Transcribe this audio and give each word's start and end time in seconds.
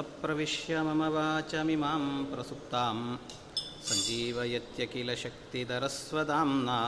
योऽन्तःप्रविश्य 0.00 0.74
मम 0.86 1.00
वाचमिमां 1.14 2.02
प्रसुप्तां 2.30 2.96
सञ्जीवयत्य 3.86 4.82
किल 4.92 5.10
शक्तिधरस्वदाम्ना 5.22 6.78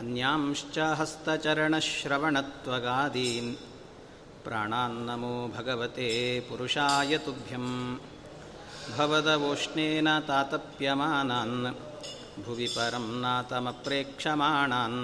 अन्यांश्च 0.00 0.76
हस्तचरणश्रवणत्वगादीन् 1.00 3.50
प्राणान्नमो 4.44 5.34
भगवते 5.56 6.08
पुरुषाय 6.48 7.12
तुभ्यं 7.26 7.66
भवदवोष्णेन 8.96 10.08
तातप्यमानान् 10.28 11.58
भुवि 12.44 12.68
परं 12.76 13.06
नातमप्रेक्षमाणान् 13.24 15.00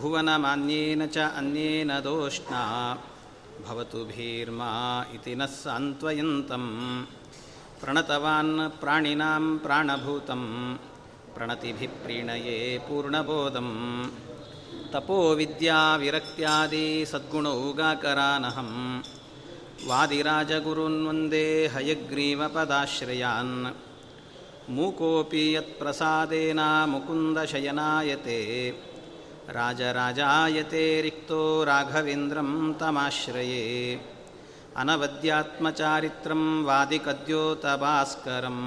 भुवनमान्येन 0.00 1.00
च 1.14 1.16
अन्येन 1.40 1.90
दोष्णा 2.08 2.62
भवतु 3.66 4.00
भीर्मा 4.10 4.70
इति 5.14 5.34
नः 5.40 5.52
सान्त्वयन्तं 5.62 6.64
प्रणतवान् 7.80 8.54
प्राणिनां 8.80 9.44
प्राणभूतं 9.64 10.42
प्रणतिभिः 11.34 11.92
प्रीणये 12.04 12.56
पूर्णबोधं 12.86 13.68
तपोविद्याविरक्त्यादि 14.92 16.86
सद्गुणौगाकरानहं 17.12 18.70
वादिराजगुरून् 19.88 21.04
वन्दे 21.06 21.46
हयग्रीवपदाश्रयान् 21.74 23.54
मूकोऽपि 24.76 25.44
यत्प्रसादेन 25.56 26.60
मुकुन्दशयनायते 26.92 28.38
राजराजायते 29.56 30.84
रिक्तो 31.02 31.40
राघवेन्द्रं 31.70 32.50
तमाश्रये 32.80 33.64
अनवद्यात्मचारित्रं 34.80 36.42
वादिकद्योतभास्करं 36.68 38.58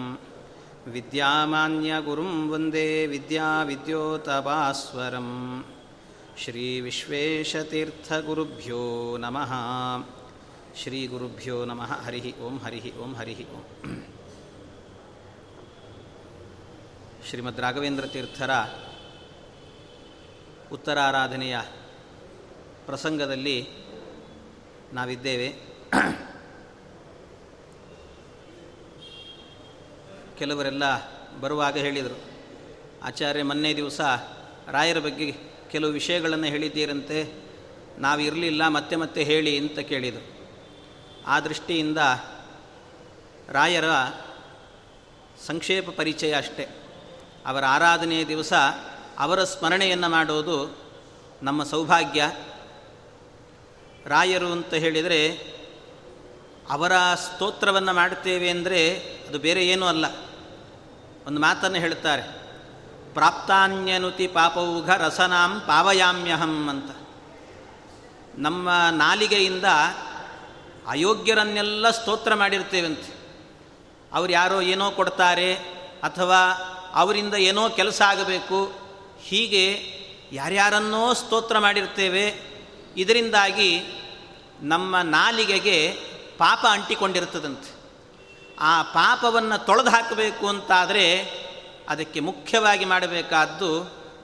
विद्यामान्यगुरुं 0.94 2.33
वन्दे 2.52 2.88
विद्याविद्योतभास्वरं 3.13 5.30
श्रीविश्वेशतीर्थगुरुभ्यो 6.44 8.83
नमः 9.23 9.52
श्रीगुरुभ्यो 10.81 11.57
नमः 11.71 11.91
हरिः 12.05 12.27
ओं 12.45 12.55
हरिः 12.66 12.85
ओं 13.03 13.11
हरिः 13.19 13.41
ओं 13.57 13.63
ಶ್ರೀಮದ್ 17.27 17.59
ರಾಘವೇಂದ್ರ 17.63 18.05
ತೀರ್ಥರ 18.13 18.52
ಉತ್ತರಾರಾಧನೆಯ 20.72 21.59
ಪ್ರಸಂಗದಲ್ಲಿ 22.86 23.69
ನಾವಿದ್ದೇವೆ. 24.92 25.48
ಕೆಲವರೆಲ್ಲ 30.39 30.84
ಬರುವಾಗ 31.41 31.77
ಹೇಳಿದರು, 31.77 32.19
ಆಚಾರ್ಯ, 33.03 33.42
ಮೊನ್ನೆ 33.42 33.77
ದಿವಸ 33.77 34.00
ರಾಯರ 34.70 34.98
ಬಗ್ಗೆ 34.98 35.34
ಕೆಲವು 35.70 35.91
ವಿಷಯಗಳನ್ನು 35.91 36.47
ಹೇಳಿದ್ದೀರಂತೆ 36.47 37.47
ನಾವಿರಲಿಲ್ಲ 37.98 38.69
ಮತ್ತೆ 38.69 38.97
ಮತ್ತೆ 38.97 39.22
ಹೇಳಿ 39.22 39.59
ಅಂತ 39.59 39.78
ಕೇಳಿದರು. 39.78 40.37
ಆ 41.26 41.41
ದೃಷ್ಟಿಯಿಂದ 41.41 41.99
ರಾಯರ 43.49 43.84
ಸಂಕ್ಷೇಪ 45.47 45.91
ಪರಿಚಯ 45.91 46.34
ಅಷ್ಟೇ. 46.34 46.69
ಅವರ 47.47 47.65
ಆರಾಧನೆಯ 47.65 48.25
ದಿವಸ 48.25 48.53
ಅವರ 49.19 49.44
ಸ್ಮರಣೆಯನ್ನು 49.44 50.09
ಮಾಡೋದು 50.09 50.77
ನಮ್ಮ 51.43 51.65
ಸೌಭಾಗ್ಯ. 51.65 52.32
ರಾಯರು 54.06 54.53
ಅಂತ 54.53 54.75
ಹೇಳಿದರೆ 54.75 55.21
ಅವರ 56.71 56.93
ಸ್ತೋತ್ರವನ್ನು 57.15 57.93
ಮಾಡುತ್ತೇವೆ 57.93 58.50
ಅಂದರೆ 58.50 58.99
ಅದು 59.28 59.38
ಬೇರೆ 59.38 59.66
ಏನೂ 59.66 59.87
ಅಲ್ಲ. 59.87 60.06
ಒಂದು 61.26 61.41
ಮಾತನ್ನು 61.41 61.78
ಹೇಳ್ತಾರೆ 61.78 62.22
ಪ್ರಾಪ್ತಾನ್ಯನುತಿ 63.15 64.26
ಪಾಪೌಘ 64.26 64.91
ರಸನಾಂ 64.91 65.60
ಪಾವಯಾಮ್ಯಹಂ 65.60 66.69
ಅಂತ. 66.69 66.91
ನಮ್ಮ 68.38 68.71
ನಾಲಿಗೆಯಿಂದ 68.91 69.65
ಅಯೋಗ್ಯರನ್ನೆಲ್ಲ 70.87 71.91
ಸ್ತೋತ್ರ 71.91 72.34
ಮಾಡಿರ್ತೇವಂತೆ. 72.34 73.16
ಅವ್ರು 74.12 74.32
ಯಾರೋ 74.32 74.60
ಏನೋ 74.60 74.91
ಕೊಡ್ತಾರೆ 74.91 75.55
ಅಥವಾ 76.03 76.41
ಅವರಿಂದ 76.94 77.34
ಏನೋ 77.34 77.69
ಕೆಲಸ 77.69 78.03
ಆಗಬೇಕು 78.03 78.85
ಹೀಗೆ 79.26 79.64
ಯಾರ್ಯಾರನ್ನೋ 80.32 81.03
ಸ್ತೋತ್ರ 81.12 81.59
ಮಾಡಿರ್ತೇವೆ, 81.59 82.25
ಇದರಿಂದಾಗಿ 82.97 83.70
ನಮ್ಮ 84.60 85.00
ನಾಲಿಗೆಗೆ 85.10 85.78
ಪಾಪ 86.38 86.62
ಅಂಟಿಕೊಂಡಿರ್ತದಂತೆ 86.70 87.70
ಆ 88.60 88.82
ಪಾಪವನ್ನು 88.82 89.59
ತೊಳೆದು 89.66 89.91
ಹಾಕಬೇಕು 89.91 90.44
ಅಂತಾದರೆ 90.48 91.06
ಅದಕ್ಕೆ 91.88 92.20
ಮುಖ್ಯವಾಗಿ 92.20 92.84
ಮಾಡಬೇಕಾದ್ದು 92.84 93.69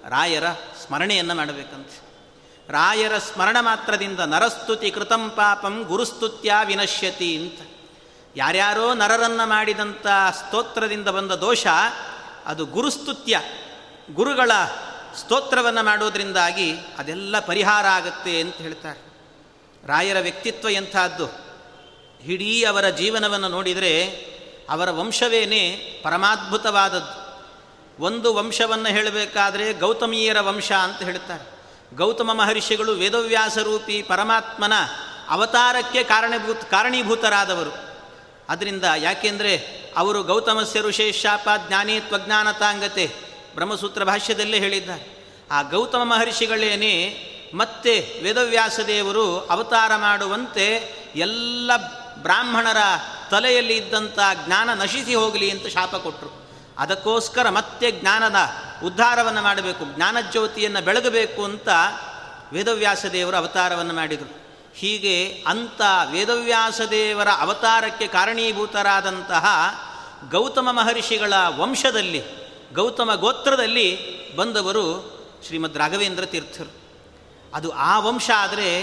ರಾಯರ 0.09 0.47
ಸ್ಮರಣೆಯನ್ನು 0.87 1.35
ಮಾಡಬೇಕಂತೆ. 1.35 1.97
ರಾಯರ 2.69 3.15
ಸ್ಮರಣ 3.19 3.57
ಮಾತ್ರದಿಂದ 3.61 4.21
ನರಸ್ತುತಿ 4.27 4.91
ಕೃತಂ 4.91 5.25
ಪಾಪಂ 5.31 5.75
ಗುರುಸ್ತುತ್ಯ 5.83 6.53
ವಿನಶ್ಯತಿ 6.65 7.31
ಅಂತ. 7.37 7.61
ಯಾರ್ಯಾರೋ 8.37 8.87
ನರರನ್ನು 8.95 9.49
ಮಾಡಿದಂಥ 9.49 10.07
ಸ್ತೋತ್ರದಿಂದ 10.39 11.09
ಬಂದ 11.09 11.33
ದೋಷ 11.41 11.67
ಅದು 12.47 12.65
ಗುರುಸ್ತುತ್ಯ, 12.67 13.41
ಗುರುಗಳ 14.15 14.53
ಸ್ತೋತ್ರವನ್ನು 15.17 15.83
ಮಾಡೋದ್ರಿಂದಾಗಿ 15.83 16.75
ಅದೆಲ್ಲ 16.99 17.39
ಪರಿಹಾರ 17.41 17.87
ಆಗುತ್ತೆ 17.87 18.41
ಅಂತ 18.41 18.57
ಹೇಳ್ತಾರೆ. 18.57 19.13
ರಾಯರ 19.87 20.17
ವ್ಯಕ್ತಿತ್ವ 20.21 20.69
ಎಂಥದ್ದು? 20.69 21.53
ಇಡೀ 22.25 22.63
ಅವರ 22.63 22.89
ಜೀವನವನ್ನು 22.89 23.49
ನೋಡಿದರೆ 23.49 24.05
ಅವರ 24.71 24.91
ವಂಶವೇನೇ 24.91 25.77
ಪರಮಾದ್ಭುತವಾದದ್ದು. 26.05 27.23
ಒಂದು 28.03 28.35
ವಂಶವನ್ನು 28.35 28.89
ಹೇಳಬೇಕಾದ್ರೆ 28.89 29.73
ಗೌತಮೀಯರ 29.73 30.41
ವಂಶ 30.41 30.73
ಅಂತ 30.73 31.03
ಹೇಳ್ತಾರೆ. 31.03 31.53
ಗೌತಮ 31.97 32.33
ಮಹರ್ಷಿಗಳು 32.33 32.93
ವೇದವ್ಯಾಸರೂಪಿ 32.93 34.03
ಪರಮಾತ್ಮನ 34.03 34.73
ಅವತಾರಕ್ಕೆ 35.29 36.05
ಕಾರಣಭೂತ, 36.05 36.57
ಕಾರಣೀಭೂತರಾದವರು. 36.57 37.93
ಅದರಿಂದ 38.49 38.85
ಯಾಕೆಂದರೆ 38.97 39.83
ಅವರು 39.97 40.23
ಗೌತಮಸ್ಯ 40.23 40.81
ಋಷೇಶಾಪ 40.81 41.49
ಜ್ಞಾನಿ 41.69 42.01
ತ್ವಜ್ಞಾನತಾಂಗತೆ 42.01 43.32
ಬ್ರಹ್ಮಸೂತ್ರ 43.55 44.05
ಭಾಷ್ಯದಲ್ಲೇ 44.05 44.59
ಹೇಳಿದ್ದಾರೆ. 44.59 45.23
ಆ 45.51 45.63
ಗೌತಮ 45.63 46.05
ಮಹರ್ಷಿಗಳೇನೇ 46.05 47.29
ಮತ್ತೆ 47.55 48.21
ವೇದವ್ಯಾಸ 48.23 48.81
ದೇವರು 48.87 49.39
ಅವತಾರ 49.39 49.97
ಮಾಡುವಂತೆ 49.97 50.95
ಎಲ್ಲ 51.17 51.71
ಬ್ರಾಹ್ಮಣರ 52.17 52.77
ತಲೆಯಲ್ಲಿ 53.31 53.77
ಇದ್ದಂಥ 53.77 54.19
ಜ್ಞಾನ 54.47 54.71
ನಶಿಸಿ 54.75 55.15
ಹೋಗಲಿ 55.15 55.51
ಅಂತ 55.51 55.67
ಶಾಪ 55.67 55.97
ಕೊಟ್ಟರು 55.97 56.43
ಅದಕ್ಕೋಸ್ಕರ 56.79 57.51
ಮತ್ತೆ 57.51 57.91
ಜ್ಞಾನದ 57.91 58.37
ಉದ್ಧಾರವನ್ನು 58.85 59.43
ಮಾಡಬೇಕು, 59.43 59.95
ಜ್ಞಾನಜ್ಯೋತಿಯನ್ನು 59.95 60.85
ಬೆಳಗಬೇಕು 60.85 61.45
ಅಂತ 61.45 61.69
ವೇದವ್ಯಾಸ 62.53 63.07
ದೇವರು 63.07 63.37
ಅವತಾರವನ್ನು 63.37 63.95
ಮಾಡಿದರು. 63.95 64.43
ಹೀಗೆ 64.75 65.45
ಅಂಥ 65.47 65.81
ವೇದವ್ಯಾಸ 66.11 66.81
ದೇವರ 66.81 67.29
ಅವತಾರಕ್ಕೆ 67.39 68.07
ಕಾರಣೀಭೂತರಾದಂತಹ 68.07 69.47
ಗೌತಮ 70.31 70.69
ಮಹರ್ಷಿಗಳ 70.73 71.33
ವಂಶದಲ್ಲಿ 71.57 72.42
ಗೌತಮ 72.73 73.15
ಗೋತ್ರದಲ್ಲಿ 73.15 73.99
ಬಂದವರು 74.37 75.13
ಶ್ರೀಮದ್ 75.47 75.77
ರಾಘವೇಂದ್ರ 75.77 76.25
ತೀರ್ಥರು. 76.25 76.83
ಅದು 77.55 77.71
ಆ 77.71 77.99
ವಂಶ 77.99 78.31
ಆದರೆ 78.37 78.83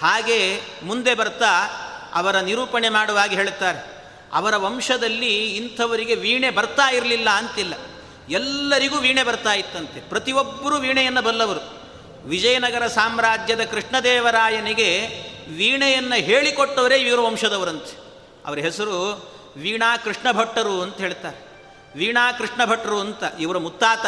ಹಾಗೆ 0.00 0.60
ಮುಂದೆ 0.82 1.14
ಬರ್ತಾ 1.14 1.66
ಅವರ 2.14 2.36
ನಿರೂಪಣೆ 2.36 2.88
ಮಾಡುವಾಗ 2.88 3.30
ಹೇಳುತ್ತಾರೆ. 3.30 3.96
ಅವರ 4.32 4.56
ವಂಶದಲ್ಲಿ 4.56 5.56
ಇಂಥವರಿಗೆ 5.56 6.14
ವೀಣೆ 6.14 6.50
ಬರ್ತಾ 6.50 6.90
ಇರಲಿಲ್ಲ 6.90 7.30
ಅಂತಿಲ್ಲ. 7.30 7.74
ಎಲ್ಲರಿಗೂ 8.28 8.98
ವೀಣೆ 8.98 9.22
ಬರ್ತಾ 9.22 9.52
ಇತ್ತಂತೆ. 9.52 10.08
ಪ್ರತಿಯೊಬ್ಬರೂ 10.08 10.78
ವೀಣೆಯನ್ನು 10.78 11.22
ಬಲ್ಲವರು. 11.22 11.76
ವಿಜಯನಗರ 12.28 12.86
ಸಾಮ್ರಾಜ್ಯದ 12.86 13.64
ಕೃಷ್ಣದೇವರಾಯನಿಗೆ 13.64 15.06
ವೀಣೆಯನ್ನು 15.56 16.14
ಹೇಳಿಕೊಟ್ಟವರೇ 16.14 16.96
ಇವರು 16.96 17.24
ವಂಶದವರಂತೆ. 17.24 17.98
ಅವರ 18.46 18.58
ಹೆಸರು 18.58 19.30
ವೀಣಾ 19.56 19.96
ಕೃಷ್ಣ 19.96 20.32
ಭಟ್ಟರು 20.32 20.82
ಅಂತ 20.82 20.96
ಹೇಳ್ತಾರೆ. 20.96 21.45
ವೀಣಾ 21.96 22.32
ಕೃಷ್ಣ 22.32 22.64
ಭಟ್ರು 22.64 23.00
ಅಂತ 23.00 23.22
ಇವರ 23.38 23.58
ಮುತ್ತಾತ, 23.58 24.06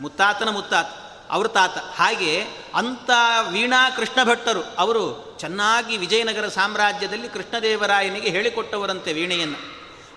ಮುತ್ತಾತನ 0.00 0.48
ಮುತ್ತಾತ, 0.48 0.86
ಅವ್ರ 1.30 1.48
ತಾತ. 1.48 1.78
ಹಾಗೆ 1.78 2.44
ಅಂಥ 2.74 3.10
ವೀಣಾ 3.48 3.90
ಕೃಷ್ಣ 3.90 4.24
ಭಟ್ಟರು 4.24 4.62
ಅವರು 4.62 5.36
ಚೆನ್ನಾಗಿ 5.40 5.96
ವಿಜಯನಗರ 5.96 6.48
ಸಾಮ್ರಾಜ್ಯದಲ್ಲಿ 6.48 7.28
ಕೃಷ್ಣದೇವರಾಯನಿಗೆ 7.28 8.30
ಹೇಳಿಕೊಟ್ಟವರಂತೆ 8.30 9.12
ವೀಣೆಯನ್ನು. 9.12 9.58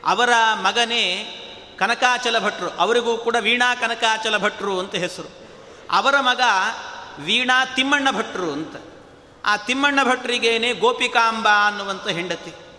ಅವರ 0.06 0.30
ಮಗನೇ 0.54 1.38
ಕನಕಾಚಲ 1.80 2.40
ಭಟ್ರು, 2.40 2.70
ಅವರಿಗೂ 2.70 3.18
ಕೂಡ 3.18 3.36
ವೀಣಾ 3.40 3.76
ಕನಕಾಚಲ 3.76 4.38
ಭಟ್ರು 4.38 4.80
ಅಂತ 4.80 4.96
ಹೆಸರು. 4.96 5.30
ಅವರ 5.92 6.20
ಮಗ 6.20 6.42
ವೀಣಾ 7.20 7.66
ತಿಮ್ಮಣ್ಣ 7.66 8.12
ಭಟ್ರು 8.12 8.52
ಅಂತ. 8.52 8.76
ಆ 9.46 9.58
ತಿಮ್ಮಣ್ಣ 9.58 10.04
ಭಟ್ರಿಗೇನೆ 10.04 10.74
ಗೋಪಿಕಾಂಬ 10.74 11.48
ಅನ್ನುವಂಥ 11.68 12.08
ಹೆಂಡತಿ. 12.08 12.71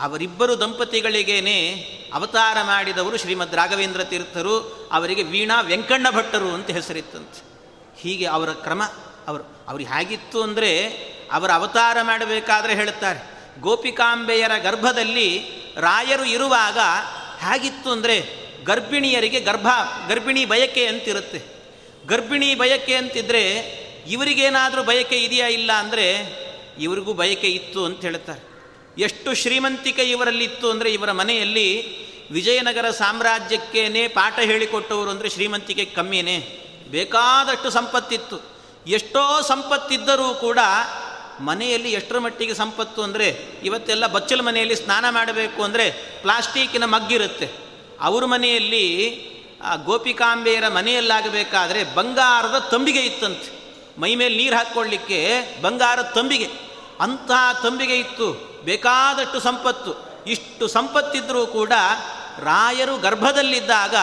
ಅವರಿಬ್ಬರು 0.00 0.60
ದಂಪತಿಗಳಿಗೇನೆ 0.60 1.58
ಅವತಾರ 2.14 2.56
ಮಾಡಿದವರು 2.62 3.16
ಶ್ರೀಮದ್ 3.16 3.54
ರಾಘವೇಂದ್ರ 3.54 4.04
ತೀರ್ಥರು, 4.04 4.88
ಅವರಿಗೆ 4.92 5.22
ವೀಣಾ 5.22 5.60
ವೆಂಕಣ್ಣ 5.60 6.10
ಭಟ್ಟರು 6.10 6.54
ಅಂತ 6.54 6.70
ಹೆಸರಿತ್ತಂತೆ. 6.70 7.42
ಹೀಗೆ 8.00 8.24
ಅವರ 8.24 8.52
ಕ್ರಮ, 8.52 8.82
ಅವರು, 9.28 9.42
ಅವ್ರು 9.68 9.84
ಹೇಗಿತ್ತು 9.84 10.42
ಅಂದರೆ 10.42 10.86
ಅವರ 11.32 11.52
ಅವತಾರ 11.52 11.96
ಮಾಡಬೇಕಾದ್ರೆ 12.02 12.74
ಹೇಳುತ್ತಾರೆ. 12.74 13.38
ಗೋಪಿಕಾಂಬೆಯರ 13.60 14.52
ಗರ್ಭದಲ್ಲಿ 14.62 15.40
ರಾಯರು 15.76 16.24
ಇರುವಾಗ 16.24 16.78
ಹೇಗಿತ್ತು 17.38 17.90
ಅಂದರೆ 17.90 18.48
ಗರ್ಭಿಣಿಯರಿಗೆ 18.64 19.40
ಗರ್ಭ, 19.40 19.66
ಗರ್ಭಿಣಿ 20.08 20.44
ಬಯಕೆ 20.44 20.86
ಅಂತಿರುತ್ತೆ. 20.86 21.42
ಗರ್ಭಿಣಿ 22.06 22.54
ಬಯಕೆ 22.54 22.94
ಅಂತಿದ್ರೆ 22.94 23.42
ಇವರಿಗೇನಾದರೂ 24.08 24.82
ಬಯಕೆ 24.82 25.16
ಇದೆಯಾ 25.16 25.46
ಇಲ್ಲ 25.46 25.72
ಅಂದರೆ 25.72 26.06
ಇವರಿಗೂ 26.80 27.12
ಬಯಕೆ 27.12 27.46
ಇತ್ತು 27.46 27.84
ಅಂತ 27.84 28.00
ಹೇಳ್ತಾರೆ 28.00 28.47
ಎಷ್ಟು 28.98 29.34
ಶ್ರೀಮಂತಿಕೆ 29.34 30.02
ಇವರಲ್ಲಿತ್ತು 30.02 30.70
ಅಂದರೆ 30.70 30.92
ಇವರ 30.92 31.12
ಮನೆಯಲ್ಲಿ 31.12 31.98
ವಿಜಯನಗರ 32.30 32.90
ಸಾಮ್ರಾಜ್ಯಕ್ಕೇನೆ 32.90 34.08
ಪಾಠ 34.08 34.38
ಹೇಳಿಕೊಟ್ಟವರು 34.38 35.10
ಅಂದರೆ 35.10 35.28
ಶ್ರೀಮಂತಿಕೆ 35.28 35.84
ಕಮ್ಮಿನೇ. 35.84 36.38
ಬೇಕಾದಷ್ಟು 36.90 37.70
ಸಂಪತ್ತಿತ್ತು. 37.70 38.40
ಎಷ್ಟೋ 38.86 39.42
ಸಂಪತ್ತಿದ್ದರೂ 39.42 40.34
ಕೂಡ 40.34 40.58
ಮನೆಯಲ್ಲಿ 41.40 41.92
ಎಷ್ಟರ 41.92 42.18
ಮಟ್ಟಿಗೆ 42.18 42.54
ಸಂಪತ್ತು 42.54 43.02
ಅಂದರೆ 43.02 43.60
ಇವತ್ತೆಲ್ಲ 43.64 44.06
ಬಚ್ಚಲ 44.06 44.40
ಮನೆಯಲ್ಲಿ 44.40 44.76
ಸ್ನಾನ 44.76 45.04
ಮಾಡಬೇಕು 45.10 45.62
ಅಂದರೆ 45.62 45.90
ಪ್ಲಾಸ್ಟಿಕ್ಕಿನ 46.22 46.84
ಮಗ್ಗಿರುತ್ತೆ. 46.84 47.48
ಅವ್ರ 48.00 48.24
ಮನೆಯಲ್ಲಿ 48.24 48.84
ಆ 49.62 49.76
ಗೋಪಿಕಾಂಬೆಯರ 49.76 50.68
ಮನೆಯಲ್ಲಾಗಬೇಕಾದ್ರೆ 50.68 51.94
ಬಂಗಾರದ 51.94 52.58
ತಂಬಿಗೆ 52.58 53.00
ಇತ್ತಂತೆ. 53.00 53.58
ಮೈ 54.00 54.14
ಮೇಲೆ 54.14 54.36
ನೀರು 54.36 54.56
ಹಾಕ್ಕೊಳ್ಳಿಕ್ಕೆ 54.56 55.38
ಬಂಗಾರದ 55.62 56.02
ತಂಬಿಗೆ. 56.02 56.48
ಅಂತಹ 57.00 57.60
ತಂಬಿಗೆ 57.62 57.96
ಇತ್ತು. 57.96 58.47
ಬೇಕಾದಷ್ಟು 58.64 59.40
ಸಂಪತ್ತು. 59.40 60.08
ಇಷ್ಟು 60.26 60.68
ಸಂಪತ್ತಿದ್ದರೂ 60.68 61.46
ಕೂಡ 61.46 61.72
ರಾಯರು 62.38 62.96
ಗರ್ಭದಲ್ಲಿದ್ದಾಗ 62.96 63.94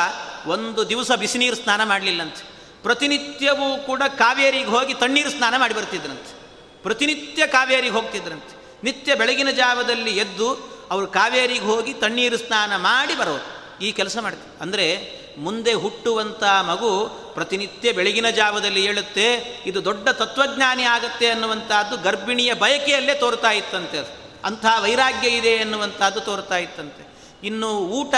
ಒಂದು 0.47 0.89
ದಿವಸ 0.89 1.11
ಬಿಸಿನೀರು 1.11 1.55
ಸ್ನಾನ 1.55 1.83
ಮಾಡಲಿಲ್ಲಂತೆ. 1.83 2.55
ಪ್ರತಿನಿತ್ಯವೂ 2.83 3.77
ಕೂಡ 3.77 4.01
ಕಾವೇರಿಗೆ 4.07 4.65
ಹೋಗಿ 4.65 4.93
ತಣ್ಣೀರು 4.93 5.29
ಸ್ನಾನ 5.29 5.53
ಮಾಡಿ 5.57 5.73
ಬರ್ತಿದ್ರಂತೆ. 5.73 6.45
ಪ್ರತಿನಿತ್ಯ 6.83 7.47
ಕಾವೇರಿಗೆ 7.47 7.93
ಹೋಗ್ತಿದ್ರಂತೆ. 7.93 8.65
ನಿತ್ಯ 8.83 9.15
ಬೆಳಗಿನ 9.15 9.51
ಜಾವದಲ್ಲಿ 9.51 10.17
ಎದ್ದು 10.17 10.75
ಅವರು 10.91 11.07
ಕಾವೇರಿಗೆ 11.07 11.59
ಹೋಗಿ 11.59 11.93
ತಣ್ಣೀರು 11.93 12.37
ಸ್ನಾನ 12.37 12.75
ಮಾಡಿ 12.75 13.17
ಬರೋರು. 13.17 13.65
ಈ 13.83 13.91
ಕೆಲಸ 13.91 14.17
ಮಾಡ್ತಾರೆ. 14.21 14.61
ಅಂದರೆ 14.61 15.15
ಮುಂದೆ 15.37 15.73
ಹುಟ್ಟುವಂಥ 15.73 16.43
ಮಗು 16.43 17.05
ಪ್ರತಿನಿತ್ಯ 17.33 17.91
ಬೆಳಗಿನ 17.91 18.29
ಜಾವದಲ್ಲಿ 18.29 18.81
ಹೇಳುತ್ತೆ 18.81 19.57
ಇದು 19.65 19.85
ದೊಡ್ಡ 19.85 20.09
ತತ್ವಜ್ಞಾನಿ 20.09 20.83
ಆಗುತ್ತೆ 20.83 21.27
ಅನ್ನುವಂಥದ್ದು 21.29 21.97
ಗರ್ಭಿಣಿಯ 21.97 22.53
ಬಯಕೆಯಲ್ಲೇ 22.53 23.13
ತೋರ್ತಾ 23.13 23.51
ಇತ್ತಂತೆ 23.51 23.97
ಅದು. 23.97 24.24
ಅಂಥ 24.45 24.65
ವೈರಾಗ್ಯ 24.81 25.27
ಇದೆ 25.27 25.49
ಎನ್ನುವಂಥದ್ದು 25.49 26.19
ತೋರ್ತಾ 26.19 26.57
ಇತ್ತಂತೆ. 26.57 27.07
ಇನ್ನು 27.43 27.69
ಊಟ, 27.77 28.15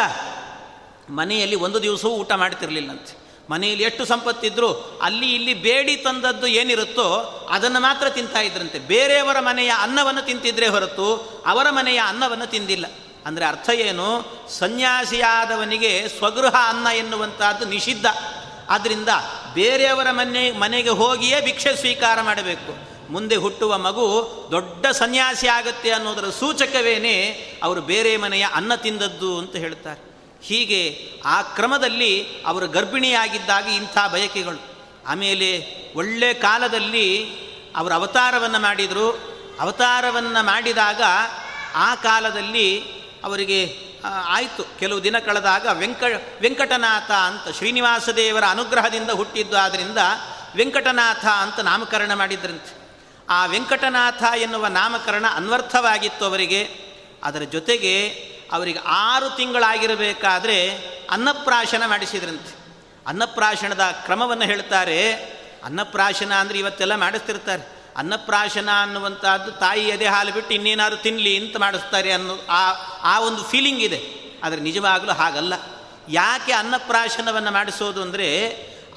ಮನೆಯಲ್ಲಿ 1.10 1.56
ಒಂದು 1.56 1.82
ದಿವಸವೂ 1.82 2.12
ಊಟ 2.12 2.32
ಮಾಡ್ತಿರಲಿಲ್ಲಂತೆ. 2.32 3.28
ಮನೆಯಲ್ಲಿ 3.50 3.84
ಎಷ್ಟು 3.84 4.06
ಸಂಪತ್ತಿದ್ರು 4.06 5.00
ಅಲ್ಲಿ 5.02 5.36
ಇಲ್ಲಿ 5.36 5.54
ಬೇಡಿ 5.54 5.96
ತಂದದ್ದು 5.96 6.48
ಏನಿರುತ್ತೋ 6.48 7.14
ಅದನ್ನು 7.52 7.80
ಮಾತ್ರ 7.80 8.10
ತಿಂತಾ 8.10 8.40
ಇದ್ರಂತೆ. 8.40 8.80
ಬೇರೆಯವರ 8.80 9.40
ಮನೆಯ 9.40 9.72
ಅನ್ನವನ್ನು 9.80 10.22
ತಿಂತಿದ್ರೆ 10.22 10.68
ಹೊರತು 10.68 11.16
ಅವರ 11.46 11.70
ಮನೆಯ 11.70 12.02
ಅನ್ನವನ್ನು 12.06 12.48
ತಿಂದಿಲ್ಲ. 12.48 12.86
ಅಂದರೆ 13.26 13.46
ಅರ್ಥ 13.46 13.70
ಏನು? 13.70 14.38
ಸನ್ಯಾಸಿಯಾದವನಿಗೆ 14.50 16.08
ಸ್ವಗೃಹ 16.08 16.56
ಅನ್ನ 16.70 16.88
ಎನ್ನುವಂಥದ್ದು 16.88 17.66
ನಿಷಿದ್ಧ. 17.66 18.06
ಆದ್ದರಿಂದ 18.70 19.10
ಬೇರೆಯವರ 19.54 20.08
ಮನೆ, 20.12 20.52
ಮನೆಗೆ 20.52 20.90
ಹೋಗಿಯೇ 20.90 21.42
ಭಿಕ್ಷೆ 21.42 21.76
ಸ್ವೀಕಾರ 21.76 22.22
ಮಾಡಬೇಕು. 22.22 22.97
ಮುಂದೆ 23.10 23.36
ಹುಟ್ಟುವ 23.36 23.78
ಮಗು 23.78 24.48
ದೊಡ್ಡ 24.52 24.86
ಸನ್ಯಾಸಿ 24.88 25.48
ಆಗುತ್ತೆ 25.48 25.92
ಅನ್ನೋದರ 25.92 26.30
ಸೂಚಕವೇನೇ 26.30 27.16
ಅವರು 27.64 27.82
ಬೇರೆ 27.82 28.18
ಮನೆಯ 28.18 28.48
ಅನ್ನ 28.54 28.76
ತಿಂದದ್ದು 28.76 29.38
ಅಂತ 29.38 29.56
ಹೇಳ್ತಾರೆ. 29.56 30.08
ಹೀಗೆ 30.42 31.12
ಆ 31.26 31.42
ಕ್ರಮದಲ್ಲಿ 31.42 32.28
ಅವರು 32.46 32.68
ಗರ್ಭಿಣಿಯಾಗಿದ್ದಾಗ 32.68 33.68
ಇಂಥ 33.68 33.98
ಬಯಕೆಗಳು. 34.14 34.78
ಆಮೇಲೆ 35.08 35.66
ಒಳ್ಳೆ 35.96 36.34
ಕಾಲದಲ್ಲಿ 36.34 37.26
ಅವರು 37.76 37.94
ಅವತಾರವನ್ನು 37.94 38.60
ಮಾಡಿದರು. 38.60 39.38
ಅವತಾರವನ್ನು 39.60 40.46
ಮಾಡಿದಾಗ 40.46 41.02
ಆ 41.76 41.96
ಕಾಲದಲ್ಲಿ 41.96 42.82
ಅವರಿಗೆ 43.24 43.78
ಆಯಿತು. 44.26 44.80
ಕೆಲವು 44.80 45.04
ದಿನ 45.04 45.20
ಕಳೆದಾಗ 45.20 45.68
ವೆಂಕ, 45.72 46.04
ವೆಂಕಟನಾಥ 46.42 47.12
ಅಂತ 47.12 47.58
ಶ್ರೀನಿವಾಸ 47.58 48.10
ದೇವರ 48.10 48.44
ಅನುಗ್ರಹದಿಂದ 48.50 49.10
ಹುಟ್ಟಿದ್ದು 49.10 49.58
ಆದ್ದರಿಂದ 49.58 49.98
ವೆಂಕಟನಾಥ 50.56 51.26
ಅಂತ 51.26 51.60
ನಾಮಕರಣ 51.60 52.14
ಮಾಡಿದ್ರಂತೆ. 52.14 52.77
ಆ 53.30 53.46
ವೆಂಕಟನಾಥ 53.46 54.24
ಎನ್ನುವ 54.38 54.68
ನಾಮಕರಣ 54.68 55.26
ಅನ್ವರ್ಥವಾಗಿತ್ತು 55.36 56.26
ಅವರಿಗೆ. 56.26 56.88
ಅದರ 57.24 57.40
ಜೊತೆಗೆ 57.40 58.10
ಅವರಿಗೆ 58.52 58.80
ಆರು 58.86 59.36
ತಿಂಗಳಾಗಿರಬೇಕಾದ್ರೆ 59.36 60.70
ಅನ್ನಪ್ರಾಶನ 61.12 61.84
ಮಾಡಿಸಿದ್ರಂತೆ. 61.86 62.68
ಅನ್ನಪ್ರಾಶನದ 63.08 63.82
ಕ್ರಮವನ್ನು 64.06 64.44
ಹೇಳ್ತಾರೆ. 64.44 65.14
ಅನ್ನಪ್ರಾಶನ 65.64 66.34
ಅಂದರೆ 66.34 66.60
ಇವತ್ತೆಲ್ಲ 66.60 66.96
ಮಾಡಿಸ್ತಿರ್ತಾರೆ. 66.96 67.78
ಅನ್ನಪ್ರಾಶನ 67.98 68.70
ಅನ್ನುವಂಥದ್ದು 68.82 69.52
ತಾಯಿ 69.52 69.84
ಎದೆ 69.84 70.08
ಹಾಲು 70.08 70.32
ಬಿಟ್ಟು 70.32 70.54
ಇನ್ನೇನಾದ್ರು 70.54 71.02
ತಿನ್ನಲಿ 71.02 71.46
ಅಂತ 71.46 71.58
ಮಾಡಿಸ್ತಾರೆ 71.58 72.12
ಅನ್ನೋ 72.12 72.38
ಆ 72.50 72.72
ಆ 73.04 73.20
ಒಂದು 73.20 73.44
ಫೀಲಿಂಗ್ 73.44 73.80
ಇದೆ. 73.80 74.02
ಆದರೆ 74.44 74.60
ನಿಜವಾಗಲೂ 74.60 75.12
ಹಾಗಲ್ಲ. 75.12 75.54
ಯಾಕೆ 76.10 76.52
ಅನ್ನಪ್ರಾಶನವನ್ನು 76.52 77.52
ಮಾಡಿಸೋದು 77.52 78.02
ಅಂದರೆ 78.02 78.28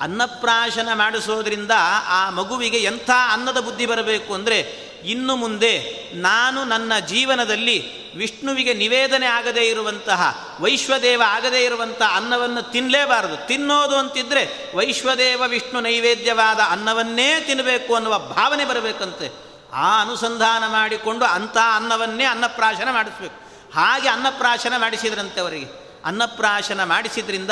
ಅನ್ನಪ್ರಾಶನ 0.00 0.88
ಮಾಡಿಸೋದ್ರಿಂದ 0.94 1.70
ಆ 2.08 2.30
ಮಗುವಿಗೆ 2.30 2.78
ಎಂಥ 2.78 3.10
ಅನ್ನದ 3.32 3.58
ಬುದ್ಧಿ 3.58 3.86
ಬರಬೇಕು 3.86 4.34
ಅಂದರೆ 4.34 4.90
ಇನ್ನು 5.04 5.36
ಮುಂದೆ 5.36 5.84
ನಾನು 6.14 6.64
ನನ್ನ 6.64 6.98
ಜೀವನದಲ್ಲಿ 6.98 8.00
ವಿಷ್ಣುವಿಗೆ 8.16 8.74
ನಿವೇದನೆ 8.74 9.26
ಆಗದೇ 9.26 9.60
ಇರುವಂತಹ, 9.60 10.56
ವೈಶ್ವದೇವ 10.60 11.22
ಆಗದೇ 11.26 11.64
ಇರುವಂಥ 11.64 12.02
ಅನ್ನವನ್ನು 12.14 12.62
ತಿನ್ನಲೇಬಾರದು 12.62 13.46
ತಿನ್ನೋದು 13.46 13.96
ಅಂತಿದ್ರೆ 13.96 14.76
ವೈಶ್ವದೇವ 14.76 15.42
ವಿಷ್ಣು 15.46 15.80
ನೈವೇದ್ಯವಾದ 15.80 16.58
ಅನ್ನವನ್ನೇ 16.70 17.40
ತಿನ್ನಬೇಕು 17.40 17.94
ಅನ್ನುವ 17.94 18.18
ಭಾವನೆ 18.18 18.64
ಬರಬೇಕಂತೆ. 18.64 19.50
ಆ 19.72 20.02
ಅನುಸಂಧಾನ 20.02 20.66
ಮಾಡಿಕೊಂಡು 20.66 21.24
ಅಂಥ 21.24 21.56
ಅನ್ನವನ್ನೇ 21.76 22.24
ಅನ್ನಪ್ರಾಶನ 22.24 22.88
ಮಾಡಿಸ್ಬೇಕು. 22.90 23.50
ಹಾಗೆ 23.74 24.08
ಅನ್ನಪ್ರಾಶನ 24.08 24.72
ಮಾಡಿಸಿದ್ರಂತೆ 24.76 25.40
ಅವರಿಗೆ. 25.40 26.00
ಅನ್ನಪ್ರಾಶನ 26.04 26.84
ಮಾಡಿಸಿದ್ರಿಂದ 26.84 27.50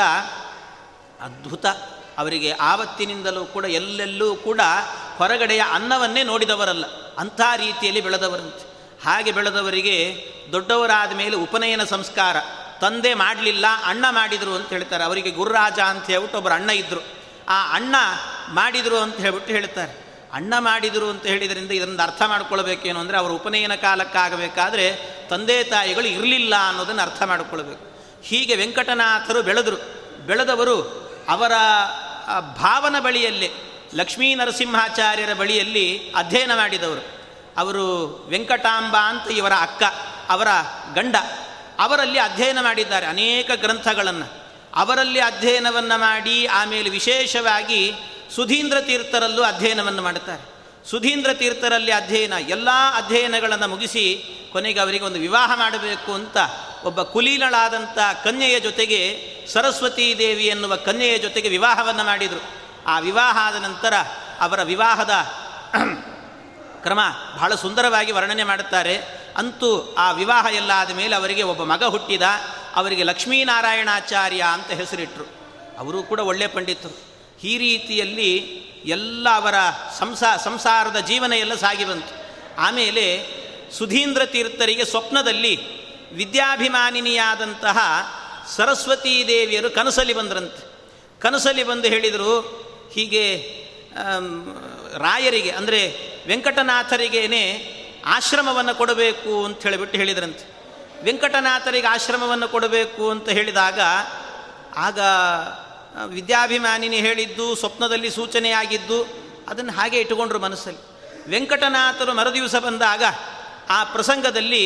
ಅದ್ಭುತ. 1.20 1.66
ಅವರಿಗೆ 2.18 2.52
ಆವತ್ತಿನಿಂದಲೂ 2.52 3.44
ಕೂಡ 3.44 3.64
ಎಲ್ಲೆಲ್ಲೂ 3.64 4.34
ಕೂಡ 4.34 4.60
ಹೊರಗಡೆಯ 5.16 5.62
ಅನ್ನವನ್ನೇ 5.72 6.22
ನೋಡಿದವರಲ್ಲ. 6.22 6.84
ಅಂಥ 7.18 7.40
ರೀತಿಯಲ್ಲಿ 7.56 8.00
ಬೆಳೆದವರಂತೆ. 8.00 8.68
ಹಾಗೆ 9.04 9.32
ಬೆಳೆದವರಿಗೆ 9.32 10.26
ದೊಡ್ಡವರಾದ 10.52 11.12
ಮೇಲೆ 11.12 11.36
ಉಪನಯನ 11.36 11.84
ಸಂಸ್ಕಾರ. 11.84 12.36
ತಂದೆ 12.80 13.14
ಮಾಡಲಿಲ್ಲ, 13.14 13.66
ಅಣ್ಣ 13.84 14.04
ಮಾಡಿದರು 14.10 14.54
ಅಂತ 14.54 14.68
ಹೇಳ್ತಾರೆ. 14.68 15.04
ಅವರಿಗೆ 15.04 15.30
ಗುರುರಾಜ 15.30 15.78
ಅಂತ 15.78 16.06
ಹೇಳ್ಬಿಟ್ಟು 16.06 16.38
ಒಬ್ಬರು 16.38 16.54
ಅಣ್ಣ 16.54 16.70
ಇದ್ದರು 16.70 17.00
ಆ 17.48 17.74
ಅಣ್ಣ 17.74 17.94
ಮಾಡಿದರು 18.48 18.96
ಅಂತ 18.96 19.16
ಹೇಳ್ಬಿಟ್ಟು 19.16 19.52
ಹೇಳ್ತಾರೆ. 19.52 20.08
ಅಣ್ಣ 20.32 20.54
ಮಾಡಿದರು 20.58 21.10
ಅಂತ 21.10 21.26
ಹೇಳಿದ್ರಿಂದ 21.26 21.70
ಇದನ್ನು 21.70 22.02
ಅರ್ಥ 22.02 22.22
ಮಾಡ್ಕೊಳ್ಬೇಕೇನು 22.22 23.00
ಅಂದರೆ 23.00 23.18
ಅವರ 23.18 23.30
ಉಪನಯನ 23.30 23.74
ಕಾಲಕ್ಕಾಗಬೇಕಾದ್ರೆ 23.74 24.98
ತಂದೆ 25.30 25.64
ತಾಯಿಗಳು 25.64 26.06
ಇರಲಿಲ್ಲ 26.06 26.54
ಅನ್ನೋದನ್ನು 26.68 27.02
ಅರ್ಥ 27.02 27.22
ಮಾಡಿಕೊಳ್ಬೇಕು. 27.22 27.84
ಹೀಗೆ 28.22 28.56
ವೆಂಕಟನಾಥರು 28.56 29.42
ಬೆಳೆದರು. 29.42 29.76
ಬೆಳೆದವರು 30.26 31.08
ಅವರ 31.28 31.52
ಭಾವನ 32.40 33.00
ಬಳಿಯಲ್ಲಿ, 33.00 33.50
ಲಕ್ಷ್ಮೀ 33.94 34.34
ನರಸಿಂಹಾಚಾರ್ಯರ 34.34 35.34
ಬಳಿಯಲ್ಲಿ 35.34 36.12
ಅಧ್ಯಯನ 36.16 36.54
ಮಾಡಿದವರು. 36.54 37.18
ಅವರು 37.58 38.06
ವೆಂಕಟಾಂಬ 38.28 38.96
ಅಂತ 38.96 39.30
ಇವರ 39.30 39.52
ಅಕ್ಕ, 39.60 39.82
ಅವರ 40.28 40.48
ಗಂಡ. 40.94 41.16
ಅವರಲ್ಲಿ 41.78 42.18
ಅಧ್ಯಯನ 42.18 42.58
ಮಾಡಿದ್ದಾರೆ 42.60 43.06
ಅನೇಕ 43.06 43.50
ಗ್ರಂಥಗಳನ್ನು. 43.54 44.48
ಅವರಲ್ಲಿ 44.74 45.20
ಅಧ್ಯಯನವನ್ನು 45.20 46.00
ಮಾಡಿ 46.00 46.46
ಆಮೇಲೆ 46.46 46.90
ವಿಶೇಷವಾಗಿ 46.90 47.92
ಸುಧೀಂದ್ರ 48.34 48.80
ತೀರ್ಥರಲ್ಲೂ 48.80 49.42
ಅಧ್ಯಯನವನ್ನು 49.42 50.02
ಮಾಡುತ್ತಾರೆ. 50.02 50.58
ಸುಧೀಂದ್ರ 50.90 51.34
ತೀರ್ಥರಲ್ಲಿ 51.34 51.92
ಅಧ್ಯಯನ, 51.92 52.32
ಎಲ್ಲ 52.32 52.68
ಅಧ್ಯಯನಗಳನ್ನು 52.96 53.68
ಮುಗಿಸಿ 53.68 54.24
ಕೊನೆಗೆ 54.52 54.80
ಅವರಿಗೆ 54.80 55.04
ಒಂದು 55.04 55.20
ವಿವಾಹ 55.20 55.58
ಮಾಡಬೇಕು 55.58 56.14
ಅಂತ 56.14 56.36
ಒಬ್ಬ 56.84 57.02
ಕುಲೀನಳಾದಂಥ 57.02 57.98
ಕನ್ಯೆಯ 58.24 58.60
ಜೊತೆಗೆ 58.60 58.98
ಸರಸ್ವತೀ 59.48 60.18
ದೇವಿ 60.18 60.46
ಎನ್ನುವ 60.46 60.76
ಕನ್ಯೆಯ 60.76 61.18
ಜೊತೆಗೆ 61.18 61.48
ವಿವಾಹವನ್ನು 61.48 62.04
ಮಾಡಿದರು. 62.04 62.40
ಆ 62.86 62.98
ವಿವಾಹ 62.98 63.36
ಆದ 63.40 63.54
ನಂತರ 63.54 63.94
ಅವರ 64.40 64.62
ವಿವಾಹದ 64.62 65.10
ಕ್ರಮ 66.82 67.00
ಬಹಳ 67.36 67.54
ಸುಂದರವಾಗಿ 67.54 68.12
ವರ್ಣನೆ 68.12 68.44
ಮಾಡುತ್ತಾರೆ. 68.44 69.00
ಅಂತೂ 69.36 69.94
ಆ 69.98 70.12
ವಿವಾಹ 70.12 70.54
ಎಲ್ಲ 70.54 70.70
ಆದ 70.74 70.90
ಮೇಲೆ 70.90 71.16
ಅವರಿಗೆ 71.16 71.42
ಒಬ್ಬ 71.42 71.62
ಮಗ 71.62 71.84
ಹುಟ್ಟಿದ. 71.84 72.22
ಅವರಿಗೆ 72.74 73.02
ಲಕ್ಷ್ಮೀನಾರಾಯಣಾಚಾರ್ಯ 73.02 74.44
ಅಂತ 74.52 74.70
ಹೆಸರಿಟ್ಟರು 74.70 75.26
ಅವರು 75.78 76.02
ಕೂಡ 76.02 76.20
ಒಳ್ಳೆಯ 76.20 76.48
ಪಂಡಿತರು. 76.48 76.96
ಈ 77.44 77.58
ರೀತಿಯಲ್ಲಿ 77.58 78.36
ಎಲ್ಲ 78.84 79.28
ಅವರ 79.34 79.54
ಸಂಸಾ, 79.98 80.36
ಸಂಸಾರದ 80.36 80.96
ಜೀವನ 80.96 81.32
ಎಲ್ಲ 81.32 81.54
ಸಾಗಿ 81.54 81.84
ಬಂತು. 81.84 82.14
ಆಮೇಲೆ 82.58 83.26
ಸುಧೀಂದ್ರ 83.78 84.24
ತೀರ್ಥರಿಗೆ 84.24 84.84
ಸ್ವಪ್ನದಲ್ಲಿ 84.84 85.78
ವಿದ್ಯಾಭಿಮಾನಿನಿಯಾದಂತಹ 86.12 87.78
ಸರಸ್ವತೀ 88.56 89.14
ದೇವಿಯರು 89.28 89.70
ಕನಸಲ್ಲಿ 89.70 90.14
ಬಂದ್ರಂತೆ. 90.14 90.62
ಕನಸಲ್ಲಿ 91.20 91.64
ಬಂದು 91.64 91.88
ಹೇಳಿದರು, 91.88 92.32
ಹೀಗೆ 92.92 93.24
ರಾಯರಿಗೆ, 94.98 95.50
ಅಂದರೆ 95.50 95.80
ವೆಂಕಟನಾಥರಿಗೇನೆ 96.26 97.42
ಆಶ್ರಮವನ್ನು 98.06 98.74
ಕೊಡಬೇಕು 98.74 99.32
ಅಂತ 99.44 99.62
ಹೇಳಿಬಿಟ್ಟು 99.62 99.96
ಹೇಳಿದ್ರಂತೆ. 99.98 100.44
ವೆಂಕಟನಾಥರಿಗೆ 101.04 101.86
ಆಶ್ರಮವನ್ನು 101.86 102.48
ಕೊಡಬೇಕು 102.48 103.04
ಅಂತ 103.10 103.28
ಹೇಳಿದಾಗ, 103.28 103.80
ಆಗ 104.76 104.98
ವಿದ್ಯಾಭಿಮಾನಿನಿ 106.06 106.96
ಹೇಳಿದ್ದು, 106.96 107.46
ಸ್ವಪ್ನದಲ್ಲಿ 107.54 108.10
ಸೂಚನೆಯಾಗಿದ್ದು 108.10 108.98
ಅದನ್ನು 109.48 109.72
ಹಾಗೆ 109.72 109.98
ಇಟ್ಟುಕೊಂಡ್ರು 110.00 110.38
ಮನಸ್ಸಲ್ಲಿ. 110.38 110.82
ವೆಂಕಟನಾಥರು 111.30 112.12
ಮರುದಿವಸ 112.12 112.56
ಬಂದಾಗ 112.56 113.02
ಆ 113.70 113.78
ಪ್ರಸಂಗದಲ್ಲಿ 113.84 114.64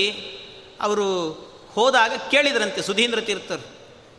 ಅವರು 0.80 1.08
ಹೋದಾಗ 1.75 2.12
ಕೇಳಿದ್ರಂತೆ, 2.31 2.81
ಸುಧೀಂದ್ರ 2.83 3.21
ತೀರ್ಥರು, 3.21 3.67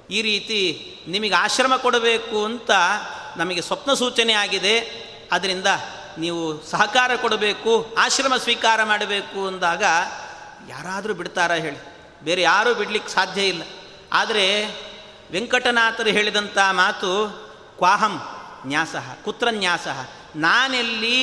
ಈ 0.10 0.22
ರೀತಿ 0.22 0.60
ನಿಮಗೆ 1.08 1.36
ಆಶ್ರಮ 1.36 1.74
ಕೊಡಬೇಕು 1.76 2.38
ಅಂತ 2.46 2.72
ನಮಗೆ 3.38 3.62
ಸ್ವಪ್ನ 3.62 3.94
ಸೂಚನೆ 3.94 4.34
ಆಗಿದೆ, 4.34 4.76
ಅದರಿಂದ 5.32 5.70
ನೀವು 6.18 6.42
ಸಹಕಾರ 6.64 7.12
ಕೊಡಬೇಕು, 7.16 7.72
ಆಶ್ರಮ 7.98 8.34
ಸ್ವೀಕಾರ 8.38 8.80
ಮಾಡಬೇಕು 8.84 9.48
ಅಂದಾಗ 9.48 9.84
ಯಾರಾದರೂ 10.70 11.14
ಬಿಡ್ತಾರಾ 11.14 11.56
ಹೇಳಿ. 11.56 11.80
ಬೇರೆ 12.24 12.42
ಯಾರೂ 12.42 12.74
ಬಿಡ್ಲಿಕ್ಕೆ 12.74 13.12
ಸಾಧ್ಯ 13.12 13.42
ಇಲ್ಲ. 13.44 13.64
ಆದರೆ 14.14 14.46
ವೆಂಕಟನಾಥರು 15.32 16.10
ಹೇಳಿದಂಥ 16.10 16.58
ಮಾತು 16.72 17.12
ಕ್ವಾಹಂ 17.78 18.16
ನ್ಯಾಸ, 18.66 18.96
ಕುತ್ರ 19.26 19.48
ನ್ಯಾಸ, 19.52 19.88
ನಾನೆಲ್ಲಿ 20.36 21.18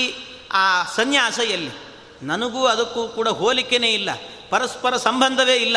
ಆ 0.53 0.65
ಸನ್ಯಾಸ 0.97 1.39
ಎಲ್ಲಿ? 1.39 1.73
ನನಗೂ 2.23 2.67
ಅದಕ್ಕೂ 2.67 3.03
ಕೂಡ 3.09 3.29
ಹೋಲಿಕೆನೇ 3.29 3.91
ಇಲ್ಲ, 3.91 4.11
ಪರಸ್ಪರ 4.51 4.97
ಸಂಬಂಧವೇ 4.97 5.57
ಇಲ್ಲ. 5.57 5.77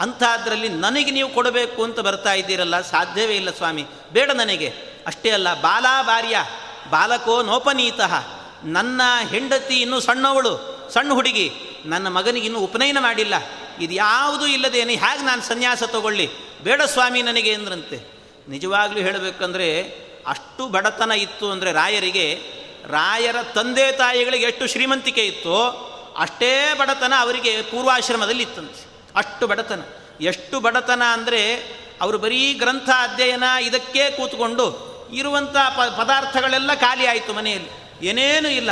ಅಂಥದ್ರಲ್ಲಿ 0.00 0.68
ನನಗೆ 0.68 1.10
ನೀವು 1.10 1.28
ಕೊಡಬೇಕು 1.28 1.84
ಅಂತ 1.84 2.00
ಬರ್ತಾ 2.00 2.32
ಇದ್ದೀರಲ್ಲ, 2.32 2.80
ಸಾಧ್ಯವೇ 2.80 3.36
ಇಲ್ಲ 3.36 3.50
ಸ್ವಾಮಿ. 3.50 3.84
ಬೇಡ 4.12 4.30
ನನಗೆ. 4.30 4.68
ಅಷ್ಟೇ 5.06 5.30
ಅಲ್ಲ 5.30 5.54
ಬಾಲಾ 5.54 6.02
ಬಾರ್ಯ 6.02 6.44
ಬಾಲಕೋ 6.90 7.42
ನೋಪನೀತಃ 7.42 8.26
ನನ್ನ 8.64 9.00
ಹೆಂಡತಿ 9.30 9.80
ಇನ್ನೂ 9.80 10.00
ಸಣ್ಣವಳು, 10.00 10.74
ಸಣ್ಣ 10.92 11.12
ಹುಡುಗಿ. 11.12 11.52
ನನ್ನ 11.86 12.08
ಮಗನಿಗೆ 12.08 12.46
ಇನ್ನೂ 12.46 12.60
ಉಪನಯನ 12.60 12.98
ಮಾಡಿಲ್ಲ. 13.00 13.34
ಇದು 13.80 13.94
ಯಾವುದೂ 13.94 14.46
ಇಲ್ಲದೇನೆ 14.46 14.94
ಹೇಗೆ 14.94 15.24
ನಾನು 15.24 15.42
ಸನ್ಯಾಸ 15.42 15.82
ತಗೊಳ್ಳಿ? 15.82 16.30
ಬೇಡ 16.62 16.82
ಸ್ವಾಮಿ 16.82 17.22
ನನಗೆ 17.22 17.54
ಅಂದ್ರಂತೆ. 17.54 18.14
ನಿಜವಾಗ್ಲೂ 18.48 18.98
ಹೇಳಬೇಕಂದ್ರೆ, 18.98 19.82
ಅಷ್ಟು 20.26 20.68
ಬಡತನ 20.68 21.12
ಇತ್ತು 21.12 21.50
ಅಂದರೆ 21.50 21.72
ರಾಯರಿಗೆ, 21.72 22.40
ರಾಯರ 22.86 23.36
ತಂದೆ 23.54 23.92
ತಾಯಿಗಳಿಗೆ 23.92 24.44
ಎಷ್ಟು 24.44 24.66
ಶ್ರೀಮಂತಿಕೆ 24.66 25.26
ಇತ್ತೋ, 25.26 25.90
ಅಷ್ಟೇ 26.18 26.74
ಬಡತನ 26.78 27.12
ಅವರಿಗೆ 27.18 27.62
ಪೂರ್ವಾಶ್ರಮದಲ್ಲಿ 27.62 28.42
ಇತ್ತಂತೆ. 28.42 28.93
ಅಷ್ಟು 29.16 29.46
ಬಡತನ. 29.46 29.82
ಎಷ್ಟು 30.20 30.60
ಬಡತನ 30.60 31.02
ಅಂದರೆ 31.12 31.54
ಅವರು 32.00 32.18
ಬರೀ 32.18 32.54
ಗ್ರಂಥ 32.54 32.90
ಅಧ್ಯಯನ 32.98 33.44
ಇದಕ್ಕೆ 33.62 34.10
ಕೂತ್ಕೊಂಡು 34.10 34.94
ಇರುವಂಥ 35.14 35.56
ಪ 35.56 35.80
ಪದಾರ್ಥಗಳೆಲ್ಲ 35.98 36.74
ಖಾಲಿ 36.74 37.06
ಆಯಿತು 37.06 37.32
ಮನೆಯಲ್ಲಿ. 37.32 37.70
ಏನೇನೂ 38.06 38.48
ಇಲ್ಲ. 38.48 38.70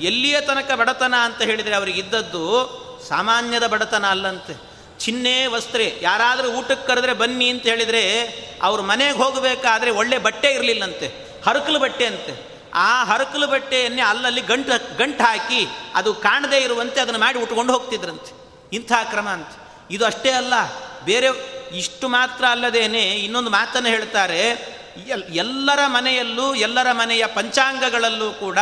ಎಲ್ಲಿಯ 0.00 0.40
ತನಕ 0.40 0.72
ಬಡತನ 0.72 1.14
ಅಂತ 1.22 1.42
ಹೇಳಿದರೆ 1.42 1.74
ಅವರಿಗೆ 1.74 2.00
ಇದ್ದದ್ದು 2.00 2.44
ಸಾಮಾನ್ಯದ 3.08 3.66
ಬಡತನ 3.66 4.06
ಅಲ್ಲಂತೆ. 4.06 4.74
ಚಿನ್ನೆ, 4.98 5.46
ವಸ್ತ್ರೆ, 5.46 5.98
ಯಾರಾದರೂ 6.02 6.48
ಊಟಕ್ಕೆ 6.48 6.86
ಕರೆದ್ರೆ 6.86 7.12
ಬನ್ನಿ 7.12 7.48
ಅಂತ 7.48 7.62
ಹೇಳಿದರೆ 7.62 8.02
ಅವ್ರ 8.62 8.80
ಮನೆಗೆ 8.80 9.16
ಹೋಗಬೇಕಾದ್ರೆ 9.16 9.90
ಒಳ್ಳೆ 9.90 10.18
ಬಟ್ಟೆ 10.18 10.50
ಇರಲಿಲ್ಲಂತೆ. 10.50 11.06
ಹರಕಲು 11.46 11.78
ಬಟ್ಟೆ 11.78 12.06
ಅಂತೆ. 12.06 12.54
ಆ 12.74 13.04
ಹರಕಲು 13.04 13.46
ಬಟ್ಟೆಯನ್ನೇ 13.46 14.02
ಅಲ್ಲಲ್ಲಿ 14.02 14.40
ಗಂಟು 14.40 14.96
ಗಂಟು 14.96 15.24
ಹಾಕಿ 15.24 15.66
ಅದು 15.94 16.14
ಕಾಣದೇ 16.14 16.58
ಇರುವಂತೆ 16.58 17.00
ಅದನ್ನು 17.00 17.20
ಮಾಡಿ 17.20 17.38
ಉಟ್ಕೊಂಡು 17.38 17.72
ಹೋಗ್ತಿದ್ರಂತೆ. 17.72 18.32
ಇಂಥ 18.72 18.92
ಕ್ರಮ 19.10 19.28
ಅಂತ. 19.28 19.48
ಇದು 19.90 20.04
ಅಷ್ಟೇ 20.04 20.30
ಅಲ್ಲ, 20.30 20.54
ಬೇರೆ 21.04 21.28
ಇಷ್ಟು 21.76 22.08
ಮಾತ್ರ 22.08 22.44
ಅಲ್ಲದೇನೆ 22.50 23.02
ಇನ್ನೊಂದು 23.10 23.50
ಮಾತನ್ನು 23.50 23.88
ಹೇಳ್ತಾರೆ 23.88 24.40
ಎಲ್ಲರ 25.34 25.80
ಮನೆಯಲ್ಲೂ, 25.86 26.54
ಎಲ್ಲರ 26.54 26.92
ಮನೆಯ 26.92 27.26
ಪಂಚಾಂಗಗಳಲ್ಲೂ 27.26 28.30
ಕೂಡ 28.30 28.58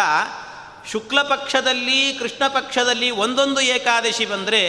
ಶುಕ್ಲ 0.92 1.22
ಪಕ್ಷದಲ್ಲಿ, 1.22 2.12
ಕೃಷ್ಣ 2.12 2.48
ಪಕ್ಷದಲ್ಲಿ 2.48 3.10
ಒಂದೊಂದು 3.10 3.60
ಏಕಾದಶಿ 3.60 4.26
ಬಂದರೆ 4.26 4.62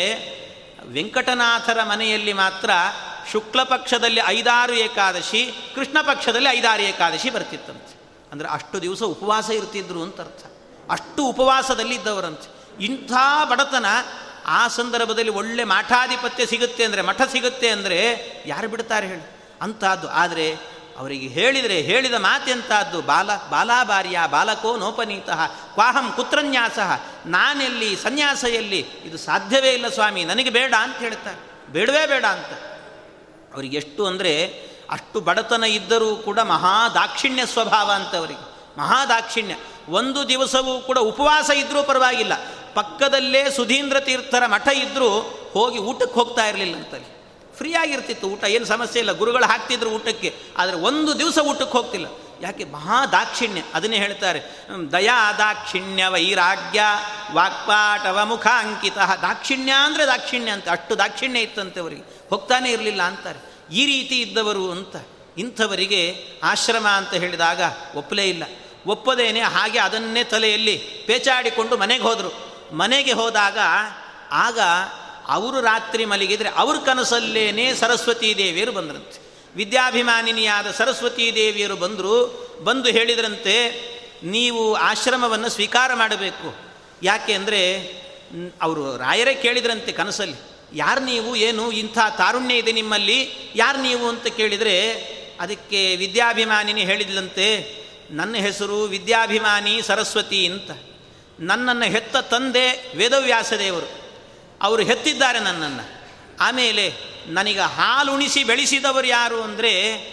ವೆಂಕಟನಾಥರ 0.87 1.79
ಮನೆಯಲ್ಲಿ 1.83 2.33
ಮಾತ್ರ 2.33 2.69
ಶುಕ್ಲ 3.31 3.63
ಪಕ್ಷದಲ್ಲಿ 3.63 4.21
ಐದಾರು 4.27 4.73
ಏಕಾದಶಿ, 4.73 5.53
ಕೃಷ್ಣ 5.75 5.97
ಪಕ್ಷದಲ್ಲಿ 6.01 6.49
ಐದಾರು 6.49 6.81
ಏಕಾದಶಿ 6.81 7.29
ಬರ್ತಿತ್ತಂತೆ. 7.29 7.93
ಅಂದರೆ 8.31 8.47
ಅಷ್ಟು 8.47 8.81
ದಿವಸ 8.81 9.01
ಉಪವಾಸ 9.03 9.49
ಇರ್ತಿದ್ರು 9.49 10.03
ಅಂತ 10.03 10.21
ಅರ್ಥ. 10.21 10.43
ಅಷ್ಟು 10.91 11.23
ಉಪವಾಸದಲ್ಲಿ 11.23 11.95
ಇದ್ದವರಂತೆ 11.95 12.47
ಇಂಥ 12.85 13.11
ಬಡತನ 13.49 13.85
ಆ 14.45 14.67
ಸಂದರ್ಭದಲ್ಲಿ 14.67 15.29
ಒಳ್ಳೆ 15.29 15.63
ಮಠಾಧಿಪತ್ಯ 15.63 16.45
ಸಿಗುತ್ತೆ 16.45 16.83
ಅಂದರೆ, 16.83 17.01
ಮಠ 17.01 17.21
ಸಿಗುತ್ತೆ 17.21 17.69
ಅಂದರೆ 17.69 17.99
ಯಾರು 18.45 18.67
ಬಿಡ್ತಾರೆ 18.67 19.07
ಹೇಳಿ? 19.07 19.37
ಅಂತಹದ್ದು 19.61 20.09
ಆದರೆ 20.09 20.73
ಅವರಿಗೆ 20.97 21.27
ಹೇಳಿದರೆ, 21.27 21.81
ಹೇಳಿದ 21.81 22.13
ಮಾತೆಂಥದ್ದು 22.13 23.01
ಬಾಲ, 23.01 23.29
ಬಾಲಾಭಾರ್ಯ, 23.49 24.19
ಬಾಲಕೋ 24.31 24.77
ನೋಪನೀತಃ, 24.77 25.45
ಕ್ವಾಹಂ 25.73 26.13
ಕುತ್ರನ್ಯಾಸ, 26.15 26.79
ನಾನೆಲ್ಲಿ 27.25 27.95
ಸನ್ಯಾಸ 27.95 28.43
ಎಲ್ಲಿ 28.43 28.79
ಇದು 28.79 29.17
ಸಾಧ್ಯವೇ 29.17 29.69
ಇಲ್ಲ 29.69 29.87
ಸ್ವಾಮಿ, 29.87 30.23
ನನಗೆ 30.23 30.49
ಬೇಡ 30.49 30.73
ಅಂತ 30.79 30.97
ಹೇಳ್ತಾರೆ 30.97 31.71
ಬೇಡವೇ 31.71 32.05
ಬೇಡ 32.05 32.25
ಅಂತ. 32.25 32.53
ಅವರಿಗೆ 33.53 33.77
ಎಷ್ಟು 33.77 34.05
ಅಂದರೆ, 34.05 34.47
ಅಷ್ಟು 34.89 35.19
ಬಡತನ 35.19 35.63
ಇದ್ದರೂ 35.63 36.15
ಕೂಡ 36.15 36.39
ಮಹಾ 36.39 36.89
ದಾಕ್ಷಿಣ್ಯ 36.89 37.45
ಸ್ವಭಾವ 37.45 37.91
ಅಂತ 37.91 38.15
ಅವರಿಗೆ. 38.15 38.53
ಮಹಾ 38.77 39.05
ದಾಕ್ಷಿಣ್ಯ 39.05 39.55
ಒಂದು 39.89 40.29
ದಿವಸವೂ 40.29 40.79
ಕೂಡ 40.79 40.97
ಉಪವಾಸ 40.97 41.49
ಇದ್ದರೂ 41.49 41.83
ಪರವಾಗಿಲ್ಲ. 41.83 42.33
ಪಕ್ಕದಲ್ಲೇ 42.75 43.51
ಸುಧೀಂದ್ರ 43.51 43.99
ತೀರ್ಥರ 43.99 44.45
ಮಠ 44.45 44.67
ಇದ್ದರೂ 44.67 45.09
ಹೋಗಿ 45.53 45.79
ಊಟಕ್ಕೆ 45.79 46.13
ಹೋಗ್ತಾ 46.13 46.45
ಇರಲಿಲ್ಲ 46.47 46.75
ಅಂತಲ್ಲಿ. 46.75 47.09
ಫ್ರೀ 47.57 47.73
ಆಗಿರ್ತಿತ್ತು 47.73 48.27
ಊಟ, 48.27 48.43
ಏನು 48.43 48.65
ಸಮಸ್ಯೆ 48.65 48.99
ಇಲ್ಲ. 48.99 49.11
ಗುರುಗಳು 49.11 49.45
ಹಾಕ್ತಿದ್ರು 49.45 49.89
ಊಟಕ್ಕೆ, 49.89 50.35
ಆದರೆ 50.57 50.75
ಒಂದು 50.75 51.19
ದಿವಸ 51.19 51.37
ಊಟಕ್ಕೆ 51.37 51.77
ಹೋಗ್ತಿಲ್ಲ. 51.77 52.07
ಯಾಕೆ? 52.41 52.63
ಮಹಾ 52.63 53.05
ದಾಕ್ಷಿಣ್ಯ. 53.05 53.61
ಅದನ್ನೇ 53.73 53.97
ಹೇಳ್ತಾರೆ. 53.97 54.39
ದಯಾ 54.91 55.31
ದಾಕ್ಷಿಣ್ಯ 55.37 56.07
ವೈರಾಗ್ಯ 56.07 56.81
ವಾಕ್ಪಾಟವ 57.33 58.19
ಮುಖ 58.25 58.47
ಅಂಕಿತ 58.47 58.97
ದಾಕ್ಷಿಣ್ಯ 58.97 59.71
ಅಂದರೆ 59.71 60.05
ದಾಕ್ಷಿಣ್ಯ 60.05 60.51
ಅಂತ. 60.51 60.69
ಅಷ್ಟು 60.69 60.97
ದಾಕ್ಷಿಣ್ಯ 60.97 61.39
ಇತ್ತಂತೆ 61.39 61.79
ಅವರಿಗೆ. 61.79 62.01
ಹೋಗ್ತಾನೆ 62.29 62.71
ಇರಲಿಲ್ಲ 62.71 63.01
ಅಂತಾರೆ. 63.01 63.39
ಈ 63.75 63.85
ರೀತಿ 63.85 64.21
ಇದ್ದವರು 64.21 64.71
ಅಂತ, 64.71 64.95
ಇಂಥವರಿಗೆ 65.37 66.01
ಆಶ್ರಮ 66.43 66.87
ಅಂತ 66.87 67.13
ಹೇಳಿದಾಗ 67.13 67.61
ಒಪ್ಪಲೇ 67.95 68.25
ಇಲ್ಲ. 68.29 68.43
ಒಪ್ಪದೇನೆ 68.87 69.39
ಹಾಗೆ 69.39 69.79
ಅದನ್ನೇ 69.79 70.23
ತಲೆಯಲ್ಲಿ 70.23 70.77
ಪೇಚಾಡಿಕೊಂಡು 71.07 71.77
ಮನೆಗೆ 71.77 72.03
ಹೋದರು. 72.03 72.52
ಮನೆಗೆ 72.73 73.11
ಹೋದಾಗ 73.11 73.57
ಆಗ 74.31 74.59
ಅವರು 75.27 75.61
ರಾತ್ರಿ 75.61 76.05
ಮಲಗಿದರೆ 76.05 76.49
ಅವ್ರ 76.49 76.77
ಕನಸಲ್ಲೇನೇ 76.77 77.73
ಸರಸ್ವತೀ 77.73 78.35
ದೇವಿಯರು 78.35 78.71
ಬಂದ್ರಂತೆ. 78.71 79.33
ವಿದ್ಯಾಭಿಮಾನಿನಿಯಾದ 79.55 80.71
ಸರಸ್ವತೀ 80.71 81.31
ದೇವಿಯರು 81.35 81.75
ಬಂದರು, 81.75 82.43
ಬಂದು 82.63 82.89
ಹೇಳಿದ್ರಂತೆ, 82.89 83.55
ನೀವು 84.23 84.73
ಆಶ್ರಮವನ್ನು 84.73 85.49
ಸ್ವೀಕಾರ 85.49 85.93
ಮಾಡಬೇಕು. 85.93 86.55
ಯಾಕೆ 87.03 87.33
ಅಂದರೆ 87.33 87.77
ಅವರು 88.61 88.97
ರಾಯರೇ 88.97 89.33
ಕೇಳಿದ್ರಂತೆ 89.33 89.91
ಕನಸಲ್ಲಿ. 89.91 90.35
ಯಾರು 90.73 91.05
ನೀವು? 91.05 91.35
ಏನು? 91.35 91.71
ಇಂಥ 91.71 91.97
ತಾರುಣ್ಯ 92.17 92.55
ಇದೆ 92.55 92.71
ನಿಮ್ಮಲ್ಲಿ. 92.71 93.51
ಯಾರು 93.55 93.81
ನೀವು? 93.81 94.07
ಅಂತ 94.07 94.27
ಕೇಳಿದರೆ, 94.27 94.93
ಅದಕ್ಕೆ 95.39 95.95
ವಿದ್ಯಾಭಿಮಾನಿನಿ 95.95 96.81
ಹೇಳಿದ್ಲಂತೆ, 96.81 97.75
ನನ್ನ 98.11 98.35
ಹೆಸರು 98.35 98.81
ವಿದ್ಯಾಭಿಮಾನಿ 98.83 99.81
ಸರಸ್ವತಿ 99.81 100.45
ಅಂತ. 100.45 100.71
ನನ್ನನ್ನು 101.39 101.85
ಹೆತ್ತ 101.85 102.17
ತಂದೆ 102.17 102.97
ವೇದವ್ಯಾಸದೇವರು. 102.97 104.03
ಅವರು 104.61 104.83
ಹೆತ್ತಿದ್ದಾರೆ 104.83 105.39
ನನ್ನನ್ನು. 105.39 106.03
ಆಮೇಲೆ 106.39 106.93
ನನಗೆ 107.27 107.59
ಹಾಲುಣಿಸಿ 107.59 108.43
ಬೆಳೆಸಿದವರು 108.43 109.07
ಯಾರು 109.07 109.41
ಅಂದರೆ 109.41 110.03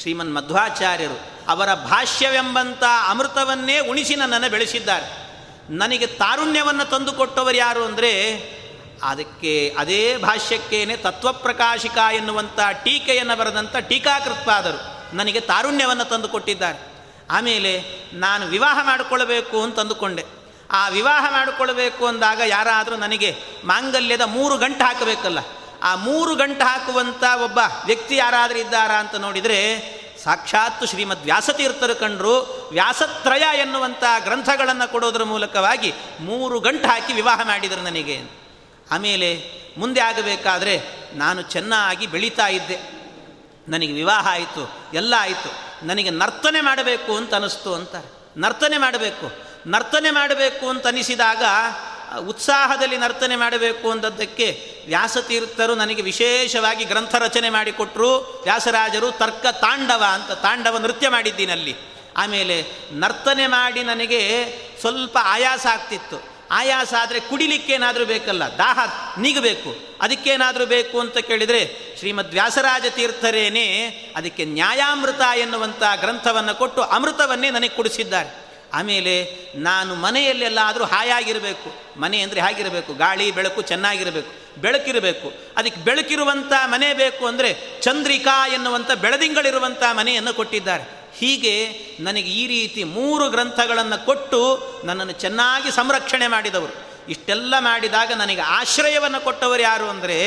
ಶ್ರೀಮನ್ 0.00 0.34
ಮಧ್ವಾಚಾರ್ಯರು. 0.34 1.48
ಅವರ 1.48 1.74
ಭಾಷ್ಯವೆಂಬಂಥ 1.74 2.82
ಅಮೃತವನ್ನೇ 3.08 3.78
ಉಣಿಸಿ 3.78 4.16
ನನ್ನನ್ನು 4.16 4.50
ಬೆಳೆಸಿದ್ದಾರೆ. 4.50 5.24
ನನಗೆ 5.70 6.06
ತಾರುಣ್ಯವನ್ನು 6.06 6.84
ತಂದುಕೊಟ್ಟವರು 6.84 7.56
ಯಾರು 7.56 7.84
ಅಂದರೆ 7.84 8.38
ಅದಕ್ಕೆ 9.02 9.74
ಅದೇ 9.78 10.16
ಭಾಷ್ಯಕ್ಕೇನೆ 10.16 10.96
ತತ್ವಪ್ರಕಾಶಿಕ 10.96 11.98
ಎನ್ನುವಂಥ 12.12 12.60
ಟೀಕೆಯನ್ನು 12.84 13.36
ಬರೆದಂಥ 13.36 13.76
ಟೀಕಾಕೃತ್ಪಾದರು. 13.76 15.16
ನನಗೆ 15.16 15.40
ತಾರುಣ್ಯವನ್ನು 15.40 16.04
ತಂದುಕೊಟ್ಟಿದ್ದಾರೆ 16.04 16.78
ಆಮೇಲೆ 17.30 17.82
ನಾನು 18.12 18.46
ವಿವಾಹ 18.46 18.86
ಮಾಡಿಕೊಳ್ಳಬೇಕು 18.86 19.62
ಅಂತ 19.62 19.78
ಅಂದುಕೊಂಡೆ. 19.78 20.43
ಆ 20.70 20.88
ವಿವಾಹ 20.88 21.32
ಮಾಡಿಕೊಳ್ಬೇಕು 21.32 22.06
ಅಂದಾಗ 22.06 22.40
ಯಾರಾದರೂ 22.46 22.96
ನನಗೆ 22.96 23.36
ಮಾಂಗಲ್ಯದ 23.64 24.20
ಮೂರು 24.20 24.58
ಗಂಟು 24.58 24.84
ಹಾಕಬೇಕಲ್ಲ, 24.84 25.38
ಆ 25.82 25.94
ಮೂರು 25.94 26.34
ಗಂಟು 26.34 26.64
ಹಾಕುವಂಥ 26.64 27.24
ಒಬ್ಬ 27.44 27.58
ವ್ಯಕ್ತಿ 27.86 28.16
ಯಾರಾದರೂ 28.16 28.58
ಇದ್ದಾರಾ 28.58 28.94
ಅಂತ 28.94 29.14
ನೋಡಿದರೆ 29.14 30.04
ಸಾಕ್ಷಾತ್ 30.24 30.86
ಶ್ರೀಮದ್ 30.86 31.24
ವ್ಯಾಸತೀರ್ಥರು 31.24 31.94
ಕಂಡರು, 31.94 32.68
ವ್ಯಾಸತ್ರಯ 32.72 33.58
ಎನ್ನುವಂಥ 33.58 34.04
ಗ್ರಂಥಗಳನ್ನು 34.18 34.92
ಕೊಡೋದ್ರ 34.92 35.24
ಮೂಲಕವಾಗಿ 35.24 35.92
ಮೂರು 36.20 36.60
ಗಂಟು 36.60 36.88
ಹಾಕಿ 36.88 37.12
ವಿವಾಹ 37.12 37.40
ಮಾಡಿದರು 37.44 37.80
ನನಗೆ. 37.80 38.22
ಆಮೇಲೆ 38.90 39.44
ಮುಂದೆ 39.78 40.00
ಆಗಬೇಕಾದ್ರೆ 40.00 40.82
ನಾನು 41.14 41.42
ಚೆನ್ನಾಗಿ 41.42 42.06
ಬೆಳೀತಾ 42.06 42.46
ಇದ್ದೆ. 42.46 42.78
ನನಗೆ 43.68 43.92
ವಿವಾಹ 43.92 44.28
ಆಯಿತು, 44.28 44.70
ಎಲ್ಲ 44.94 45.14
ಆಯಿತು, 45.18 45.50
ನನಗೆ 45.86 46.10
ನರ್ತನೆ 46.10 46.60
ಮಾಡಬೇಕು 46.60 47.16
ಅಂತ 47.16 47.34
ಅನಿಸ್ತು 47.34 47.74
ಅಂತಾರೆ. 47.74 48.40
ನರ್ತನೆ 48.40 48.78
ಮಾಡಬೇಕು 48.78 49.43
ನರ್ತನೆ 49.66 50.10
ಮಾಡಬೇಕು 50.10 50.68
ಅಂತ 50.68 50.86
ಅನಿಸಿದಾಗ 50.86 51.44
ಉತ್ಸಾಹದಲ್ಲಿ 52.18 52.98
ನರ್ತನೆ 52.98 53.36
ಮಾಡಬೇಕು 53.36 53.90
ಅಂದದ್ದಕ್ಕೆ 53.90 54.74
ವ್ಯಾಸತೀರ್ಥರು 54.86 55.74
ನನಗೆ 55.74 56.02
ವಿಶೇಷವಾಗಿ 56.02 56.84
ಗ್ರಂಥ 56.84 57.14
ರಚನೆ 57.14 57.50
ಮಾಡಿಕೊಟ್ರು. 57.50 58.40
ವ್ಯಾಸರಾಜರು 58.42 59.10
ತರ್ಕ 59.10 59.46
ತಾಂಡವ 59.46 60.04
ಅಂತ 60.12 60.32
ತಾಂಡವ 60.32 60.78
ನೃತ್ಯ 60.78 61.08
ಮಾಡಿದ್ದೀನಲ್ಲಿ. 61.08 61.76
ಆಮೇಲೆ 62.16 62.64
ನರ್ತನೆ 62.92 63.46
ಮಾಡಿ 63.46 63.82
ನನಗೆ 63.82 64.20
ಸ್ವಲ್ಪ 64.80 65.18
ಆಯಾಸ 65.22 65.66
ಆಗ್ತಿತ್ತು. 65.66 66.34
ಆಯಾಸ 66.50 66.94
ಆದರೆ 67.00 67.20
ಕುಡಿಲಿಕ್ಕೇನಾದರೂ 67.20 68.04
ಬೇಕಲ್ಲ, 68.04 68.44
ದಾಹ 68.44 68.78
ನೀಗಬೇಕು. 69.20 69.98
ಅದಕ್ಕೇನಾದರೂ 70.00 70.66
ಬೇಕು 70.66 71.00
ಅಂತ 71.00 71.18
ಕೇಳಿದರೆ, 71.18 71.94
ಶ್ರೀಮದ್ 71.98 72.32
ವ್ಯಾಸರಾಜ 72.32 72.86
ತೀರ್ಥರೇನೇ 72.90 73.88
ಅದಕ್ಕೆ 74.16 74.44
ನ್ಯಾಯಾಮೃತ 74.44 75.20
ಎನ್ನುವಂಥ 75.36 75.82
ಗ್ರಂಥವನ್ನು 76.00 76.54
ಕೊಟ್ಟು 76.54 76.82
ಅಮೃತವನ್ನೇ 76.82 77.50
ನನಗೆ 77.50 77.68
ಕುಡಿಸಿದ್ದಾರೆ. 77.68 78.43
ಆಮೇಲೆ 78.74 79.14
ನಾನು 79.54 79.94
ಮನೆಯಲ್ಲೆಲ್ಲಾದರೂ 79.94 80.84
ಹಾಯಾಗಿರಬೇಕು. 80.84 82.00
ಮನೆ 82.00 82.20
ಅಂದರೆ 82.20 82.40
ಹಾಗಿರಬೇಕು? 82.40 82.94
ಗಾಳಿ, 82.94 83.30
ಬೆಳಕು 83.30 83.62
ಚೆನ್ನಾಗಿರಬೇಕು. 83.62 84.60
ಬೆಳಕಿರಬೇಕು. 84.60 85.32
ಅದಕ್ಕೆ 85.56 85.80
ಬೆಳಕಿರುವಂಥ 85.80 86.52
ಮನೆ 86.64 86.94
ಬೇಕು 86.94 87.26
ಅಂದರೆ 87.26 87.80
ಚಂದ್ರಿಕಾ 87.82 88.48
ಎನ್ನುವಂಥ 88.48 88.90
ಬೆಳದಿಂಗಳಿರುವಂಥ 88.90 89.82
ಮನೆಯನ್ನು 89.92 90.34
ಕೊಟ್ಟಿದ್ದಾರೆ. 90.34 90.84
ಹೀಗೆ 91.18 91.54
ನನಗೆ 92.00 92.30
ಈ 92.30 92.46
ರೀತಿ 92.46 92.84
ಮೂರು 92.84 93.30
ಗ್ರಂಥಗಳನ್ನು 93.30 94.06
ಕೊಟ್ಟು 94.06 94.40
ನನ್ನನ್ನು 94.84 95.12
ಚೆನ್ನಾಗಿ 95.12 95.70
ಸಂರಕ್ಷಣೆ 95.70 96.26
ಮಾಡಿದವರು. 96.26 96.74
ಇಷ್ಟೆಲ್ಲ 97.08 97.54
ಮಾಡಿದಾಗ 97.58 98.12
ನನಗೆ 98.12 98.40
ಆಶ್ರಯವನ್ನು 98.40 99.24
ಕೊಟ್ಟವರು 99.24 99.62
ಯಾರು 99.62 99.86
ಅಂದರೆ 99.88 100.18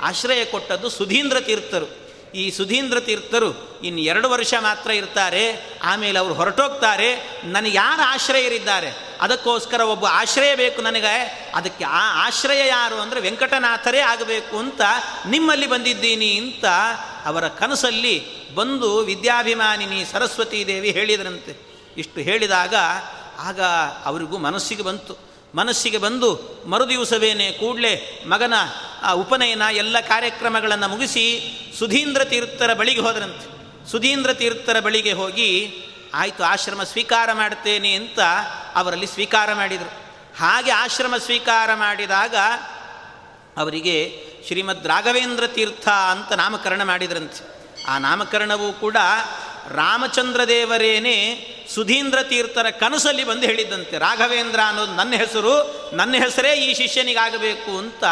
ಆಶ್ರಯ 0.00 0.44
ಕೊಟ್ಟದ್ದು 0.44 0.88
ಸುಧೀಂದ್ರ 0.88 1.40
ತೀರ್ಥರು. 1.40 1.99
ಈ 2.34 2.50
ಸುಧೀಂದ್ರ 2.50 3.00
ತೀರ್ಥರು 3.00 3.80
ಇನ್ನು 3.82 4.00
ಎರಡು 4.00 4.30
ವರ್ಷ 4.30 4.54
ಮಾತ್ರ 4.60 4.90
ಇರ್ತಾರೆ, 4.90 5.72
ಆಮೇಲೆ 5.82 6.18
ಅವರು 6.18 6.34
ಹೊರಟೋಗ್ತಾರೆ, 6.34 7.40
ನನಗೆ 7.44 7.76
ಯಾರು 7.76 8.02
ಆಶ್ರಯರಿದ್ದಾರೆ? 8.02 9.18
ಅದಕ್ಕೋಸ್ಕರ 9.20 9.80
ಒಬ್ಬ 9.80 10.06
ಆಶ್ರಯ 10.06 10.56
ಬೇಕು 10.56 10.82
ನನಗೆ. 10.82 11.50
ಅದಕ್ಕೆ 11.54 11.84
ಆ 11.84 12.26
ಆಶ್ರಯ 12.26 12.68
ಯಾರು 12.68 12.94
ಅಂದರೆ 12.94 13.20
ವೆಂಕಟನಾಥರೇ 13.20 13.98
ಆಗಬೇಕು 13.98 14.58
ಅಂತ 14.58 14.80
ನಿಮ್ಮಲ್ಲಿ 15.26 15.66
ಬಂದಿದ್ದೀನಿ 15.66 16.36
ಅಂತ 16.36 16.64
ಅವರ 17.24 17.48
ಕನಸಲ್ಲಿ 17.48 18.40
ಬಂದು 18.54 18.98
ವಿದ್ಯಾಭಿಮಾನಿನಿ 18.98 20.04
ಸರಸ್ವತೀ 20.12 20.66
ದೇವಿ 20.66 20.90
ಹೇಳಿದ್ರಂತೆ. 20.90 21.84
ಇಷ್ಟು 21.96 22.20
ಹೇಳಿದಾಗ 22.20 22.74
ಆಗ 23.38 23.60
ಅವರಿಗೂ 24.04 24.38
ಮನಸ್ಸಿಗೆ 24.38 24.82
ಬಂತು. 24.82 25.30
ಮನಸ್ಸಿಗೆ 25.54 25.98
ಬಂದು 25.98 26.60
ಮರುದಿವಸವೇನೆ 26.66 27.52
ಕೂಡಲೇ 27.52 28.24
ಮಗನ 28.26 28.54
ಉಪನಯನ 29.14 29.62
ಎಲ್ಲ 29.70 30.00
ಕಾರ್ಯಕ್ರಮಗಳನ್ನು 30.00 30.88
ಮುಗಿಸಿ 30.88 31.50
ಸುಧೀಂದ್ರ 31.78 32.24
ತೀರ್ಥರ 32.24 32.74
ಬಳಿಗೆ 32.74 33.00
ಹೋದರಂತೆ. 33.00 33.60
ಸುಧೀಂದ್ರ 33.90 34.32
ತೀರ್ಥರ 34.32 34.80
ಬಳಿಗೆ 34.80 35.12
ಹೋಗಿ, 35.12 35.80
ಆಯಿತು, 36.14 36.44
ಆಶ್ರಮ 36.44 36.82
ಸ್ವೀಕಾರ 36.82 37.32
ಮಾಡ್ತೇನೆ 37.32 37.92
ಅಂತ 37.92 38.18
ಅವರಲ್ಲಿ 38.74 39.06
ಸ್ವೀಕಾರ 39.06 39.54
ಮಾಡಿದರು. 39.54 40.10
ಹಾಗೆ 40.38 40.70
ಆಶ್ರಮ 40.70 41.16
ಸ್ವೀಕಾರ 41.16 41.74
ಮಾಡಿದಾಗ 41.74 42.34
ಅವರಿಗೆ 43.56 44.26
ಶ್ರೀಮದ್ 44.46 44.86
ರಾಘವೇಂದ್ರ 44.86 45.46
ತೀರ್ಥ 45.46 45.88
ಅಂತ 45.88 46.32
ನಾಮಕರಣ 46.32 46.82
ಮಾಡಿದ್ರಂತೆ. 46.82 47.60
ಆ 47.88 47.98
ನಾಮಕರಣವೂ 47.98 48.72
ಕೂಡ 48.72 48.96
ರಾಮಚಂದ್ರ 49.68 50.44
ದೇವರೇನೇ 50.44 51.46
ಸುಧೀಂದ್ರ 51.74 52.22
ತೀರ್ಥರ 52.22 52.70
ಕನಸಲ್ಲಿ 52.70 53.24
ಬಂದು 53.24 53.46
ಹೇಳಿದ್ದಂತೆ. 53.46 53.98
ರಾಘವೇಂದ್ರ 53.98 54.60
ಅನ್ನೋದು 54.66 54.92
ನನ್ನ 54.92 55.12
ಹೆಸರು, 55.12 55.90
ನನ್ನ 55.96 56.14
ಹೆಸರೇ 56.14 56.52
ಈ 56.52 56.74
ಶಿಷ್ಯನಿಗಾಗಬೇಕು 56.74 57.78
ಅಂತ 57.78 58.04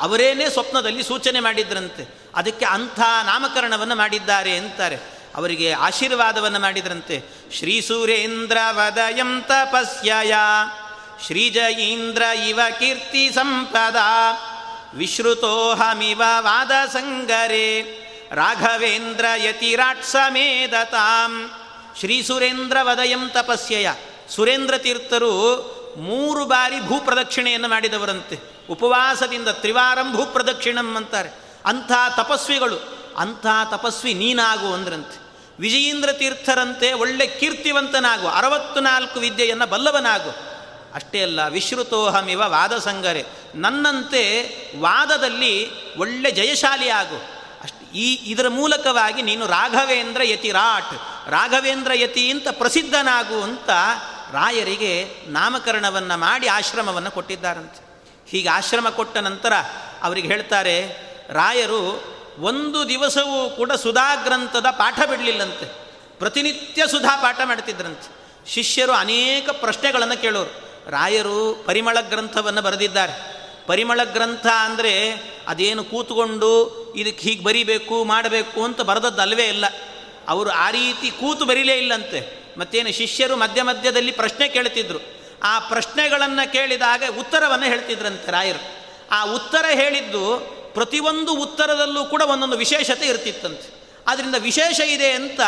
ಅವರೇನೇ 0.00 0.48
ಸ್ವಪ್ನದಲ್ಲಿ 0.48 1.02
ಸೂಚನೆ 1.02 1.40
ಮಾಡಿದ್ರಂತೆ, 1.40 2.02
ಅದಕ್ಕೆ 2.34 2.64
ಅಂಥ 2.64 3.00
ನಾಮಕರಣವನ್ನು 3.00 3.96
ಮಾಡಿದ್ದಾರೆ 3.96 4.56
ಅಂತಾರೆ. 4.56 4.98
ಅವರಿಗೆ 5.34 5.72
ಆಶೀರ್ವಾದವನ್ನು 5.72 6.60
ಮಾಡಿದ್ರಂತೆ. 6.60 7.16
ಶ್ರೀ 7.52 7.80
ಸುರೇಂದ್ರ 7.80 8.58
ವದಯಂ 8.70 9.42
ತಪಸ್ಯಯ 9.42 10.34
ಶ್ರೀಜಯೀಂದ್ರ 11.26 12.22
ಇವ 12.22 12.60
ಕೀರ್ತಿ 12.78 13.30
ಸಂಪದ, 13.34 13.96
ವಿಶ್ರುತೋಹಮಿವ 14.94 16.22
ವಾದ 16.38 16.70
ಸಂಗರೆ, 16.92 17.68
ರಾಘವೇಂದ್ರ 18.32 19.24
ಯತಿರಾಟ್ 19.36 20.04
ಸಮೇದತಾಂ 20.04 21.50
ಶ್ರೀ 21.98 22.22
ಸುರೇಂದ್ರ 22.22 22.76
ವದಯಂ 22.82 23.30
ತಪಸ್ಯಯ. 23.30 23.88
ಸುರೇಂದ್ರ 24.30 24.78
ತೀರ್ಥರು 24.78 25.32
ಮೂರು 25.96 26.44
ಬಾರಿ 26.44 26.80
ಭೂಪ್ರದಕ್ಷಿಣೆಯನ್ನು 26.80 27.68
ಮಾಡಿದವರಂತೆ. 27.68 28.38
ಉಪವಾಸದಿಂದ 28.70 29.48
ತ್ರಿವಾರಂ 29.48 30.12
ಭೂಪ್ರದಕ್ಷಿಣಂ 30.12 30.96
ಅಂತಾರೆ. 30.96 31.30
ಅಂಥ 31.66 31.92
ತಪಸ್ವಿಗಳು, 32.16 32.76
ಅಂಥ 33.16 33.46
ತಪಸ್ವಿ 33.70 34.14
ನೀನಾಗು 34.14 34.72
ಅಂದ್ರಂತೆ. 34.72 35.28
ವಿಜಯೇಂದ್ರ 35.60 36.12
ತೀರ್ಥರಂತೆ 36.12 36.92
ಒಳ್ಳೆ 36.92 37.26
ಕೀರ್ತಿವಂತನಾಗು, 37.26 38.26
ಅರವತ್ತು 38.26 38.80
ನಾಲ್ಕು 38.80 39.20
ವಿದ್ಯೆಯನ್ನು 39.20 39.66
ಬಲ್ಲವನಾಗು. 39.66 40.58
ಅಷ್ಟೇ 40.94 41.22
ಅಲ್ಲ, 41.22 41.46
ವಿಶ್ರುತೋಹಮಿವ 41.48 42.42
ವಾದ 42.46 42.78
ಸಂಗರೆ 42.78 43.24
ನನ್ನಂತೆ 43.54 44.22
ವಾದದಲ್ಲಿ 44.80 45.70
ಒಳ್ಳೆ 45.94 46.30
ಜಯಶಾಲಿ 46.30 46.88
ಆಗು 46.88 47.38
ಅಷ್ಟು 47.62 47.94
ಈ 47.94 48.30
ಇದರ 48.30 48.48
ಮೂಲಕವಾಗಿ 48.48 49.22
ನೀನು 49.22 49.46
ರಾಘವೇಂದ್ರ 49.46 50.20
ಯತಿರಾಟ್ 50.24 50.92
ರಾಘವೇಂದ್ರ 51.30 51.90
ಯತಿ 51.94 52.30
ಅಂತ 52.30 52.48
ಪ್ರಸಿದ್ಧನಾಗು 52.50 53.42
ಅಂತ 53.42 53.70
ರಾಯರಿಗೆ 54.32 55.08
ನಾಮಕರಣವನ್ನು 55.26 56.16
ಮಾಡಿ 56.18 56.46
ಆಶ್ರಮವನ್ನು 56.48 57.10
ಕೊಟ್ಟಿದ್ದಾರಂತೆ. 57.10 57.80
ಹೀಗೆ 58.30 58.48
ಆಶ್ರಮ 58.48 58.88
ಕೊಟ್ಟ 58.88 59.16
ನಂತರ 59.16 59.52
ಅವರಿಗೆ 60.02 60.28
ಹೇಳ್ತಾರೆ, 60.28 60.76
ರಾಯರು 61.30 61.82
ಒಂದು 62.38 62.88
ದಿವಸವೂ 62.88 63.50
ಕೂಡ 63.50 63.72
ಸುಧಾ 63.72 64.14
ಗ್ರಂಥದ 64.14 64.66
ಪಾಠ 64.70 65.00
ಬಿಡಲಿಲ್ಲಂತೆ. 65.08 65.66
ಪ್ರತಿನಿತ್ಯ 66.18 66.86
ಸುಧಾ 66.86 67.16
ಪಾಠ 67.16 67.40
ಮಾಡ್ತಿದ್ರಂತೆ. 67.44 68.08
ಶಿಷ್ಯರು 68.50 68.92
ಅನೇಕ 68.92 69.50
ಪ್ರಶ್ನೆಗಳನ್ನು 69.50 70.20
ಕೇಳೋರು. 70.20 70.50
ರಾಯರು 70.90 71.64
ಪರಿಮಳ 71.66 71.98
ಗ್ರಂಥವನ್ನು 72.00 72.62
ಬರೆದಿದ್ದಾರೆ. 72.62 73.12
ಪರಿಮಳ 73.66 74.00
ಗ್ರಂಥ 74.04 74.46
ಅಂದರೆ 74.46 75.12
ಅದೇನು 75.48 75.84
ಕೂತ್ಕೊಂಡು 75.84 76.50
ಇದಕ್ಕೆ 76.96 77.22
ಹೀಗೆ 77.22 77.44
ಬರಿಬೇಕು, 77.44 78.04
ಮಾಡಬೇಕು 78.04 78.64
ಅಂತ 78.64 78.80
ಬರೆದದ್ದು 78.80 79.22
ಅಲ್ವೇ 79.22 79.44
ಇಲ್ಲ. 79.44 79.64
ಅವರು 80.28 80.50
ಆ 80.50 80.70
ರೀತಿ 80.70 81.10
ಕೂತು 81.10 81.44
ಬರೀಲೇ 81.44 81.74
ಇಲ್ಲಂತೆ. 81.74 82.47
ಮತ್ತೇನು 82.58 82.92
ಶಿಷ್ಯರು 82.92 83.36
ಮಧ್ಯ 83.36 83.62
ಮಧ್ಯದಲ್ಲಿ 83.62 84.12
ಪ್ರಶ್ನೆ 84.12 84.48
ಕೇಳ್ತಿದ್ರು. 84.48 84.98
ಆ 85.42 85.58
ಪ್ರಶ್ನೆಗಳನ್ನು 85.58 86.52
ಕೇಳಿದಾಗ 86.52 87.02
ಉತ್ತರವನ್ನು 87.18 87.64
ಹೇಳ್ತಿದ್ರಂತೆ 87.64 88.30
ರಾಯರು. 88.30 88.78
ಆ 89.10 89.24
ಉತ್ತರ 89.24 89.64
ಹೇಳಿದ್ದು 89.72 90.38
ಪ್ರತಿಯೊಂದು 90.74 91.32
ಉತ್ತರದಲ್ಲೂ 91.36 92.04
ಕೂಡ 92.04 92.22
ಒಂದೊಂದು 92.22 92.56
ವಿಶೇಷತೆ 92.56 93.06
ಇರ್ತಿತ್ತಂತೆ. 93.06 93.78
ಅದರಿಂದ 94.06 94.34
ವಿಶೇಷ 94.38 94.80
ಇದೆ 94.80 95.12
ಅಂತ 95.12 95.40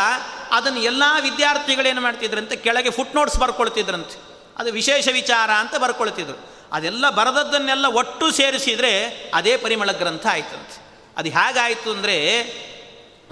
ಅದನ್ನು 0.51 0.81
ಎಲ್ಲ 0.81 1.03
ವಿದ್ಯಾರ್ಥಿಗಳೇನು 1.21 2.01
ಮಾಡ್ತಿದ್ರಂತೆ? 2.01 2.57
ಕೆಳಗೆ 2.57 2.91
ಫುಟ್ 2.91 3.15
ನೋಟ್ಸ್ 3.15 3.39
ಬರ್ಕೊಳ್ತಿದ್ರಂತೆ. 3.39 4.21
ಅದು 4.59 4.73
ವಿಶೇಷ 4.73 5.09
ವಿಚಾರ 5.13 5.51
ಅಂತ 5.51 5.77
ಬರ್ಕೊಳ್ತಿದ್ರು. 5.77 6.51
ಅದೆಲ್ಲ 6.73 7.11
ಬರೆದದ್ದನ್ನೆಲ್ಲ 7.11 7.87
ಒಟ್ಟು 7.87 8.31
ಸೇರಿಸಿದರೆ 8.31 9.07
ಅದೇ 9.35 9.57
ಪರಿಮಳ 9.57 9.93
ಗ್ರಂಥ 9.93 10.27
ಆಯ್ತಂತೆ. 10.27 10.79
ಅದು 11.17 11.29
ಹೇಗಾಯಿತು 11.29 11.91
ಅಂದರೆ 11.91 12.45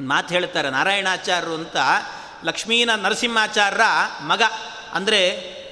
ಮಾತು 0.01 0.35
ಹೇಳ್ತಾರೆ 0.35 0.71
ನಾರಾಯಣಾಚಾರ್ಯರು 0.71 1.55
ಅಂತ 1.55 1.77
ಲಕ್ಷ್ಮೀನ 2.45 2.91
ನರಸಿಂಹಾಚಾರ್ಯರ 2.95 3.85
ಮಗ, 4.23 4.43
ಅಂದರೆ 4.95 5.21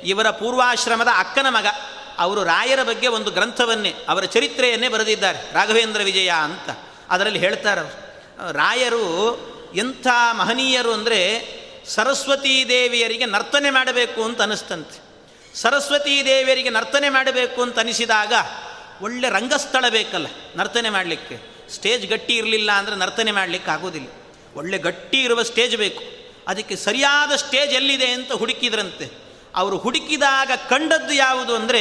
ಇವರ 0.04 0.30
ಪೂರ್ವಾಶ್ರಮದ 0.30 1.08
ಅಕ್ಕನ 1.18 1.46
ಮಗ. 1.48 1.66
ಅವರು 2.18 2.44
ರಾಯರ 2.44 2.82
ಬಗ್ಗೆ 2.82 3.08
ಒಂದು 3.08 3.30
ಗ್ರಂಥವನ್ನೇ, 3.30 3.92
ಅವರ 4.08 4.24
ಚರಿತ್ರೆಯನ್ನೇ 4.24 4.88
ಬರೆದಿದ್ದಾರೆ, 4.88 5.38
ರಾಘವೇಂದ್ರ 5.52 6.02
ವಿಜಯ 6.02 6.28
ಅಂತ. 6.28 6.68
ಅದರಲ್ಲಿ 7.10 7.38
ಹೇಳ್ತಾರೆ 7.38 7.82
ರಾಯರು 8.52 9.04
ಎಂಥ 9.74 10.06
ಮಹನೀಯರು 10.32 10.92
ಅಂದರೆ 10.92 11.20
ಸರಸ್ವತೀ 11.86 12.68
ದೇವಿಯರಿಗೆ 12.68 13.26
ನರ್ತನೆ 13.26 13.70
ಮಾಡಬೇಕು 13.70 14.24
ಅಂತ 14.24 14.40
ಅನಿಸ್ತಂತೆ. 14.42 14.98
ಸರಸ್ವತೀ 15.54 16.24
ದೇವಿಯರಿಗೆ 16.24 16.70
ನರ್ತನೆ 16.70 17.08
ಮಾಡಬೇಕು 17.08 17.62
ಅಂತ 17.62 17.78
ಅನಿಸಿದಾಗ 17.78 18.32
ಒಳ್ಳೆ 19.02 19.28
ರಂಗಸ್ಥಳ 19.28 19.84
ಬೇಕಲ್ಲ 19.88 20.26
ನರ್ತನೆ 20.56 20.90
ಮಾಡಲಿಕ್ಕೆ. 20.90 21.36
ಸ್ಟೇಜ್ 21.74 22.06
ಗಟ್ಟಿ 22.06 22.36
ಇರಲಿಲ್ಲ 22.36 22.72
ಅಂದರೆ 22.72 22.96
ನರ್ತನೆ 22.96 23.32
ಮಾಡಲಿಕ್ಕೆ 23.32 23.70
ಆಗೋದಿಲ್ಲ. 23.70 24.08
ಒಳ್ಳೆ 24.56 24.78
ಗಟ್ಟಿ 24.78 25.18
ಇರುವ 25.22 25.42
ಸ್ಟೇಜ್ 25.42 25.76
ಬೇಕು. 25.76 26.02
ಅದಕ್ಕೆ 26.48 26.76
ಸರಿಯಾದ 26.76 27.36
ಸ್ಟೇಜ್ 27.36 27.72
ಎಲ್ಲಿದೆ 27.72 28.10
ಅಂತ 28.10 28.32
ಹುಡುಕಿದ್ರಂತೆ. 28.32 29.06
ಅವರು 29.54 29.78
ಹುಡುಕಿದಾಗ 29.78 30.50
ಕಂಡದ್ದು 30.68 31.12
ಯಾವುದು 31.12 31.56
ಅಂದರೆ 31.56 31.80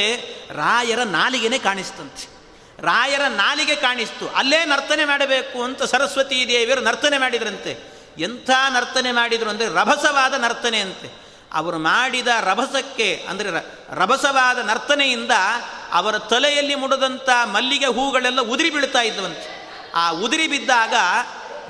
ರಾಯರ 0.50 1.02
ನಾಲಿಗೆನೇ 1.02 1.58
ಕಾಣಿಸ್ತಂತೆ. 1.58 2.24
ರಾಯರ 2.82 3.20
ನಾಲಿಗೆ 3.26 3.76
ಕಾಣಿಸ್ತು. 3.76 4.28
ಅಲ್ಲೇ 4.28 4.64
ನರ್ತನೆ 4.64 5.04
ಮಾಡಬೇಕು 5.04 5.62
ಅಂತ 5.62 5.82
ಸರಸ್ವತೀ 5.82 6.48
ದೇವಿಯರು 6.48 6.80
ನರ್ತನೆ 6.80 7.18
ಮಾಡಿದ್ರಂತೆ. 7.18 7.96
ಎಂಥ 8.18 8.50
ನರ್ತನೆ 8.50 9.12
ಮಾಡಿದರು 9.12 9.50
ಅಂದರೆ 9.50 9.68
ರಭಸವಾದ 9.68 10.34
ನರ್ತನೆ 10.34 10.80
ಅಂತೆ. 10.80 11.26
ಅವರು 11.52 11.78
ಮಾಡಿದ 11.78 12.26
ರಭಸಕ್ಕೆ 12.40 13.26
ಅಂದರೆ 13.28 13.48
ರಭಸವಾದ 13.90 14.58
ನರ್ತನೆಯಿಂದ 14.58 15.30
ಅವರ 15.92 16.18
ತಲೆಯಲ್ಲಿ 16.18 16.74
ಮುಡದಂಥ 16.74 17.28
ಮಲ್ಲಿಗೆ 17.44 17.86
ಹೂಗಳೆಲ್ಲ 17.86 18.40
ಉದುರಿ 18.40 18.70
ಬೀಳ್ತಾ 18.70 19.02
ಇದ್ವಂತೆ 19.02 19.48
ಆ 19.94 20.10
ಉದುರಿ 20.10 20.46
ಬಿದ್ದಾಗ 20.46 20.94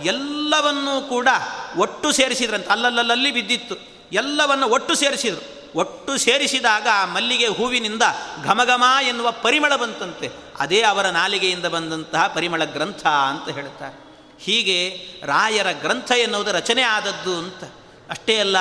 ಎಲ್ಲವನ್ನೂ 0.02 1.00
ಕೂಡ 1.00 1.28
ಒಟ್ಟು 1.76 2.12
ಸೇರಿಸಿದ್ರಂತೆ. 2.12 2.68
ಅಲ್ಲಲ್ಲಲ್ಲಿ 2.70 3.32
ಬಿದ್ದಿತ್ತು. 3.32 3.74
ಎಲ್ಲವನ್ನು 4.12 4.68
ಒಟ್ಟು 4.68 4.94
ಸೇರಿಸಿದರು. 4.94 5.56
ಒಟ್ಟು 5.74 6.18
ಸೇರಿಸಿದಾಗ 6.18 6.86
ಆ 6.92 7.06
ಮಲ್ಲಿಗೆ 7.06 7.46
ಹೂವಿನಿಂದ 7.46 8.02
ಘಮಘಮ 8.44 8.84
ಎನ್ನುವ 9.02 9.30
ಪರಿಮಳ 9.30 9.76
ಬಂತಂತೆ. 9.76 10.30
ಅದೇ 10.58 10.82
ಅವರ 10.82 11.06
ನಾಲಿಗೆಯಿಂದ 11.06 11.66
ಬಂದಂತಹ 11.66 12.26
ಪರಿಮಳ 12.26 12.64
ಗ್ರಂಥ 12.64 13.06
ಅಂತ 13.06 13.48
ಹೇಳ್ತಾರೆ. 13.48 14.06
ಹೀಗೆ 14.40 15.06
ರಾಯರ 15.22 15.72
ಗ್ರಂಥ 15.72 16.12
ಎನ್ನುವುದು 16.12 16.52
ರಚನೆ 16.52 16.82
ಆದದ್ದು 16.82 17.38
ಅಂತ. 17.38 17.64
ಅಷ್ಟೇ 18.10 18.38
ಅಲ್ಲ 18.38 18.56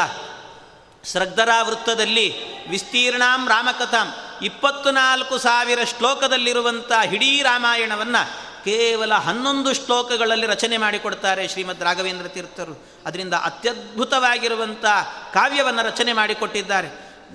ಸ್ರಗ್ಧರಾ 1.04 1.62
ವೃತ್ತದಲ್ಲಿ 1.62 2.34
ವಿಸ್ತೀರ್ಣಾಂ 2.69 3.50
ರಾಮಕಥಾಂ 3.50 4.13
ಇಪ್ಪತ್ತು 4.43 4.91
ನಾಲ್ಕು 4.91 5.38
ಸಾವಿರ 5.38 5.80
ಶ್ಲೋಕದಲ್ಲಿರುವಂಥ 5.84 6.91
ಇಡೀ 7.13 7.41
ರಾಮಾಯಣವನ್ನು 7.41 8.44
ಕೇವಲ 8.65 9.13
ಹನ್ನೊಂದು 9.13 9.73
ಶ್ಲೋಕಗಳಲ್ಲಿ 9.73 10.47
ರಚನೆ 10.47 10.78
ಮಾಡಿಕೊಡ್ತಾರೆ 10.78 11.47
ಶ್ರೀಮದ್ 11.47 11.84
ರಾಘವೇಂದ್ರ 11.84 12.28
ತೀರ್ಥರು. 12.28 12.86
ಅದರಿಂದ 13.06 13.34
ಅತ್ಯದ್ಭುತವಾಗಿರುವಂಥ 13.34 14.86
ಕಾವ್ಯವನ್ನು 15.34 15.86
ರಚನೆ 15.86 16.13
ಮಾಡಿಕೊಟ್ಟಿದ್ದಾರೆ. 16.13 16.88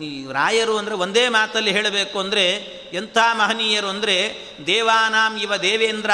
ಈ 0.03 0.33
ರಾಯರು 0.33 0.79
ಅಂದರೆ 0.79 0.95
ಒಂದೇ 0.95 1.29
ಮಾತಲ್ಲಿ 1.29 1.71
ಹೇಳಬೇಕು 1.71 2.19
ಅಂದರೆ, 2.19 2.53
ಎಂಥ 2.93 3.19
ಮಹನೀಯರು 3.33 3.89
ಅಂದರೆ, 3.89 4.35
ದೇವಾನಾಂ 4.67 5.37
ಇವ 5.37 5.57
ದೇವೇಂದ್ರ 5.57 6.11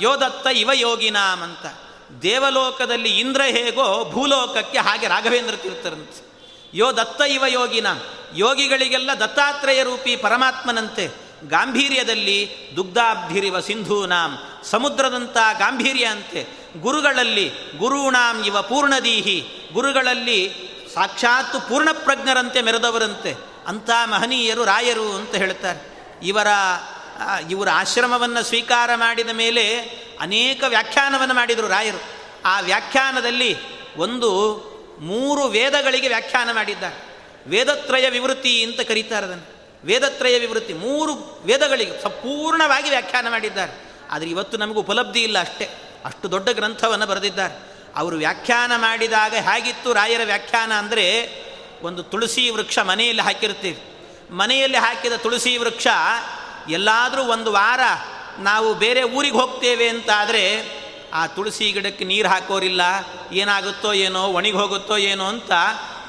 ಯೋದತ್ತ 0.00 0.46
ಇವ 0.46 0.70
ಯೋಗಿನಾಂ 0.74 1.40
ಅಂತ. 1.40 1.66
ದೇವಲೋಕದಲ್ಲಿ 2.22 3.20
ಇಂದ್ರ 3.20 3.40
ಹೇಗೋ 3.42 4.10
ಭೂಲೋಕಕ್ಕೆ 4.10 4.78
ಹಾಗೆ 4.78 5.08
ರಾಘವೇಂದ್ರ 5.08 5.56
ತೀರ್ಥರಂತೆ. 5.56 6.30
ಯೋ 6.74 6.96
ದತ್ತ 6.96 7.20
ಇವ 7.20 7.44
ಯೋಗಿನ. 7.48 7.86
ಯೋಗಿಗಳಿಗೆಲ್ಲ 8.34 9.10
ದತ್ತಾತ್ರೇಯ 9.20 9.82
ರೂಪಿ 9.82 10.16
ಪರಮಾತ್ಮನಂತೆ. 10.16 11.29
ಗಾಂಭೀರ್ಯದಲ್ಲಿ 11.48 12.50
ದುಗ್ಧಾಬ್ಧಿರಿವ 12.76 13.60
ಸಿಂಧೂನಾಂ 13.60 14.38
ಸಮುದ್ರದಂಥ 14.64 15.36
ಗಾಂಭೀರ್ಯ 15.58 16.04
ಅಂತೆ. 16.04 16.46
ಗುರುಗಳಲ್ಲಿ 16.80 17.52
ಗುರುಣಾಂ 17.78 18.44
ಇವ 18.44 18.62
ಪೂರ್ಣದೀಹಿ, 18.62 19.68
ಗುರುಗಳಲ್ಲಿ 19.72 20.54
ಸಾಕ್ಷಾತ್ 20.94 21.68
ಪೂರ್ಣಪ್ರಜ್ಞರಂತೆ 21.68 22.62
ಮೆರೆದವರಂತೆ. 22.62 23.34
ಅಂಥ 23.66 23.90
ಮಹನೀಯರು, 24.04 24.64
ರಾಯರು 24.64 25.12
ಅಂತ 25.12 25.34
ಹೇಳ್ತಾರೆ. 25.34 26.08
ಇವರ 26.22 26.46
ಇವರ 27.50 27.68
ಆಶ್ರಮವನ್ನು 27.72 28.42
ಸ್ವೀಕಾರ 28.42 28.90
ಮಾಡಿದ 28.94 29.30
ಮೇಲೆ 29.30 29.80
ಅನೇಕ 30.20 30.64
ವ್ಯಾಖ್ಯಾನವನ್ನು 30.68 31.34
ಮಾಡಿದರು 31.34 31.68
ರಾಯರು. 31.68 32.02
ಆ 32.44 32.60
ವ್ಯಾಖ್ಯಾನದಲ್ಲಿ 32.60 33.56
ಒಂದು 33.96 34.30
ಮೂರು 35.00 35.44
ವೇದಗಳಿಗೆ 35.44 36.08
ವ್ಯಾಖ್ಯಾನ 36.08 36.52
ಮಾಡಿದ್ದಾರೆ. 36.52 37.10
ವೇದತ್ರಯ 37.46 38.10
ವಿವೃತ್ತಿ 38.10 38.64
ಅಂತ 38.64 38.80
ಕರೀತಾರೆ 38.80 39.49
ವೇದತ್ರಯ 39.84 40.38
ವಿವೃತ್ತಿ 40.38 40.72
ಮೂರು 40.72 41.42
ವೇದಗಳಿಗೆ 41.44 42.02
ಸಂಪೂರ್ಣವಾಗಿ 42.02 42.90
ವ್ಯಾಖ್ಯಾನ 42.90 43.28
ಮಾಡಿದ್ದಾರೆ. 43.30 43.72
ಆದರೆ 44.10 44.30
ಇವತ್ತು 44.30 44.56
ನಮಗೆ 44.56 44.78
ಉಪಲಬ್ಧಿ 44.78 45.22
ಇಲ್ಲ 45.22 45.40
ಅಷ್ಟೇ. 45.40 45.70
ಅಷ್ಟು 46.04 46.30
ದೊಡ್ಡ 46.30 46.48
ಗ್ರಂಥವನ್ನು 46.48 47.06
ಬರೆದಿದ್ದಾರೆ. 47.06 47.70
ಅವರು 47.96 48.16
ವ್ಯಾಖ್ಯಾನ 48.16 48.72
ಮಾಡಿದಾಗ 48.76 49.34
ಹೇಗಿತ್ತು 49.34 49.92
ರಾಯರ 49.92 50.20
ವ್ಯಾಖ್ಯಾನ 50.24 50.72
ಅಂದರೆ, 50.72 51.32
ಒಂದು 51.82 52.02
ತುಳಸಿ 52.02 52.50
ವೃಕ್ಷ 52.50 52.78
ಮನೆಯಲ್ಲಿ 52.78 53.22
ಹಾಕಿರ್ತೀವಿ. 53.22 53.82
ಮನೆಯಲ್ಲಿ 54.30 54.78
ಹಾಕಿದ 54.78 55.12
ತುಳಸಿ 55.12 55.56
ವೃಕ್ಷ 55.56 55.86
ಎಲ್ಲಾದರೂ 56.68 57.22
ಒಂದು 57.22 57.52
ವಾರ 57.52 57.80
ನಾವು 58.38 58.74
ಬೇರೆ 58.74 59.02
ಊರಿಗೆ 59.02 59.36
ಹೋಗ್ತೇವೆ 59.36 59.88
ಅಂತಾದರೆ, 59.88 60.80
ಆ 61.12 61.26
ತುಳಸಿ 61.26 61.72
ಗಿಡಕ್ಕೆ 61.72 62.04
ನೀರು 62.04 62.28
ಹಾಕೋರಿಲ್ಲ, 62.28 62.80
ಏನಾಗುತ್ತೋ 63.32 63.92
ಏನೋ, 63.92 64.26
ಒಣಗಿ 64.26 64.50
ಹೋಗುತ್ತೋ 64.50 64.96
ಏನೋ 64.96 65.24
ಅಂತ 65.24 65.50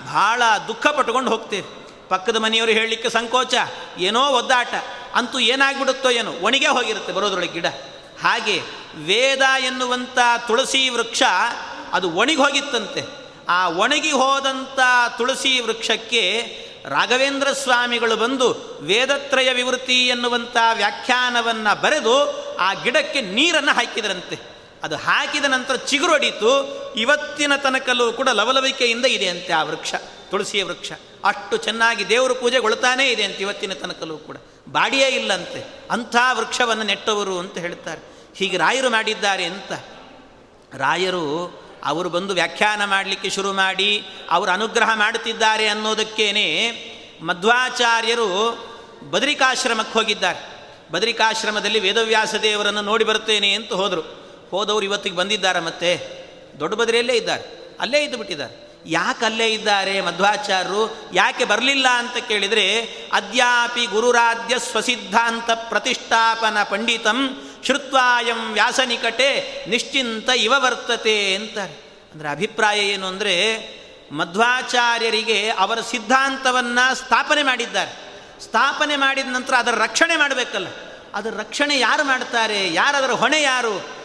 ಭಾಳ 0.07 0.41
ದುಃಖ 0.67 0.87
ಪಟ್ಕೊಂಡು 0.87 1.31
ಹೋಗ್ತೇವೆ. 1.31 1.80
ಪಕ್ಕದ 2.11 2.35
ಮನೆಯವರು 2.35 2.71
ಹೇಳಲಿಕ್ಕೆ 2.71 3.09
ಸಂಕೋಚ, 3.09 3.53
ಏನೋ 3.97 4.23
ಒದ್ದಾಟ, 4.29 4.73
ಅಂತೂ 5.15 5.39
ಏನಾಗ್ಬಿಡುತ್ತೋ 5.39 6.09
ಏನೋ, 6.09 6.31
ಒಣಗೇ 6.31 6.67
ಹೋಗಿರುತ್ತೆ 6.67 7.13
ಬರೋದ್ರೊಳಗೆ 7.13 7.51
ಗಿಡ. 7.51 7.65
ಹಾಗೆ 8.23 8.61
ವೇದ 9.05 9.41
ಎನ್ನುವಂಥ 9.65 10.17
ತುಳಸಿ 10.47 10.89
ವೃಕ್ಷ 10.89 11.23
ಅದು 11.93 12.11
ಒಣಗಿ 12.11 12.35
ಹೋಗಿತ್ತಂತೆ. 12.35 13.03
ಆ 13.49 13.69
ಒಣಗಿ 13.69 14.11
ಹೋದಂಥ 14.11 14.79
ತುಳಸಿ 15.17 15.59
ವೃಕ್ಷಕ್ಕೆ 15.59 16.23
ರಾಘವೇಂದ್ರ 16.85 17.51
ಸ್ವಾಮಿಗಳು 17.51 18.15
ಬಂದು 18.15 18.47
ವೇದತ್ರಯ 18.81 19.53
ವಿವೃತಿ 19.53 20.07
ಎನ್ನುವಂಥ 20.07 20.57
ವ್ಯಾಖ್ಯಾನವನ್ನು 20.73 21.81
ಬರೆದು 21.81 22.15
ಆ 22.57 22.73
ಗಿಡಕ್ಕೆ 22.73 23.21
ನೀರನ್ನು 23.21 23.71
ಹಾಕಿದರಂತೆ. 23.75 24.39
ಅದು 24.83 24.95
ಹಾಕಿದ 24.95 25.45
ನಂತರ 25.45 25.75
ಚಿಗುರೊಡಿತು 25.75 26.51
ಇವತ್ತಿನ 26.97 27.55
ತನಕಲ್ಲೂ 27.55 28.13
ಕೂಡ 28.13 28.29
ಲವಲವಿಕೆಯಿಂದ 28.29 29.05
ಇದೆ 29.05 29.27
ಅಂತೆ 29.27 29.53
ಆ 29.53 29.63
ವೃಕ್ಷ. 29.63 29.93
ತುಳಸಿಯ 30.31 30.63
ವೃಕ್ಷ. 30.63 30.91
ಅಷ್ಟು 31.23 31.57
ಚೆನ್ನಾಗಿ 31.57 32.09
ದೇವರು 32.09 32.35
ಪೂಜೆಗೊಳ್ತಾನೇ 32.35 33.09
ಇದೆ 33.09 33.23
ಅಂತ 33.23 33.35
ಇವತ್ತಿನ 33.35 33.73
ತನಕಲ್ಲೂ 33.73 34.17
ಕೂಡ. 34.17 34.37
ಬಾಡಿಯೇ 34.69 35.07
ಇಲ್ಲಂತೆ. 35.07 35.79
ಅಂಥ 35.91 36.15
ವೃಕ್ಷವನ್ನು 36.33 36.83
ನೆಟ್ಟವರು 36.83 37.39
ಅಂತ 37.39 37.57
ಹೇಳ್ತಾರೆ. 37.57 38.01
ಹೀಗೆ 38.35 38.57
ರಾಯರು 38.57 38.89
ಮಾಡಿದ್ದಾರೆ 38.89 39.45
ಅಂತ. 39.45 39.71
ರಾಯರು 40.73 41.53
ಅವರು 41.83 42.09
ಬಂದು 42.09 42.33
ವ್ಯಾಖ್ಯಾನ 42.33 42.85
ಮಾಡಲಿಕ್ಕೆ 42.85 43.29
ಶುರು 43.29 43.53
ಮಾಡಿ, 43.53 44.03
ಅವರು 44.29 44.51
ಅನುಗ್ರಹ 44.51 44.89
ಮಾಡುತ್ತಿದ್ದಾರೆ 44.93 45.67
ಅನ್ನೋದಕ್ಕೇನೆ 45.67 46.71
ಮಧ್ವಾಚಾರ್ಯರು 47.21 48.57
ಬದರಿಕಾಶ್ರಮಕ್ಕೆ 49.09 49.93
ಹೋಗಿದ್ದಾರೆ. 49.93 50.67
ಬದರಿಕಾಶ್ರಮದಲ್ಲಿ 50.91 51.79
ವೇದವ್ಯಾಸ 51.79 52.35
ದೇವರನ್ನು 52.35 52.81
ನೋಡಿ 52.81 53.03
ಬರ್ತೇನೆ 53.03 53.53
ಅಂತ 53.53 53.73
ಹೋದರು. 53.73 54.01
ಹೋದವರು 54.51 54.85
ಇವತ್ತಿಗೆ 54.85 55.15
ಬಂದಿದ್ದಾರೆ 55.15 55.59
ಮತ್ತೆ. 55.59 56.21
ದೊಡ್ಡ 56.59 56.75
ಬದರಿಯಲ್ಲೇ 56.75 57.13
ಇದ್ದಾರೆ. 57.13 57.75
ಅಲ್ಲೇ 57.79 58.03
ಇದ್ದು 58.03 58.17
ಬಿಟ್ಟಿದ್ದಾರೆ 58.17 58.70
ಯಾಕೆ 58.85 59.25
ಅಲ್ಲೇ 59.25 59.47
ಇದ್ದಾರೆ 59.47 60.01
ಮಧ್ವಾಚಾರ್ಯರು 60.01 61.11
ಯಾಕೆ 61.13 61.45
ಬರಲಿಲ್ಲ 61.45 61.87
ಅಂತ 61.87 62.17
ಕೇಳಿದರೆ, 62.27 62.81
ಅದ್ಯಾಪಿ 63.13 63.85
ಗುರುರಾಧ್ಯ 63.85 64.59
ಸ್ವಸಿದ್ಧಾಂತ 64.59 65.49
ಪ್ರತಿಷ್ಠಾಪನ 65.51 66.63
ಪಂಡಿತಂ 66.63 67.47
ಶ್ರುತ್ವಾಯಂ 67.65 68.53
ವ್ಯಾಸನಿಕಟೆ 68.53 69.65
ನಿಶ್ಚಿಂತ 69.69 70.29
ಇವ 70.29 70.53
ವರ್ತತೆ 70.57 71.35
ಅಂತಾರೆ. 71.35 71.73
ಅಂದರೆ 72.13 72.29
ಅಭಿಪ್ರಾಯ 72.29 72.79
ಏನು 72.79 73.07
ಅಂದರೆ, 73.07 73.35
ಮಧ್ವಾಚಾರ್ಯರಿಗೆ 74.11 75.49
ಅವರ 75.49 75.81
ಸಿದ್ಧಾಂತವನ್ನು 75.81 76.95
ಸ್ಥಾಪನೆ 76.95 77.43
ಮಾಡಿದ್ದಾರೆ. 77.43 78.11
ಸ್ಥಾಪನೆ 78.41 78.95
ಮಾಡಿದ 78.95 79.27
ನಂತರ 79.27 79.53
ಅದರ 79.53 79.75
ರಕ್ಷಣೆ 79.75 80.15
ಮಾಡಬೇಕಲ್ಲ. 80.15 80.67
ಅದರ 81.13 81.29
ರಕ್ಷಣೆ 81.29 81.79
ಯಾರು 81.79 82.03
ಮಾಡ್ತಾರೆ? 82.03 82.73
ಯಾರದರ 82.73 83.11
ಹೊಣೆ 83.11 83.41
ಯಾರು? 83.41 84.00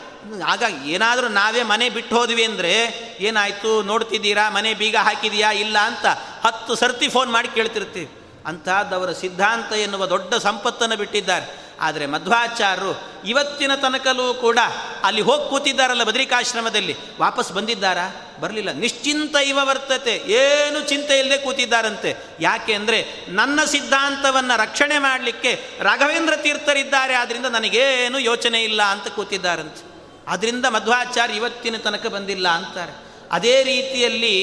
ಆಗ 0.47 0.63
ಏನಾದರೂ 0.85 1.29
ನಾವೇ 1.29 1.63
ಮನೆ 1.63 1.91
ಬಿಟ್ಟು 1.91 2.17
ಹೋದ್ವಿ 2.17 2.45
ಅಂದರೆ 2.45 2.73
ಏನಾಯಿತು? 3.21 3.83
ನೋಡ್ತಿದ್ದೀರಾ? 3.83 4.51
ಮನೆ 4.51 4.75
ಬೀಗ 4.75 4.97
ಹಾಕಿದೀಯಾ? 4.97 5.53
ಇಲ್ಲ 5.53 5.79
ಅಂತ 5.79 6.07
ಹತ್ತು 6.45 6.75
ಸರ್ತಿ 6.75 7.09
ಫೋನ್ 7.09 7.33
ಮಾಡಿ 7.33 7.49
ಕೇಳ್ತಿರ್ತೀವಿ. 7.49 8.11
ಅಂತಹದ್ದವರ 8.47 9.13
ಸಿದ್ಧಾಂತ 9.13 9.73
ಎನ್ನುವ 9.73 10.07
ದೊಡ್ಡ 10.07 10.35
ಸಂಪತ್ತನ್ನು 10.35 10.97
ಬಿಟ್ಟಿದ್ದಾರೆ. 10.97 11.67
ಆದರೆ 11.81 12.07
ಮಧ್ವಾಚಾರ್ಯರು 12.07 13.03
ಇವತ್ತಿನ 13.25 13.75
ತನಕಲೂ 13.75 14.35
ಕೂಡ 14.35 14.59
ಅಲ್ಲಿ 15.05 15.21
ಹೋಗಿ 15.21 15.51
ಕೂತಿದ್ದಾರಲ್ಲ 15.51 16.03
ಬದ್ರಿಕಾಶ್ರಮದಲ್ಲಿ. 16.03 16.97
ವಾಪಸ್ 17.21 17.53
ಬಂದಿದ್ದಾರಾ? 17.53 18.37
ಬರಲಿಲ್ಲ. 18.41 18.73
ನಿಶ್ಚಿಂತ 18.73 19.37
ಇವ 19.37 19.59
ವರ್ತತೆ 19.63 20.23
ಏನು 20.27 20.89
ಚಿಂತೆ 20.89 21.19
ಇಲ್ಲದೆ 21.19 21.39
ಕೂತಿದ್ದಾರಂತೆ. 21.39 22.17
ಯಾಕೆ 22.41 22.75
ಅಂದರೆ 22.75 23.27
ನನ್ನ 23.29 23.65
ಸಿದ್ಧಾಂತವನ್ನು 23.65 24.59
ರಕ್ಷಣೆ 24.59 24.99
ಮಾಡಲಿಕ್ಕೆ 24.99 25.61
ರಾಘವೇಂದ್ರ 25.81 26.37
ತೀರ್ಥರಿದ್ದಾರೆ. 26.37 27.15
ಆದ್ದರಿಂದ 27.15 27.47
ನನಗೇನು 27.47 28.19
ಯೋಚನೆ 28.19 28.63
ಇಲ್ಲ 28.63 28.83
ಅಂತ 28.83 29.09
ಕೂತಿದ್ದಾರಂತೆ. 29.09 29.96
ಅದರಿಂದ 30.27 30.65
ಮಧ್ವಾಚಾರ್ಯ 30.65 31.35
ಇವತ್ತಿನ 31.35 31.77
ತನಕ 31.77 32.07
ಬಂದಿಲ್ಲ 32.07 32.49
ಅಂತಾರೆ. 32.49 32.93
ಅದೇ 33.33 33.63
ರೀತಿಯಲ್ಲಿ 33.63 34.37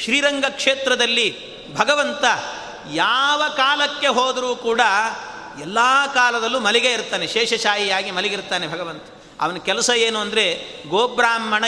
ಶ್ರೀರಂಗ 0.00 0.44
ಕ್ಷೇತ್ರದಲ್ಲಿ 0.48 1.54
ಭಗವಂತ 1.74 2.24
ಯಾವ 2.92 3.42
ಕಾಲಕ್ಕೆ 3.56 4.06
ಹೋದರೂ 4.06 4.56
ಕೂಡ 4.56 4.80
ಎಲ್ಲ 5.60 5.78
ಕಾಲದಲ್ಲೂ 6.14 6.60
ಮಲಿಗೆ 6.60 6.92
ಇರ್ತಾನೆ 6.92 7.26
ಶೇಷಶಾಹಿಯಾಗಿ 7.26 8.10
ಮಲಗಿರ್ತಾನೆ 8.10 8.68
ಭಗವಂತ. 8.68 9.02
ಅವನ 9.40 9.56
ಕೆಲಸ 9.56 9.90
ಏನು 9.90 10.18
ಅಂದರೆ 10.18 10.74
ಗೋಬ್ರಾಹ್ಮಣ 10.88 11.64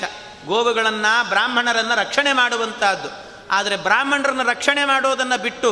ಚ. 0.00 0.02
ಗೋವುಗಳನ್ನು 0.46 1.28
ಬ್ರಾಹ್ಮಣರನ್ನು 1.28 1.94
ರಕ್ಷಣೆ 1.94 2.32
ಮಾಡುವಂಥದ್ದು 2.32 3.08
ಆದರೆ 3.50 3.76
ಬ್ರಾಹ್ಮಣರನ್ನು 3.76 4.44
ರಕ್ಷಣೆ 4.44 4.84
ಮಾಡೋದನ್ನು 4.84 5.42
ಬಿಟ್ಟು 5.42 5.70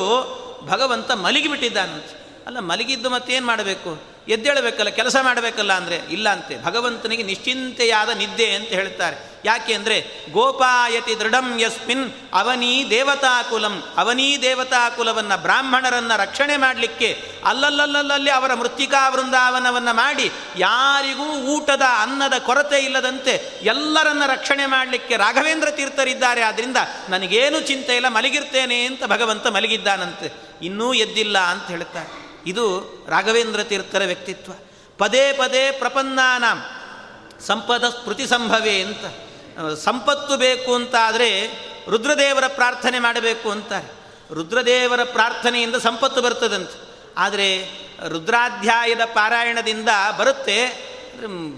ಭಗವಂತ 0.67 1.11
ಮಲಗಿಬಿಟ್ಟಿದ್ದಾನಂತೆ. 1.11 2.43
ಅಲ್ಲ 2.47 2.59
ಮಲಗಿದ್ದು 2.59 3.11
ಮತ್ತೇನು 3.11 3.47
ಮಾಡಬೇಕು? 3.47 4.14
ಎದ್ದೇಳಬೇಕಲ್ಲ, 4.29 4.89
ಕೆಲಸ 4.89 5.17
ಮಾಡಬೇಕಲ್ಲ 5.23 5.73
ಅಂದರೆ 5.73 5.97
ಇಲ್ಲ 6.11 6.29
ಅಂತೆ. 6.29 6.65
ಭಗವಂತನಿಗೆ 6.65 7.23
ನಿಶ್ಚಿಂತೆಯಾದ 7.23 8.09
ನಿದ್ದೆ 8.09 8.55
ಅಂತ 8.55 8.69
ಹೇಳ್ತಾರೆ. 8.69 9.35
ಯಾಕೆ 9.45 9.75
ಅಂದರೆ, 9.75 10.25
ಗೋಪಾಯತಿ 10.33 11.21
ದೃಢಂ 11.21 11.61
ಯಸ್ಮಿನ್ 11.61 12.13
ಅವನೀ 12.33 12.91
ದೇವತಾಕುಲಂ. 12.91 13.85
ಅವನೀ 13.97 14.39
ದೇವತಾಕುಲವನ್ನು 14.43 15.43
ಬ್ರಾಹ್ಮಣರನ್ನು 15.43 16.21
ರಕ್ಷಣೆ 16.21 16.57
ಮಾಡಲಿಕ್ಕೆ 16.57 17.23
ಅಲ್ಲಲ್ಲಲ್ಲಲ್ಲಿ 17.45 18.31
ಅವರ 18.31 18.55
ಮೃತ್ತಿಕಾ 18.55 19.09
ವೃಂದಾವನವನ್ನು 19.09 19.95
ಮಾಡಿ 19.95 20.31
ಯಾರಿಗೂ 20.57 21.25
ಊಟದ 21.25 21.83
ಅನ್ನದ 21.99 22.39
ಕೊರತೆ 22.39 22.79
ಇಲ್ಲದಂತೆ 22.79 23.61
ಎಲ್ಲರನ್ನ 23.63 24.27
ರಕ್ಷಣೆ 24.27 24.67
ಮಾಡಲಿಕ್ಕೆ 24.67 25.17
ರಾಘವೇಂದ್ರ 25.17 25.71
ತೀರ್ಥರಿದ್ದಾರೆ. 25.71 26.43
ಆದ್ದರಿಂದ 26.43 26.77
ನನಗೇನು 27.09 27.61
ಚಿಂತೆ 27.61 27.97
ಇಲ್ಲ, 27.97 28.09
ಮಲಗಿರ್ತೇನೆ 28.09 28.85
ಅಂತ 28.85 29.05
ಭಗವಂತ 29.05 29.47
ಮಲಗಿದ್ದಾನಂತೆ. 29.47 30.33
ಇನ್ನೂ 30.63 30.95
ಎದ್ದಿಲ್ಲ 30.95 31.39
ಅಂತ 31.39 31.67
ಹೇಳ್ತಾರೆ. 31.67 32.24
ಇದು 32.47 32.81
ರಾಘವೇಂದ್ರ 33.09 33.63
ತೀರ್ಥರ 33.63 34.03
ವ್ಯಕ್ತಿತ್ವ. 34.07 34.53
ಪದೇ 34.99 35.33
ಪದೇ 35.33 35.73
ಪ್ರಪನ್ನಾನ, 35.73 36.45
ಸಂಪದ 37.41 37.85
ಸ್ಮೃತಿ 37.89 38.27
ಸಂಭವೇ 38.27 38.81
ಅಂತ. 38.81 39.05
ಸಂಪತ್ತು 39.75 40.37
ಬೇಕು 40.37 40.75
ಅಂತಾದರೆ 40.75 41.47
ರುದ್ರದೇವರ 41.89 42.45
ಪ್ರಾರ್ಥನೆ 42.49 42.99
ಮಾಡಬೇಕು 42.99 43.51
ಅಂತಾರೆ. 43.51 43.93
ರುದ್ರದೇವರ 44.35 45.05
ಪ್ರಾರ್ಥನೆಯಿಂದ 45.05 45.75
ಸಂಪತ್ತು 45.75 46.23
ಬರ್ತದಂತೆ. 46.23 46.95
ಆದರೆ 47.17 47.69
ರುದ್ರಾಧ್ಯಾಯದ 48.09 49.01
ಪಾರಾಯಣದಿಂದ 49.05 49.89
ಬರುತ್ತೆ. 50.19 50.67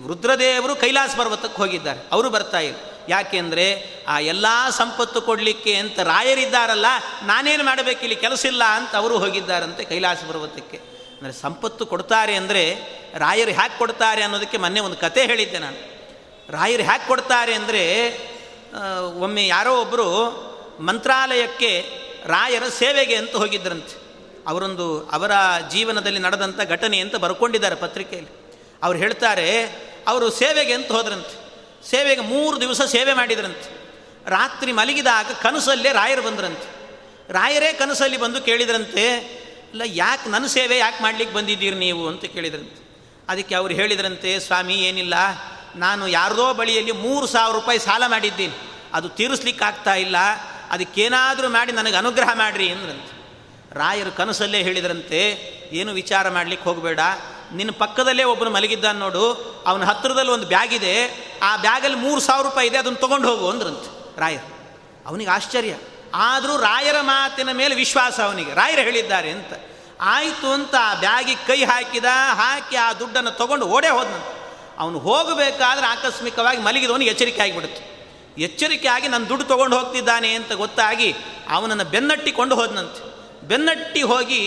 ರುದ್ರದೇವರು 0.08 0.76
ಕೈಲಾಸ 0.76 1.10
ಪರ್ವತಕ್ಕೆ 1.18 1.56
ಹೋಗಿದ್ದಾರೆ. 1.56 2.06
ಅವರು 2.12 2.30
ಬರ್ತಾ 2.30 2.58
ಇಲ್ಲ. 2.58 2.76
ಯಾಕೆಂದರೆ 3.08 3.66
ಆ 4.12 4.14
ಎಲ್ಲ 4.32 4.46
ಸಂಪತ್ತು 4.78 5.18
ಕೊಡಲಿಕ್ಕೆ 5.28 5.74
ಅಂತ 5.82 5.98
ರಾಯರಿದ್ದಾರಲ್ಲ, 6.12 6.88
ನಾನೇನು 7.30 7.64
ಮಾಡಬೇಕಿಲ್ಲಿ 7.68 8.16
ಕೆಲಸ 8.24 8.42
ಇಲ್ಲ 8.52 8.64
ಅಂತ 8.78 8.92
ಅವರು 9.02 9.16
ಹೋಗಿದ್ದಾರಂತೆ 9.24 9.84
ಕೈಲಾಸ 9.90 10.22
ಪರ್ವತಕ್ಕೆ. 10.30 10.78
ಅಂದರೆ 11.16 11.34
ಸಂಪತ್ತು 11.42 11.82
ಕೊಡ್ತಾರೆ 11.92 12.34
ಅಂದರೆ 12.40 12.64
ರಾಯರು 13.24 13.52
ಹ್ಯಾಕೆ 13.58 13.76
ಕೊಡ್ತಾರೆ 13.82 14.22
ಅನ್ನೋದಕ್ಕೆ 14.26 14.58
ಮೊನ್ನೆ 14.64 14.80
ಒಂದು 14.86 14.98
ಕತೆ 15.04 15.22
ಹೇಳಿದ್ದೆ 15.30 15.60
ನಾನು. 15.66 15.78
ರಾಯರು 16.56 16.84
ಹ್ಯಾಕೆ 16.88 17.06
ಕೊಡ್ತಾರೆ 17.12 17.52
ಅಂದರೆ 17.60 17.84
ಒಮ್ಮೆ 19.26 19.44
ಯಾರೋ 19.46 19.72
ಒಬ್ಬರು 19.84 20.08
ಮಂತ್ರಾಲಯಕ್ಕೆ 20.88 21.70
ರಾಯರ 22.34 22.64
ಸೇವೆಗೆ 22.80 23.16
ಅಂತ 23.22 23.34
ಹೋಗಿದ್ದರಂತೆ 23.42 23.94
ಅವರೊಂದು 24.50 24.86
ಅವರ 25.16 25.32
ಜೀವನದಲ್ಲಿ 25.72 26.20
ನಡೆದಂಥ 26.26 26.60
ಘಟನೆ 26.74 26.98
ಅಂತ 27.04 27.16
ಬರ್ಕೊಂಡಿದ್ದಾರೆ 27.24 27.76
ಪತ್ರಿಕೆಯಲ್ಲಿ. 27.84 28.32
ಅವ್ರು 28.84 28.98
ಹೇಳ್ತಾರೆ, 29.02 29.46
ಅವರು 30.10 30.26
ಸೇವೆಗೆ 30.40 30.74
ಅಂತ 30.78 30.90
ಹೋದ್ರಂತೆ. 30.96 31.34
ಸೇವೆಗೆ 31.90 32.20
ಮೂರು 32.20 32.60
ದಿವಸ 32.60 32.82
ಸೇವೆ 32.82 33.12
ಮಾಡಿದ್ರಂತೆ. 33.12 33.76
ರಾತ್ರಿ 34.30 34.72
ಮಲಗಿದಾಗ 34.72 35.26
ಕನಸಲ್ಲೇ 35.42 35.92
ರಾಯರು 35.92 36.22
ಬಂದ್ರಂತೆ. 36.22 36.76
ರಾಯರೇ 37.32 37.72
ಕನಸಲ್ಲಿ 37.72 38.16
ಬಂದು 38.16 38.42
ಕೇಳಿದ್ರಂತೆ, 38.42 39.16
ಇಲ್ಲ, 39.70 39.82
ಯಾಕೆ 39.84 40.30
ನನ್ನ 40.30 40.46
ಸೇವೆ 40.46 40.78
ಯಾಕೆ 40.78 41.02
ಮಾಡ್ಲಿಕ್ಕೆ 41.02 41.36
ಬಂದಿದ್ದೀರಿ 41.36 41.76
ನೀವು? 41.76 42.08
ಅಂತ 42.08 42.24
ಕೇಳಿದ್ರಂತೆ. 42.24 42.86
ಅದಕ್ಕೆ 43.28 43.54
ಅವ್ರು 43.54 43.74
ಹೇಳಿದ್ರಂತೆ, 43.74 44.40
ಸ್ವಾಮಿ, 44.40 44.74
ಏನಿಲ್ಲ. 44.74 45.14
ನಾನು 45.76 46.08
ಯಾರದೋ 46.08 46.54
ಬಳಿಯಲ್ಲಿ 46.54 46.92
ಮೂರು 46.92 47.26
ಸಾವಿರ 47.26 47.54
ರೂಪಾಯಿ 47.54 47.78
ಸಾಲ 47.78 48.02
ಮಾಡಿದ್ದೀನಿ. 48.06 48.54
ಅದು 48.92 49.08
ತೀರಿಸ್ಲಿಕ್ಕೆ 49.08 49.64
ಆಗ್ತಾ 49.64 49.94
ಇಲ್ಲ. 49.94 50.16
ಅದಕ್ಕೇನಾದರೂ 50.70 51.48
ಮಾಡಿ 51.48 51.72
ನನಗೆ 51.72 51.96
ಅನುಗ್ರಹ 51.96 52.28
ಮಾಡಿರಿ 52.34 52.70
ಅಂದ್ರಂತೆ. 52.70 53.16
ರಾಯರು 53.78 54.12
ಕನಸಲ್ಲೇ 54.16 54.62
ಹೇಳಿದ್ರಂತೆ, 54.62 55.52
ಏನು 55.72 55.92
ವಿಚಾರ 55.92 56.28
ಮಾಡಲಿಕ್ಕೆ 56.28 56.68
ಹೋಗಬೇಡ. 56.68 57.00
ನಿನ್ನ 57.52 57.70
ಪಕ್ಕದಲ್ಲೇ 57.70 58.24
ಒಬ್ಬನು 58.24 58.50
ಮಲಗಿದ್ದಾನೆ 58.50 58.98
ನೋಡು. 58.98 59.32
ಅವನ 59.66 59.84
ಹತ್ತಿರದಲ್ಲಿ 59.84 60.30
ಒಂದು 60.30 60.46
ಬ್ಯಾಗ್ 60.46 60.74
ಇದೆ. 60.74 61.25
ಆ 61.42 61.56
ಬ್ಯಾಗಲ್ಲಿ 61.56 61.96
ಮೂರು 61.96 62.20
ಸಾವಿರ 62.20 62.46
ರೂಪಾಯಿ 62.46 62.68
ಇದೆ, 62.68 62.78
ಅದನ್ನು 62.78 62.98
ತೊಗೊಂಡು 62.98 63.28
ಹೋಗು 63.28 63.50
ಅಂದ್ರಂತೆ 63.50 64.20
ರಾಯರು. 64.20 64.56
ಅವನಿಗೆ 65.06 65.30
ಆಶ್ಚರ್ಯ. 65.30 65.76
ಆದರೂ 66.14 66.56
ರಾಯರ 66.56 66.96
ಮಾತಿನ 67.00 67.52
ಮೇಲೆ 67.52 67.74
ವಿಶ್ವಾಸ 67.74 68.20
ಅವನಿಗೆ. 68.20 68.54
ರಾಯರು 68.54 68.82
ಹೇಳಿದ್ದಾರೆ 68.82 69.30
ಅಂತ. 69.30 69.52
ಆಯಿತು 70.00 70.52
ಅಂತ 70.52 70.74
ಆ 70.80 70.94
ಬ್ಯಾಗಿಗೆ 70.94 71.46
ಕೈ 71.46 71.64
ಹಾಕಿದ, 71.64 72.04
ಹಾಕಿ 72.34 72.76
ಆ 72.76 72.92
ದುಡ್ಡನ್ನು 72.92 73.30
ತೊಗೊಂಡು 73.30 73.66
ಓಡೇ 73.66 73.88
ಹೋದ್ನಂತೆ. 73.88 74.36
ಅವನು 74.78 74.98
ಹೋಗಬೇಕಾದ್ರೆ 74.98 75.86
ಆಕಸ್ಮಿಕವಾಗಿ 75.86 76.62
ಮಲಗಿದವನಿಗೆ 76.62 77.10
ಎಚ್ಚರಿಕೆ 77.10 77.42
ಆಗಿಬಿಡುತ್ತೆ. 77.42 77.96
ಎಚ್ಚರಿಕೆ 78.38 78.88
ಆಗಿ 78.88 79.08
ನನ್ನ 79.08 79.24
ದುಡ್ಡು 79.24 79.44
ತೊಗೊಂಡು 79.44 79.78
ಹೋಗ್ತಿದ್ದಾನೆ 79.78 80.34
ಅಂತ 80.34 80.52
ಗೊತ್ತಾಗಿ 80.52 81.14
ಅವನನ್ನು 81.50 81.84
ಬೆನ್ನಟ್ಟಿಕೊಂಡು 81.84 82.54
ಹೋದನಂತೆ. 82.54 83.16
ಬೆನ್ನಟ್ಟಿ 83.48 84.02
ಹೋಗಿ 84.02 84.38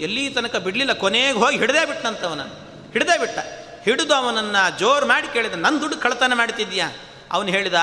ಎಲ್ಲಿ 0.00 0.30
ತನಕ 0.30 0.56
ಬಿಡಲಿಲ್ಲ, 0.56 0.92
ಕೊನೆಗೆ 0.92 1.38
ಹೋಗಿ 1.38 1.58
ಹಿಡದೇ 1.58 1.84
ಬಿಟ್ಟನಂತೆ 1.84 2.26
ಅವನನ್ನು. 2.26 2.92
ಹಿಡದೇ 2.92 3.18
ಬಿಟ್ಟ. 3.18 3.67
ಹಿಡಿದು 3.88 4.14
ಅವನನ್ನು 4.14 4.78
ಜೋರು 4.78 5.06
ಮಾಡಿ 5.06 5.32
ಕೇಳಿದ 5.32 5.52
ನನ್ನ 5.52 5.80
ದುಡ್ಡು 5.80 5.96
ಕಳತನ 5.98 6.32
ಮಾಡ್ತಿದ್ಯಾ 6.34 6.90
ಅವನು 7.32 7.48
ಹೇಳಿದ, 7.48 7.74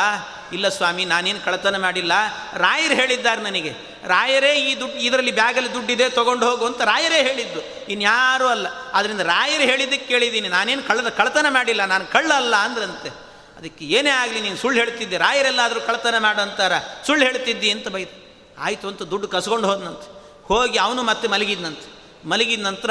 ಇಲ್ಲ 0.53 0.69
ಸ್ವಾಮಿ, 0.69 1.05
ನಾನೇನು 1.05 1.45
ಕಳತನ 1.45 1.81
ಮಾಡಿಲ್ಲ. 1.81 2.11
ರಾಯರು 2.53 2.93
ಹೇಳಿದ್ದಾರೆ 2.93 3.41
ನನಗೆ. 3.41 3.73
ರಾಯರೇ 4.07 4.53
ಈ 4.53 4.79
ದುಡ್ಡು, 4.79 4.97
ಇದರಲ್ಲಿ 4.97 5.31
ಬ್ಯಾಗಲ್ಲಿ 5.31 5.73
ದುಡ್ಡಿದೆ, 5.73 6.09
ತೊಗೊಂಡು 6.09 6.49
ಹೋಗು 6.49 6.65
ಅಂತ 6.65 6.81
ರಾಯರೇ 6.81 7.15
ಹೇಳಿದ್ದು. 7.15 7.91
ಇನ್ಯಾರೂ 7.91 8.47
ಅಲ್ಲ. 8.47 8.67
ಅದರಿಂದ 8.93 9.19
ರಾಯರು 9.19 9.63
ಹೇಳಿದ್ದಕ್ಕೆ 9.63 10.07
ಕೇಳಿದ್ದೀನಿ. 10.07 10.47
ನಾನೇನು 10.47 10.83
ಕಳ್ಳದ 10.83 11.09
ಕಳತನ 11.09 11.45
ಮಾಡಿಲ್ಲ. 11.49 11.85
ನಾನು 11.85 12.05
ಕಳ್ಳ 12.05 12.33
ಅಲ್ಲ 12.33 12.55
ಅಂದ್ರಂತೆ. 12.55 13.09
ಅದಕ್ಕೆ 13.57 13.85
ಏನೇ 13.85 14.09
ಆಗಲಿ, 14.09 14.41
ನೀನು 14.41 14.57
ಸುಳ್ಳು 14.57 14.79
ಹೇಳ್ತಿದ್ದೆ. 14.79 15.17
ರಾಯರೆಲ್ಲಾದರೂ 15.17 15.81
ಕಳತನ 15.81 16.15
ಮಾಡು 16.19 16.41
ಅಂತಾರ. 16.41 16.71
ಸುಳ್ಳು 17.07 17.25
ಹೇಳ್ತಿದ್ದಿ 17.25 17.71
ಅಂತ 17.71 17.87
ಬೈದು. 17.87 18.25
ಆಯಿತು 18.61 18.87
ಅಂತ 18.87 19.01
ದುಡ್ಡು 19.01 19.27
ಕಸ್ಕೊಂಡು 19.27 19.67
ಹೋದ್ನಂತೆ. 19.67 20.11
ಹೋಗಿ 20.47 20.77
ಅವನು 20.77 21.03
ಮತ್ತೆ 21.03 21.27
ಮಲಗಿದ್ನಂತೆ. 21.27 21.95
ಮಲಗಿದ 22.29 22.63
ನಂತರ 22.63 22.89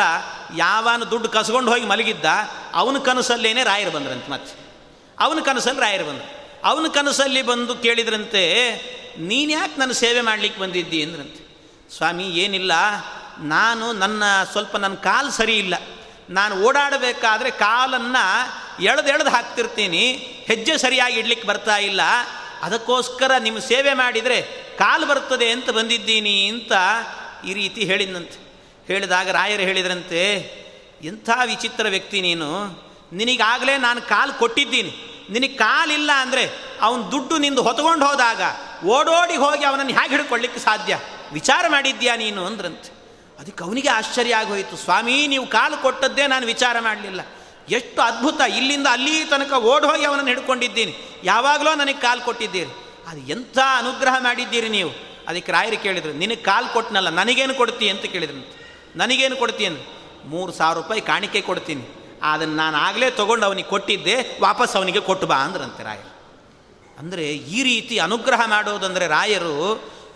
ಯಾವನು 0.56 1.10
ದುಡ್ಡು 1.10 1.28
ಕಸ್ಕೊಂಡು 1.28 1.70
ಹೋಗಿ 1.70 1.84
ಮಲಗಿದ್ದ 1.84 2.24
ಅವನ 2.74 2.98
ಕನಸಲ್ಲೇನೆ 2.98 3.64
ರಾಯರು 3.64 3.90
ಬಂದ್ರಂತೆ 3.90 4.30
ಮತ್ತೆ. 4.30 4.64
ಅವನ 5.18 5.38
ಕನಸಲ್ಲಿ 5.40 5.80
ರಾಯರು 5.80 6.04
ಬಂದರು. 6.04 6.60
ಅವನ 6.64 6.86
ಕನಸಲ್ಲಿ 6.88 7.42
ಬಂದು 7.42 7.74
ಕೇಳಿದ್ರಂತೆ, 7.74 8.74
ನೀನು 9.18 9.52
ಯಾಕೆ 9.52 9.80
ನನ್ನ 9.80 9.92
ಸೇವೆ 9.92 10.20
ಮಾಡಲಿಕ್ಕೆ 10.20 10.60
ಬಂದಿದ್ದಿ? 10.60 11.02
ಅಂದ್ರಂತೆ. 11.02 11.44
ಸ್ವಾಮಿ, 11.96 12.24
ಏನಿಲ್ಲ. 12.24 12.72
ನಾನು 13.38 13.92
ನನ್ನ, 13.92 14.22
ಸ್ವಲ್ಪ 14.52 14.76
ನನ್ನ 14.76 14.94
ಕಾಲು 14.94 15.30
ಸರಿ 15.30 15.58
ಇಲ್ಲ. 15.58 15.74
ನಾನು 16.30 16.62
ಓಡಾಡಬೇಕಾದ್ರೆ 16.62 17.50
ಕಾಲನ್ನು 17.50 18.82
ಎಳೆದು 18.82 19.08
ಎಳೆದು 19.08 19.30
ಹಾಕ್ತಿರ್ತೀನಿ. 19.30 20.12
ಹೆಜ್ಜೆ 20.46 20.78
ಸರಿಯಾಗಿ 20.78 21.18
ಇಡ್ಲಿಕ್ಕೆ 21.18 21.48
ಬರ್ತಾ 21.48 21.76
ಇಲ್ಲ. 21.76 22.00
ಅದಕ್ಕೋಸ್ಕರ 22.62 23.30
ನಿಮ್ಮ 23.38 23.58
ಸೇವೆ 23.58 23.94
ಮಾಡಿದರೆ 23.94 24.42
ಕಾಲು 24.78 25.06
ಬರ್ತದೆ 25.06 25.50
ಅಂತ 25.50 25.70
ಬಂದಿದ್ದೀನಿ 25.70 26.46
ಅಂತ 26.46 26.72
ಈ 27.46 27.54
ರೀತಿ 27.54 27.84
ಹೇಳಿದಂತೆ 27.84 28.54
ಹೇಳಿದಾಗ 28.86 29.30
ರಾಯರು 29.30 29.62
ಹೇಳಿದ್ರಂತೆ 29.62 30.63
ಎಂಥ 31.04 31.30
ವಿಚಿತ್ರ 31.44 31.86
ವ್ಯಕ್ತಿ 31.88 32.20
ನೀನು? 32.20 32.48
ನಿನಗಾಗಲೇ 33.12 33.78
ನಾನು 33.78 34.00
ಕಾಲು 34.02 34.38
ಕೊಟ್ಟಿದ್ದೀನಿ. 34.38 34.92
ನಿನಗೆ 35.30 35.54
ಕಾಲಿಲ್ಲ 35.54 36.10
ಅಂದರೆ 36.16 36.44
ಅವನ 36.80 37.00
ದುಡ್ಡು 37.00 37.38
ನಿಂದು 37.38 37.62
ಹೊತ್ಕೊಂಡು 37.62 38.06
ಹೋದಾಗ 38.06 38.42
ಓಡೋಡಿ 38.84 39.36
ಹೋಗಿ 39.36 39.64
ಅವನನ್ನು 39.64 39.92
ಹೇಗೆ 39.92 40.16
ಹಿಡ್ಕೊಳ್ಳಿಕ್ಕೆ 40.16 40.60
ಸಾಧ್ಯ? 40.60 40.98
ವಿಚಾರ 41.32 41.64
ಮಾಡಿದ್ಯಾ 41.68 42.16
ನೀನು 42.16 42.46
ಅಂದ್ರಂತೆ. 42.46 42.90
ಅದಕ್ಕೆ 43.38 43.64
ಅವನಿಗೆ 43.64 43.88
ಆಶ್ಚರ್ಯ 43.88 44.34
ಆಗೋಯಿತು. 44.34 44.76
ಸ್ವಾಮಿ, 44.76 45.26
ನೀವು 45.26 45.46
ಕಾಲು 45.46 45.82
ಕೊಟ್ಟದ್ದೇ 45.82 46.26
ನಾನು 46.26 46.46
ವಿಚಾರ 46.46 46.76
ಮಾಡಲಿಲ್ಲ. 46.80 47.20
ಎಷ್ಟು 47.68 48.02
ಅದ್ಭುತ. 48.02 48.40
ಇಲ್ಲಿಂದ 48.40 48.86
ಅಲ್ಲಿ 48.86 49.24
ತನಕ 49.24 49.52
ಓಡ್ 49.52 49.86
ಹೋಗಿ 49.86 50.04
ಅವನನ್ನು 50.04 50.28
ಹಿಡ್ಕೊಂಡಿದ್ದೀನಿ. 50.28 51.20
ಯಾವಾಗಲೂ 51.24 51.74
ನನಗೆ 51.74 52.00
ಕಾಲು 52.00 52.20
ಕೊಟ್ಟಿದ್ದೀರಿ. 52.20 52.72
ಅದು 53.06 53.20
ಎಂಥ 53.20 53.58
ಅನುಗ್ರಹ 53.78 54.14
ಮಾಡಿದ್ದೀರಿ 54.18 54.68
ನೀವು? 54.68 54.90
ಅದಕ್ಕೆ 55.28 55.52
ರಾಯರು 55.52 55.82
ಕೇಳಿದರು, 55.82 56.12
ನಿನಗೆ 56.12 56.42
ಕಾಲು 56.42 56.72
ಕೊಟ್ಟನಲ್ಲ 56.72 57.08
ನನಗೇನು 57.08 57.54
ಕೊಡ್ತೀಯ 57.54 57.90
ಅಂತ 57.90 58.02
ಕೇಳಿದ್ರಂತೆ 58.02 58.64
ನನಗೇನು 58.96 59.36
ಕೊಡ್ತೀನಿ 59.36 60.03
ಮೂರು 60.24 60.52
ಸಾವಿರ 60.52 60.76
ರೂಪಾಯಿ 60.76 61.00
ಕಾಣಿಕೆ 61.00 61.40
ಕೊಡ್ತೀನಿ. 61.40 61.84
ಅದನ್ನು 62.22 62.56
ನಾನು 62.56 62.76
ಆಗಲೇ 62.76 63.10
ತೊಗೊಂಡು 63.10 63.46
ಅವನಿಗೆ 63.46 63.68
ಕೊಟ್ಟಿದ್ದೆ, 63.68 64.16
ವಾಪಸ್ 64.40 64.76
ಅವನಿಗೆ 64.76 65.00
ಕೊಟ್ಟು 65.00 65.26
ಬಾ 65.26 65.36
ಅಂದ್ರಂತೆ 65.36 65.82
ರಾಯರು. 65.82 66.12
ಅಂದರೆ 66.98 67.24
ಈ 67.56 67.62
ರೀತಿ 67.62 67.98
ಅನುಗ್ರಹ 67.98 68.40
ಮಾಡೋದಂದರೆ 68.46 69.06
ರಾಯರು 69.06 69.56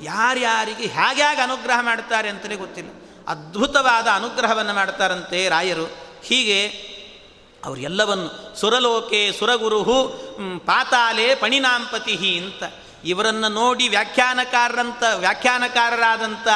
ಯಾರ್ಯಾರಿಗೆ 0.02 0.86
ಹೇಗೆ 0.86 1.22
ಹೇಗೆ 1.22 1.40
ಅನುಗ್ರಹ 1.40 1.78
ಮಾಡ್ತಾರೆ 1.80 2.28
ಅಂತಲೇ 2.28 2.56
ಗೊತ್ತಿಲ್ಲ. 2.56 2.90
ಅದ್ಭುತವಾದ 3.28 4.06
ಅನುಗ್ರಹವನ್ನು 4.14 4.74
ಮಾಡ್ತಾರಂತೆ 4.74 5.48
ರಾಯರು. 5.48 5.86
ಹೀಗೆ 6.24 6.60
ಅವರೆಲ್ಲವನ್ನು 7.64 8.28
ಸುರಲೋಕೆ 8.60 9.32
ಸುರಗುರುಹು 9.38 9.98
ಪಾತಾಲೆ 10.66 11.34
ಪಣಿನಾಂಪತಿ 11.34 12.14
ಅಂತ 12.44 12.62
ಇವರನ್ನು 13.04 13.48
ನೋಡಿ 13.48 13.88
ವ್ಯಾಖ್ಯಾನಕಾರರಂತ 13.88 15.02
ವ್ಯಾಖ್ಯಾನಕಾರರಾದಂಥ 15.18 16.48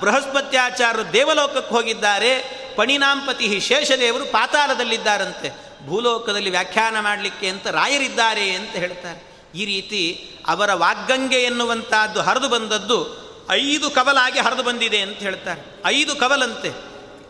ಬೃಹಸ್ಪತ್ಯಾಚಾರ್ಯರು 0.00 1.12
ದೇವಲೋಕಕ್ಕೆ 1.12 1.74
ಹೋಗಿದ್ದಾರೆ. 1.74 2.63
ಪಣಿನಾಂಪತಿ 2.76 3.60
ಶೇಷದೇವರು 3.60 4.24
ಪಾತಾಳದಲ್ಲಿದ್ದಾರಂತೆ. 4.24 5.50
ಭೂಲೋಕದಲ್ಲಿ 5.86 6.50
ವ್ಯಾಖ್ಯಾನ 6.50 7.00
ಮಾಡಲಿಕ್ಕೆ 7.00 7.48
ಅಂತ 7.48 7.66
ರಾಯರಿದ್ದಾರೆ 7.66 8.50
ಅಂತ 8.50 8.70
ಹೇಳ್ತಾರೆ. 8.70 9.20
ಈ 9.54 9.64
ರೀತಿ 9.64 10.00
ಅವರ 10.46 10.72
ವಾಗ್ಗಂಗೆ 10.72 11.42
ಎನ್ನುವಂತಹದ್ದು 11.42 12.20
ಹರಿದು 12.20 12.48
ಬಂದದ್ದು 12.48 12.98
ಐದು 13.50 13.90
ಕವಲಾಗಿ 13.90 14.40
ಹರಿದು 14.40 14.62
ಬಂದಿದೆ 14.62 15.00
ಅಂತ 15.00 15.18
ಹೇಳ್ತಾರೆ. 15.18 15.60
ಐದು 15.86 16.16
ಕವಲಂತೆ. 16.16 16.70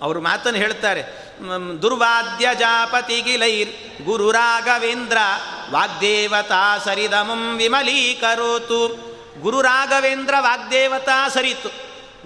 ಅವರು 0.02 0.20
ಮಾತನ್ನು 0.20 0.61
ಹೇಳ್ತಾರೆ 0.61 1.02
ದುರ್ವಾದ್ಯ 1.83 2.48
ಜಾಪತಿಗಿಲೈರ್ 2.59 3.70
ಗುರು 4.04 4.30
ರಾಘವೇಂದ್ರ, 4.30 5.18
ವಾಗ್ದೇವತಾ 5.70 6.78
ಸರಿದಮಂ 6.78 7.57
ವಿಮಲೀಕರೋತು. 7.57 8.80
ಗುರು 9.40 9.62
ರಾಘವೇಂದ್ರ 9.62 10.35
ವಾಗ್ದೇವತಾ 10.38 11.28
ಸರಿತು. 11.28 11.70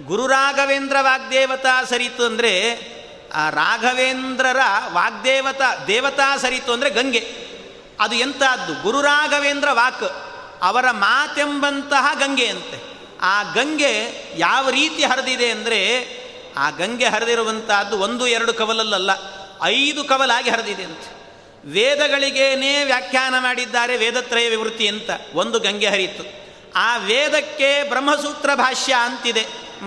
ಗುರು 0.05 0.27
ರಾಘವೇಂದ್ರ 0.27 0.97
ವಾಗ್ದೇವತಾ 1.01 1.83
ಸರಿತು 1.83 2.23
ಅಂದರೆ 2.25 2.53
ಆ 3.33 3.49
ರಾಘವೇಂದ್ರರ 3.49 4.57
ವಾಗ್ದೇವತ 4.93 5.61
ದೇವತಾ 5.87 6.37
ಸರಿತು 6.37 6.73
ಅಂದರೆ 6.73 6.89
ಗಂಗೆ. 6.89 7.23
ಅದು 7.99 8.15
ಎಂಥದ್ದು 8.15 8.81
ಗುರು 8.81 9.01
ರಾಘವೇಂದ್ರ 9.01 9.69
ವಾಕ್, 9.71 10.09
ಅವರ 10.61 10.91
ಮಾತೆಂಬಂತಹ 10.91 12.13
ಗಂಗೆ 12.19 12.47
ಅಂತೆ. 12.47 12.79
ಆ 13.21 13.43
ಗಂಗೆ 13.43 13.93
ಯಾವ 14.37 14.69
ರೀತಿ 14.69 15.03
ಹರಿದಿದೆ 15.03 15.51
ಅಂದರೆ, 15.51 15.79
ಆ 16.57 16.69
ಗಂಗೆ 16.69 17.05
ಹರಿದಿರುವಂತಹದ್ದು 17.05 17.99
ಒಂದು 17.99 18.27
ಎರಡು 18.27 18.53
ಕವಲಲ್ಲಲ್ಲ, 18.53 19.11
ಐದು 19.63 20.03
ಕವಲಾಗಿ 20.03 20.49
ಹರಿದಿದೆ 20.49 20.83
ಅಂತ. 20.83 21.05
ವೇದಗಳಿಗೇನೇ 21.65 22.83
ವ್ಯಾಖ್ಯಾನ 22.83 23.35
ಮಾಡಿದ್ದಾರೆ 23.39 23.97
ವೇದತ್ರಯ 23.97 24.49
ವಿವೃತ್ತಿ 24.49 24.87
ಅಂತ 24.87 25.09
ಒಂದು 25.33 25.59
ಗಂಗೆ 25.59 25.87
ಹರಿಯಿತು. 25.87 26.23
ಆ 26.75 26.97
ವೇದಕ್ಕೆ 26.97 27.89
ಬ್ರಹ್ಮಸೂತ್ರ 27.89 28.53
ಭಾಷ್ಯ 28.53 28.93
ಅಂತಿದೆ. 28.93 29.43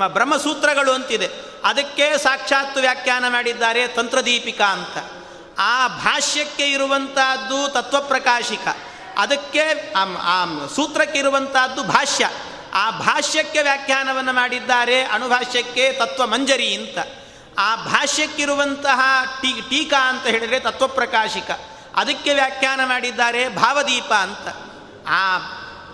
ಬ್ರಹ್ಮಸೂತ್ರಗಳು 0.08 0.92
ಅಂತಿದೆ. 0.92 1.51
ಅದಕ್ಕೆ 1.64 2.18
ಸಾಕ್ಷಾತ್ 2.18 2.78
ವ್ಯಾಖ್ಯಾನ 2.78 3.28
ಮಾಡಿದ್ದಾರೆ 3.28 3.88
ತಂತ್ರದೀಪಿಕಾ 3.88 4.64
ಅಂತ. 4.64 5.12
ಆ 5.58 5.88
ಭಾಷ್ಯಕ್ಕೆ 5.88 6.70
ಇರುವಂತಹದ್ದು 6.70 7.68
ತತ್ವಪ್ರಕಾಶಿಕ. 7.68 8.68
ಅದಕ್ಕೆ 9.18 9.92
ಆ 10.22 10.44
ಸೂತ್ರಕ್ಕೆ 10.76 11.18
ಇರುವಂತಹದ್ದು 11.18 11.84
ಭಾಷ್ಯ. 11.84 12.28
ಆ 12.74 12.90
ಭಾಷ್ಯಕ್ಕೆ 12.90 13.62
ವ್ಯಾಖ್ಯಾನವನ್ನು 13.62 14.32
ಮಾಡಿದ್ದಾರೆ 14.32 15.02
ಅಣುಭಾಷ್ಯಕ್ಕೆ 15.02 15.92
ತತ್ವ 15.92 16.26
ಮಂಜರಿ 16.26 16.74
ಅಂತ. 16.74 16.98
ಆ 17.58 17.76
ಭಾಷ್ಯಕ್ಕಿರುವಂತಹ 17.76 19.00
ಟೀ, 19.42 19.60
ಟೀಕಾ 19.60 20.08
ಅಂತ 20.08 20.26
ಹೇಳಿದರೆ 20.26 20.60
ತತ್ವಪ್ರಕಾಶಿಕ. 20.60 21.50
ಅದಕ್ಕೆ 21.96 22.34
ವ್ಯಾಖ್ಯಾನ 22.34 22.80
ಮಾಡಿದ್ದಾರೆ 22.84 23.48
ಭಾವದೀಪ 23.48 24.12
ಅಂತ. 24.12 24.56
ಆ 25.08 25.38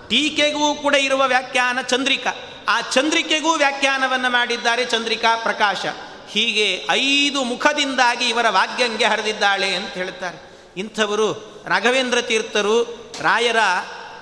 ಟೀಕೆಗೂ 0.08 0.74
ಕೂಡ 0.74 0.94
ಇರುವ 0.94 1.26
ವ್ಯಾಖ್ಯಾನ 1.26 1.80
ಚಂದ್ರಿಕಾ. 1.80 2.30
ಆ 2.68 2.80
ಚಂದ್ರಿಕೆಗೂ 2.80 3.52
ವ್ಯಾಖ್ಯಾನವನ್ನು 3.52 4.30
ಮಾಡಿದ್ದಾರೆ 4.30 4.84
ಚಂದ್ರಿಕಾ 4.84 5.36
ಪ್ರಕಾಶ. 5.36 5.86
ಹೀಗೆ 6.30 6.86
ಐದು 6.90 7.44
ಮುಖದಿಂದಾಗಿ 7.44 8.28
ಇವರ 8.28 8.46
ವಾಗ್ಯಂಗೆ 8.48 9.04
ಹರಿದಿದ್ದಾಳೆ 9.04 9.74
ಅಂತ 9.74 9.90
ಹೇಳ್ತಾರೆ. 9.90 10.38
ಇಂಥವರು 10.76 11.32
ರಾಘವೇಂದ್ರ 11.66 12.20
ತೀರ್ಥರು 12.20 12.82
ರಾಯರ 13.20 13.56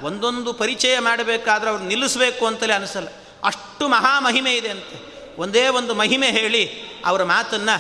ಒಂದೊಂದು 0.02 0.52
ಪರಿಚಯ 0.52 0.98
ಮಾಡಬೇಕಾದ್ರೆ 0.98 1.70
ಅವ್ರು 1.70 1.84
ನಿಲ್ಲಿಸಬೇಕು 1.84 2.46
ಅಂತಲೇ 2.46 2.72
ಅನಿಸಲ್ಲ. 2.72 3.08
ಅಷ್ಟು 3.44 3.88
ಮಹಾಮಹಿಮೆ 3.88 4.52
ಇದೆ 4.52 4.68
ಅಂತೆ. 4.68 5.16
ಒಂದೇ 5.40 5.68
ಒಂದು 5.68 5.94
ಮಹಿಮೆ 5.94 6.30
ಹೇಳಿ 6.30 6.70
ಅವರ 7.06 7.22
ಮಾತನ್ನು 7.22 7.76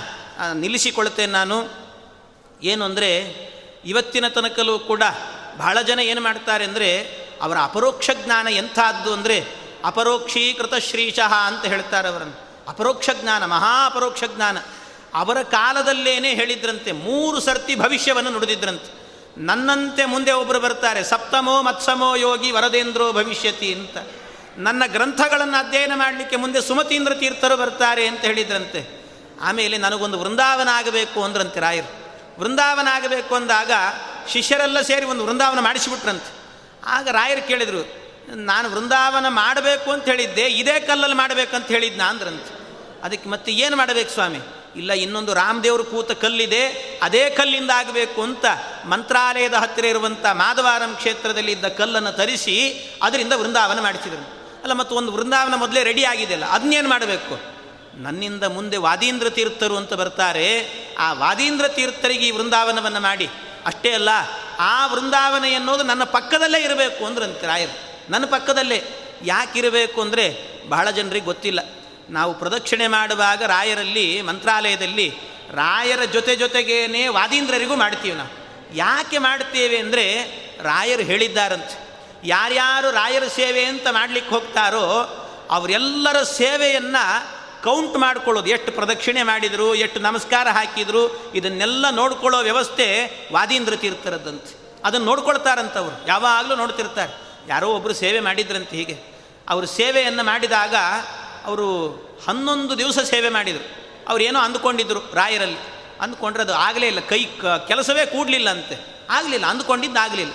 ನಿಲ್ಲಿಸಿಕೊಳ್ತೇನೆ 0.54 1.32
ನಾನು. 1.32 1.68
ಏನು 2.62 2.84
ಅಂದರೆ, 2.84 3.10
ಇವತ್ತಿನ 3.84 4.28
ತನಕಲೂ 4.28 4.78
ಕೂಡ 4.78 5.02
ಬಹಳ 5.56 5.82
ಜನ 5.82 5.98
ಏನು 5.98 6.20
ಮಾಡ್ತಾರೆ 6.20 6.64
ಅಂದರೆ, 6.64 7.02
ಅವರ 7.42 7.56
ಅಪರೋಕ್ಷ 7.62 8.10
ಜ್ಞಾನ 8.24 8.48
ಎಂಥದ್ದು 8.48 9.12
ಅಂದರೆ 9.12 9.55
ಅಪರೋಕ್ಷೀಕೃತ 9.84 10.74
ಶ್ರೀಶಃ 10.74 11.34
ಅಂತ 11.34 11.64
ಹೇಳ್ತಾರೆ 11.64 12.08
ಅವರನ್ನು. 12.08 12.46
ಅಪರೋಕ್ಷ 12.68 13.10
ಜ್ಞಾನ, 13.22 13.44
ಮಹಾ 13.44 13.86
ಅಪರೋಕ್ಷ 13.86 14.24
ಜ್ಞಾನ. 14.36 14.58
ಅವರ 15.14 15.42
ಕಾಲದಲ್ಲೇನೇ 15.42 16.34
ಹೇಳಿದ್ರಂತೆ, 16.34 16.92
ಮೂರು 16.92 17.40
ಸರ್ತಿ 17.40 17.76
ಭವಿಷ್ಯವನ್ನು 17.76 18.30
ನುಡಿದಿದ್ರಂತೆ. 18.30 19.06
ನನ್ನಂತೆ 19.38 20.04
ಮುಂದೆ 20.04 20.32
ಒಬ್ಬರು 20.32 20.60
ಬರ್ತಾರೆ, 20.60 21.04
ಸಪ್ತಮೋ 21.04 21.62
ಮತ್ಸಮೋ 21.62 22.14
ಯೋಗಿ 22.14 22.50
ವರದೇಂದ್ರೋ 22.50 23.12
ಭವಿಷ್ಯತಿ 23.12 23.74
ಅಂತ. 23.74 23.96
ನನ್ನ 24.56 24.82
ಗ್ರಂಥಗಳನ್ನು 24.86 25.66
ಅಧ್ಯಯನ 25.66 25.92
ಮಾಡಲಿಕ್ಕೆ 25.94 26.36
ಮುಂದೆ 26.36 26.60
ಸುಮತೀಂದ್ರ 26.60 27.14
ತೀರ್ಥರು 27.14 27.56
ಬರ್ತಾರೆ 27.56 28.06
ಅಂತ 28.06 28.20
ಹೇಳಿದ್ರಂತೆ. 28.20 29.06
ಆಮೇಲೆ 29.40 29.78
ನನಗೊಂದು 29.78 30.20
ವೃಂದಾವನ 30.20 30.68
ಆಗಬೇಕು 30.72 31.24
ಅಂದ್ರಂತೆ 31.24 31.60
ರಾಯರು. 31.60 32.06
ವೃಂದಾವನ 32.40 32.88
ಆಗಬೇಕು 32.90 33.34
ಅಂದಾಗ 33.34 33.70
ಶಿಷ್ಯರೆಲ್ಲ 34.28 34.80
ಸೇರಿ 34.80 35.06
ಒಂದು 35.06 35.24
ವೃಂದಾವನ 35.24 35.60
ಮಾಡಿಸಿಬಿಟ್ರಂತೆ. 35.60 36.36
ಆಗ 36.86 37.08
ರಾಯರು 37.08 37.48
ಕೇಳಿದರು 37.48 38.05
ನಾನು 38.34 38.70
ವೃಂದಾವನ 38.70 39.26
ಮಾಡಬೇಕು 39.28 39.90
ಅಂತ 39.90 40.04
ಹೇಳಿದ್ದೆ, 40.04 40.42
ಇದೇ 40.42 40.80
ಕಲ್ಲಲ್ಲಿ 40.80 41.16
ಮಾಡಬೇಕಂತ 41.16 41.68
ಹೇಳಿದ್ನ 41.68 42.02
ಅಂದ್ರಂತೆ. 42.02 42.56
ಅದಕ್ಕೆ 43.02 43.28
ಮತ್ತೆ 43.28 43.52
ಏನು 43.52 43.76
ಮಾಡಬೇಕು 43.76 44.10
ಸ್ವಾಮಿ? 44.10 44.38
ಇಲ್ಲ, 44.76 44.92
ಇನ್ನೊಂದು 44.92 45.34
ರಾಮದೇವರು 45.34 45.84
ಕೂತ 45.84 46.12
ಕಲ್ಲಿದೆ, 46.12 46.68
ಅದೇ 47.02 47.30
ಕಲ್ಲಿಂದ 47.30 47.70
ಆಗಬೇಕು 47.70 48.22
ಅಂತ 48.22 48.44
ಮಂತ್ರಾಲಯದ 48.84 49.54
ಹತ್ತಿರ 49.54 49.84
ಇರುವಂಥ 49.84 50.26
ಮಾಧವಾರಂ 50.32 50.94
ಕ್ಷೇತ್ರದಲ್ಲಿ 50.94 51.52
ಇದ್ದ 51.52 51.64
ಕಲ್ಲನ್ನು 51.64 52.12
ತರಿಸಿ 52.12 52.90
ಅದರಿಂದ 53.02 53.32
ವೃಂದಾವನ 53.36 53.80
ಮಾಡಿಸಿದರು. 53.80 54.36
ಅಲ್ಲ, 54.62 54.72
ಮತ್ತು 54.72 54.94
ಒಂದು 54.94 55.12
ವೃಂದಾವನ 55.12 55.54
ಮೊದಲೇ 55.54 55.84
ರೆಡಿ 55.84 56.04
ಆಗಿದೆಯಲ್ಲ 56.04 56.44
ಅದನ್ನೇನು 56.44 56.88
ಮಾಡಬೇಕು? 56.88 57.40
ನನ್ನಿಂದ 57.94 58.44
ಮುಂದೆ 58.44 58.76
ವಾದೀಂದ್ರ 58.76 59.30
ತೀರ್ಥರು 59.30 59.76
ಅಂತ 59.76 59.94
ಬರ್ತಾರೆ, 59.94 60.68
ಆ 60.98 61.12
ವಾದೀಂದ್ರ 61.12 61.68
ತೀರ್ಥರಿಗೆ 61.68 62.26
ಈ 62.26 62.30
ವೃಂದಾವನವನ್ನು 62.30 63.00
ಮಾಡಿ. 63.00 63.28
ಅಷ್ಟೇ 63.66 63.92
ಅಲ್ಲ, 63.92 64.08
ಆ 64.58 64.86
ವೃಂದಾವನ 64.86 65.44
ಎನ್ನುವುದು 65.44 65.82
ನನ್ನ 65.82 66.04
ಪಕ್ಕದಲ್ಲೇ 66.04 66.60
ಇರಬೇಕು 66.62 67.06
ಅಂದ್ರಂತೆ 67.06 67.46
ರಾಯರು. 67.46 67.95
ನನ್ನ 68.10 68.24
ಪಕ್ಕದಲ್ಲೇ 68.24 68.82
ಯಾಕಿರಬೇಕು 69.24 70.00
ಅಂದರೆ 70.00 70.56
ಬಹಳ 70.68 70.90
ಜನರಿಗೆ 70.90 71.24
ಗೊತ್ತಿಲ್ಲ. 71.24 71.60
ನಾವು 72.10 72.34
ಪ್ರದಕ್ಷಿಣೆ 72.34 72.86
ಮಾಡುವಾಗ 72.86 73.42
ರಾಯರಲ್ಲಿ, 73.42 74.22
ಮಂತ್ರಾಲಯದಲ್ಲಿ 74.22 75.14
ರಾಯರ 75.50 76.04
ಜೊತೆ 76.04 76.36
ಜೊತೆಗೇನೆ 76.36 77.08
ವಾದೀಂದ್ರರಿಗೂ 77.08 77.76
ಮಾಡ್ತೀವಿ 77.76 78.16
ನಾವು. 78.16 78.46
ಯಾಕೆ 78.76 79.18
ಮಾಡ್ತೇವೆ 79.18 79.78
ಅಂದರೆ 79.78 80.22
ರಾಯರು 80.62 81.02
ಹೇಳಿದ್ದಾರಂತೆ. 81.02 81.86
ಯಾರ್ಯಾರು 82.24 82.90
ರಾಯರ 82.90 83.24
ಸೇವೆ 83.24 83.64
ಅಂತ 83.64 83.86
ಮಾಡಲಿಕ್ಕೆ 83.90 84.34
ಹೋಗ್ತಾರೋ 84.34 84.86
ಅವರೆಲ್ಲರ 85.50 86.22
ಸೇವೆಯನ್ನು 86.22 87.36
ಕೌಂಟ್ 87.64 87.96
ಮಾಡ್ಕೊಳ್ಳೋದು. 87.96 88.48
ಎಷ್ಟು 88.48 88.72
ಪ್ರದಕ್ಷಿಣೆ 88.72 89.22
ಮಾಡಿದರು, 89.22 89.74
ಎಷ್ಟು 89.74 90.00
ನಮಸ್ಕಾರ 90.00 90.48
ಹಾಕಿದರು, 90.48 91.32
ಇದನ್ನೆಲ್ಲ 91.34 91.90
ನೋಡ್ಕೊಳ್ಳೋ 91.90 92.38
ವ್ಯವಸ್ಥೆ 92.38 93.10
ವಾದೀಂದ್ರ 93.32 93.76
ತೀರ್ಥರದ್ದಂತೆ. 93.76 94.80
ಅದನ್ನು 94.84 95.06
ನೋಡ್ಕೊಳ್ತಾರಂತವ್ರು. 95.06 96.08
ಯಾವಾಗಲೂ 96.08 96.56
ನೋಡ್ತಿರ್ತಾರೆ. 96.56 97.25
ಯಾರೋ 97.48 97.68
ಒಬ್ಬರು 97.68 97.94
ಸೇವೆ 97.94 98.20
ಮಾಡಿದ್ರಂತೆ 98.20 98.76
ಹೀಗೆ. 98.76 98.96
ಅವರು 99.48 99.66
ಸೇವೆಯನ್ನು 99.66 100.24
ಮಾಡಿದಾಗ 100.24 100.74
ಅವರು 101.44 101.90
ಹನ್ನೊಂದು 102.26 102.78
ದಿವಸ 102.78 102.98
ಸೇವೆ 102.98 103.28
ಮಾಡಿದರು. 103.28 103.86
ಅವ್ರು 104.08 104.24
ಏನೋ 104.24 104.38
ಅಂದುಕೊಂಡಿದ್ದರು 104.38 105.14
ರಾಯರಲ್ಲಿ. 105.14 105.58
ಅಂದ್ಕೊಂಡ್ರೆ 106.00 106.42
ಅದು 106.42 106.54
ಆಗಲೇ 106.54 106.86
ಇಲ್ಲ. 106.86 107.00
ಕೈ 107.00 107.24
ಕೆಲಸವೇ 107.68 108.06
ಕೂಡಲಿಲ್ಲ 108.06 108.50
ಅಂತೆ 108.50 108.96
ಆಗಲಿಲ್ಲ, 109.10 109.46
ಅಂದ್ಕೊಂಡಿದ್ದು 109.46 109.98
ಆಗಲಿಲ್ಲ. 110.00 110.32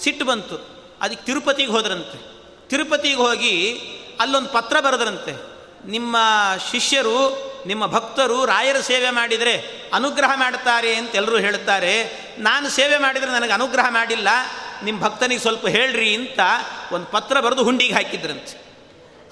ಸಿಟ್ಟು 0.00 0.24
ಬಂತು. 0.24 0.56
ಅದಕ್ಕೆ 1.00 1.26
ತಿರುಪತಿಗೆ 1.26 1.70
ಹೋದ್ರಂತೆ. 1.70 2.34
ತಿರುಪತಿಗೆ 2.68 3.14
ಹೋಗಿ 3.14 3.80
ಅಲ್ಲೊಂದು 4.20 4.48
ಪತ್ರ 4.48 4.80
ಬರೆದ್ರಂತೆ. 4.80 5.54
ನಿಮ್ಮ 5.86 6.16
ಶಿಷ್ಯರು, 6.70 7.44
ನಿಮ್ಮ 7.66 7.86
ಭಕ್ತರು 7.86 8.44
ರಾಯರ 8.44 8.80
ಸೇವೆ 8.80 9.10
ಮಾಡಿದರೆ 9.10 9.82
ಅನುಗ್ರಹ 9.94 10.32
ಮಾಡ್ತಾರೆ 10.34 10.94
ಅಂತ 10.94 11.14
ಎಲ್ಲರೂ 11.14 11.38
ಹೇಳ್ತಾರೆ. 11.38 12.20
ನಾನು 12.38 12.68
ಸೇವೆ 12.68 12.98
ಮಾಡಿದರೆ 12.98 13.30
ನನಗೆ 13.30 13.52
ಅನುಗ್ರಹ 13.52 13.86
ಮಾಡಿಲ್ಲ. 13.88 14.28
ನಿಮ್ಮ 14.84 15.00
ಭಕ್ತನಿಗೆ 15.00 15.40
ಸ್ವಲ್ಪ 15.40 15.66
ಹೇಳ್ರಿ 15.66 16.14
ಅಂತ 16.14 16.40
ಒಂದು 16.92 17.06
ಪತ್ರ 17.06 17.40
ಬರೆದು 17.40 17.64
ಹುಂಡಿಗೆ 17.64 17.94
ಹಾಕಿದ್ರಂತೆ. 17.94 18.64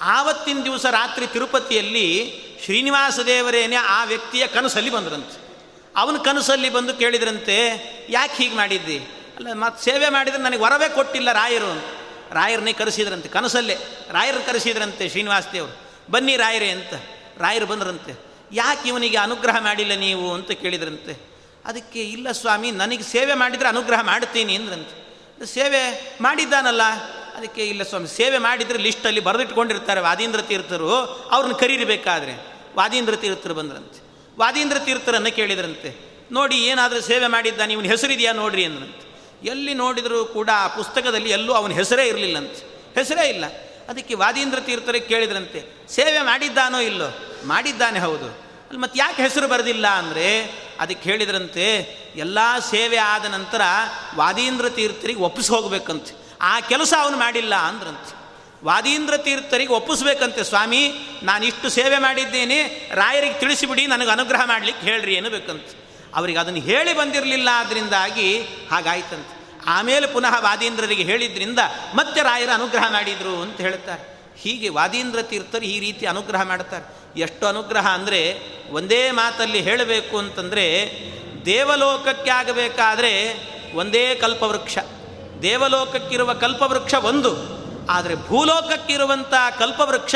ಆವತ್ತಿನ 0.02 0.62
ದಿವಸ 0.64 0.86
ರಾತ್ರಿ 0.86 1.26
ತಿರುಪತಿಯಲ್ಲಿ 1.26 2.34
ಶ್ರೀನಿವಾಸ 2.64 3.18
ದೇವರೇನೆ 3.26 3.76
ಆ 3.76 4.04
ವ್ಯಕ್ತಿಯ 4.04 4.46
ಕನಸಲ್ಲಿ 4.46 4.90
ಬಂದ್ರಂತೆ. 4.90 5.42
ಅವನ 5.96 6.16
ಕನಸಲ್ಲಿ 6.16 6.70
ಬಂದು 6.70 6.94
ಕೇಳಿದ್ರಂತೆ, 6.94 7.56
ಯಾಕೆ 8.10 8.34
ಹೀಗೆ 8.34 8.56
ಮಾಡಿದ್ದಿ? 8.56 8.98
ಅಲ್ಲ 9.36 9.52
ಮತ್ತು 9.52 9.84
ಸೇವೆ 9.84 10.08
ಮಾಡಿದ್ರೆ 10.08 10.42
ನನಗೆ 10.42 10.58
ವರವೇ 10.58 10.88
ಕೊಟ್ಟಿಲ್ಲ 10.88 11.32
ರಾಯರು 11.32 11.66
ಅಂತ. 11.66 11.84
ರಾಯರನ್ನೇ 12.32 12.72
ಕರೆಸಿದ್ರಂತೆ, 12.72 13.28
ಕನಸಲ್ಲೇ. 13.28 13.76
ರಾಯರು 14.10 14.46
ಕರೆಸಿದ್ರಂತೆ 14.46 15.08
ಶ್ರೀನಿವಾಸ 15.08 15.44
ದೇವರು, 15.52 15.80
ಬನ್ನಿ 16.12 16.36
ರಾಯರೇ 16.36 16.68
ಅಂತ. 16.68 16.94
ರಾಯರು 17.38 17.66
ಬಂದ್ರಂತೆ, 17.66 18.24
ಯಾಕೆ 18.52 18.88
ಇವನಿಗೆ 18.88 19.16
ಅನುಗ್ರಹ 19.16 19.56
ಮಾಡಿಲ್ಲ 19.60 19.94
ನೀವು? 19.94 20.34
ಅಂತ 20.34 20.50
ಕೇಳಿದ್ರಂತೆ. 20.50 21.32
ಅದಕ್ಕೆ, 21.64 22.00
ಇಲ್ಲ 22.00 22.30
ಸ್ವಾಮಿ, 22.32 22.70
ನನಗೆ 22.70 23.02
ಸೇವೆ 23.02 23.34
ಮಾಡಿದರೆ 23.34 23.68
ಅನುಗ್ರಹ 23.68 24.00
ಮಾಡ್ತೀನಿ 24.02 24.54
ಅಂದ್ರಂತೆ. 24.54 25.01
ಸೇವೆ 25.44 26.12
ಮಾಡಿದ್ದಾನಲ್ಲ? 26.20 26.82
ಅದಕ್ಕೆ 27.34 27.68
ಇಲ್ಲ 27.68 27.82
ಸ್ವಾಮಿ, 27.82 28.08
ಸೇವೆ 28.08 28.38
ಮಾಡಿದರೆ 28.38 28.78
ಲಿಸ್ಟಲ್ಲಿ 28.78 29.20
ಬರೆದಿಟ್ಕೊಂಡಿರ್ತಾರೆ 29.20 30.00
ವಾದೀಂದ್ರ 30.00 30.42
ತೀರ್ಥರು, 30.42 30.94
ಅವ್ರನ್ನ 31.30 31.54
ಕರೀರಿಬೇಕಾದ್ರೆ. 31.54 32.32
ವಾದೀಂದ್ರ 32.76 33.16
ತೀರ್ಥರು 33.16 33.54
ಬಂದ್ರಂತೆ. 33.54 34.02
ವಾದೀಂದ್ರ 34.38 34.78
ತೀರ್ಥರನ್ನು 34.78 35.36
ಕೇಳಿದ್ರಂತೆ. 35.36 36.18
ನೋಡಿ, 36.32 36.56
ಏನಾದರೂ 36.56 37.00
ಸೇವೆ 37.00 37.26
ಮಾಡಿದ್ದಾನೆ, 37.26 37.72
ಇವನ 37.72 37.84
ಹೆಸರಿದೆಯಾ 37.84 38.32
ನೋಡ್ರಿ 38.32 38.64
ಅಂದ್ರಂತೆ. 38.64 39.12
ಎಲ್ಲಿ 39.48 39.74
ನೋಡಿದರೂ 39.74 40.24
ಕೂಡ 40.24 40.50
ಆ 40.54 40.66
ಪುಸ್ತಕದಲ್ಲಿ 40.66 41.30
ಎಲ್ಲೂ 41.30 41.52
ಅವನ 41.52 41.70
ಹೆಸರೇ 41.70 42.06
ಇರಲಿಲ್ಲಂತೆ. 42.06 42.66
ಹೆಸರೇ 42.94 43.28
ಇಲ್ಲ. 43.28 43.44
ಅದಕ್ಕೆ 43.88 44.14
ವಾದೀಂದ್ರ 44.14 44.60
ತೀರ್ಥರಿಗೆ 44.60 45.06
ಕೇಳಿದ್ರಂತೆ. 45.06 45.88
ಸೇವೆ 45.88 46.20
ಮಾಡಿದ್ದಾನೋ 46.20 46.78
ಇಲ್ಲೋ? 46.78 47.38
ಮಾಡಿದ್ದಾನೆ 47.44 47.98
ಹೌದು. 47.98 48.41
ಅಲ್ಲಿ 48.72 48.82
ಮತ್ತೆ 48.82 48.98
ಯಾಕೆ 49.00 49.22
ಹೆಸರು 49.22 49.48
ಬರೆದಿಲ್ಲ 49.48 49.86
ಅಂದರೆ 49.86 50.42
ಅದಕ್ಕೆ 50.80 51.10
ಹೇಳಿದ್ರಂತೆ, 51.10 51.64
ಎಲ್ಲ 52.16 52.38
ಸೇವೆ 52.70 52.96
ಆದ 52.96 53.24
ನಂತರ 53.24 53.60
ವಾದೀಂದ್ರ 54.14 54.68
ತೀರ್ಥರಿಗೆ 54.68 55.20
ಒಪ್ಪಿಸಿ 55.20 55.48
ಹೋಗ್ಬೇಕಂತೆ. 55.48 56.12
ಆ 56.40 56.60
ಕೆಲಸ 56.60 56.94
ಅವನು 57.00 57.16
ಮಾಡಿಲ್ಲ 57.16 57.54
ಅಂದ್ರಂತೆ. 57.54 58.14
ವಾದೀಂದ್ರ 58.64 59.16
ತೀರ್ಥರಿಗೆ 59.16 59.72
ಒಪ್ಪಿಸ್ಬೇಕಂತೆ, 59.72 60.44
ಸ್ವಾಮಿ, 60.44 60.92
ನಾನು 61.22 61.44
ಇಷ್ಟು 61.44 61.68
ಸೇವೆ 61.68 61.98
ಮಾಡಿದ್ದೇನೆ, 61.98 62.88
ರಾಯರಿಗೆ 62.94 63.40
ತಿಳಿಸಿಬಿಡಿ, 63.40 63.86
ನನಗೆ 63.86 64.10
ಅನುಗ್ರಹ 64.10 64.44
ಮಾಡಲಿಕ್ಕೆ 64.44 64.86
ಹೇಳ್ರಿ 64.86 65.16
ಅನ್ನಬೇಕಂತೆ 65.16 65.74
ಅವರಿಗೆ 66.14 66.38
ಅದನ್ನು 66.38 66.60
ಹೇಳಿ 66.60 66.94
ಬಂದಿರಲಿಲ್ಲ 66.94 67.48
ಅದರಿಂದಾಗಿ 67.50 68.40
ಹಾಗಾಯ್ತಂತೆ. 68.70 69.60
ಆಮೇಲೆ 69.66 70.06
ಪುನಃ 70.06 70.40
ವಾದೀಂದ್ರರಿಗೆ 70.40 71.02
ಹೇಳಿದ್ರಿಂದ 71.02 71.58
ಮತ್ತೆ 71.94 72.22
ರಾಯರ 72.22 72.50
ಅನುಗ್ರಹ 72.54 72.92
ಮಾಡಿದರು 72.92 73.42
ಅಂತ 73.42 73.60
ಹೇಳ್ತಾರೆ. 73.60 74.11
ಹೀಗೆ 74.38 74.68
ವಾದೀಂದ್ರ 74.68 75.22
ತೀರ್ಥರು 75.22 75.62
ಈ 75.62 75.80
ರೀತಿ 75.80 76.06
ಅನುಗ್ರಹ 76.06 76.42
ಮಾಡ್ತಾರೆ. 76.42 77.02
ಎಷ್ಟು 77.20 77.46
ಅನುಗ್ರಹ 77.46 77.88
ಅಂದರೆ 77.88 78.38
ಒಂದೇ 78.70 79.10
ಮಾತಲ್ಲಿ 79.10 79.60
ಹೇಳಬೇಕು 79.60 80.18
ಅಂತಂದರೆ, 80.18 80.92
ದೇವಲೋಕಕ್ಕೆ 81.44 82.30
ಆಗಬೇಕಾದರೆ 82.30 83.12
ಒಂದೇ 83.74 84.14
ಕಲ್ಪವೃಕ್ಷ. 84.14 84.78
ದೇವಲೋಕಕ್ಕಿರುವ 85.42 86.34
ಕಲ್ಪವೃಕ್ಷ 86.34 86.94
ಒಂದು, 86.94 87.62
ಆದರೆ 87.90 88.14
ಭೂಲೋಕಕ್ಕಿರುವಂಥ 88.16 89.34
ಕಲ್ಪವೃಕ್ಷ 89.58 90.14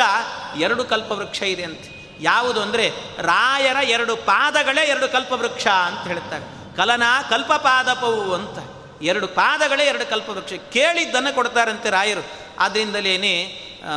ಎರಡು 0.58 0.84
ಕಲ್ಪವೃಕ್ಷ 0.84 1.42
ಇದೆ 1.42 1.62
ಅಂತ. 1.62 1.80
ಯಾವುದು 2.20 2.62
ಅಂದರೆ 2.62 2.92
ರಾಯರ 3.18 3.76
ಎರಡು 3.82 4.16
ಪಾದಗಳೇ 4.16 4.84
ಎರಡು 4.84 5.08
ಕಲ್ಪವೃಕ್ಷ 5.08 5.66
ಅಂತ 5.66 6.08
ಹೇಳ್ತಾರೆ. 6.08 6.76
ಕಲನ 6.76 7.02
ಕಲ್ಪಪಾದಪವು 7.30 8.34
ಅಂತ. 8.34 8.58
ಎರಡು 9.02 9.26
ಪಾದಗಳೇ 9.26 9.84
ಎರಡು 9.84 10.10
ಕಲ್ಪವೃಕ್ಷ. 10.10 10.52
ಕೇಳಿದ್ದನ್ನು 10.52 11.34
ಕೊಡ್ತಾರಂತೆ 11.34 11.90
ರಾಯರು. 11.90 12.26
ಆದ್ದರಿಂದಲೇ 12.58 13.18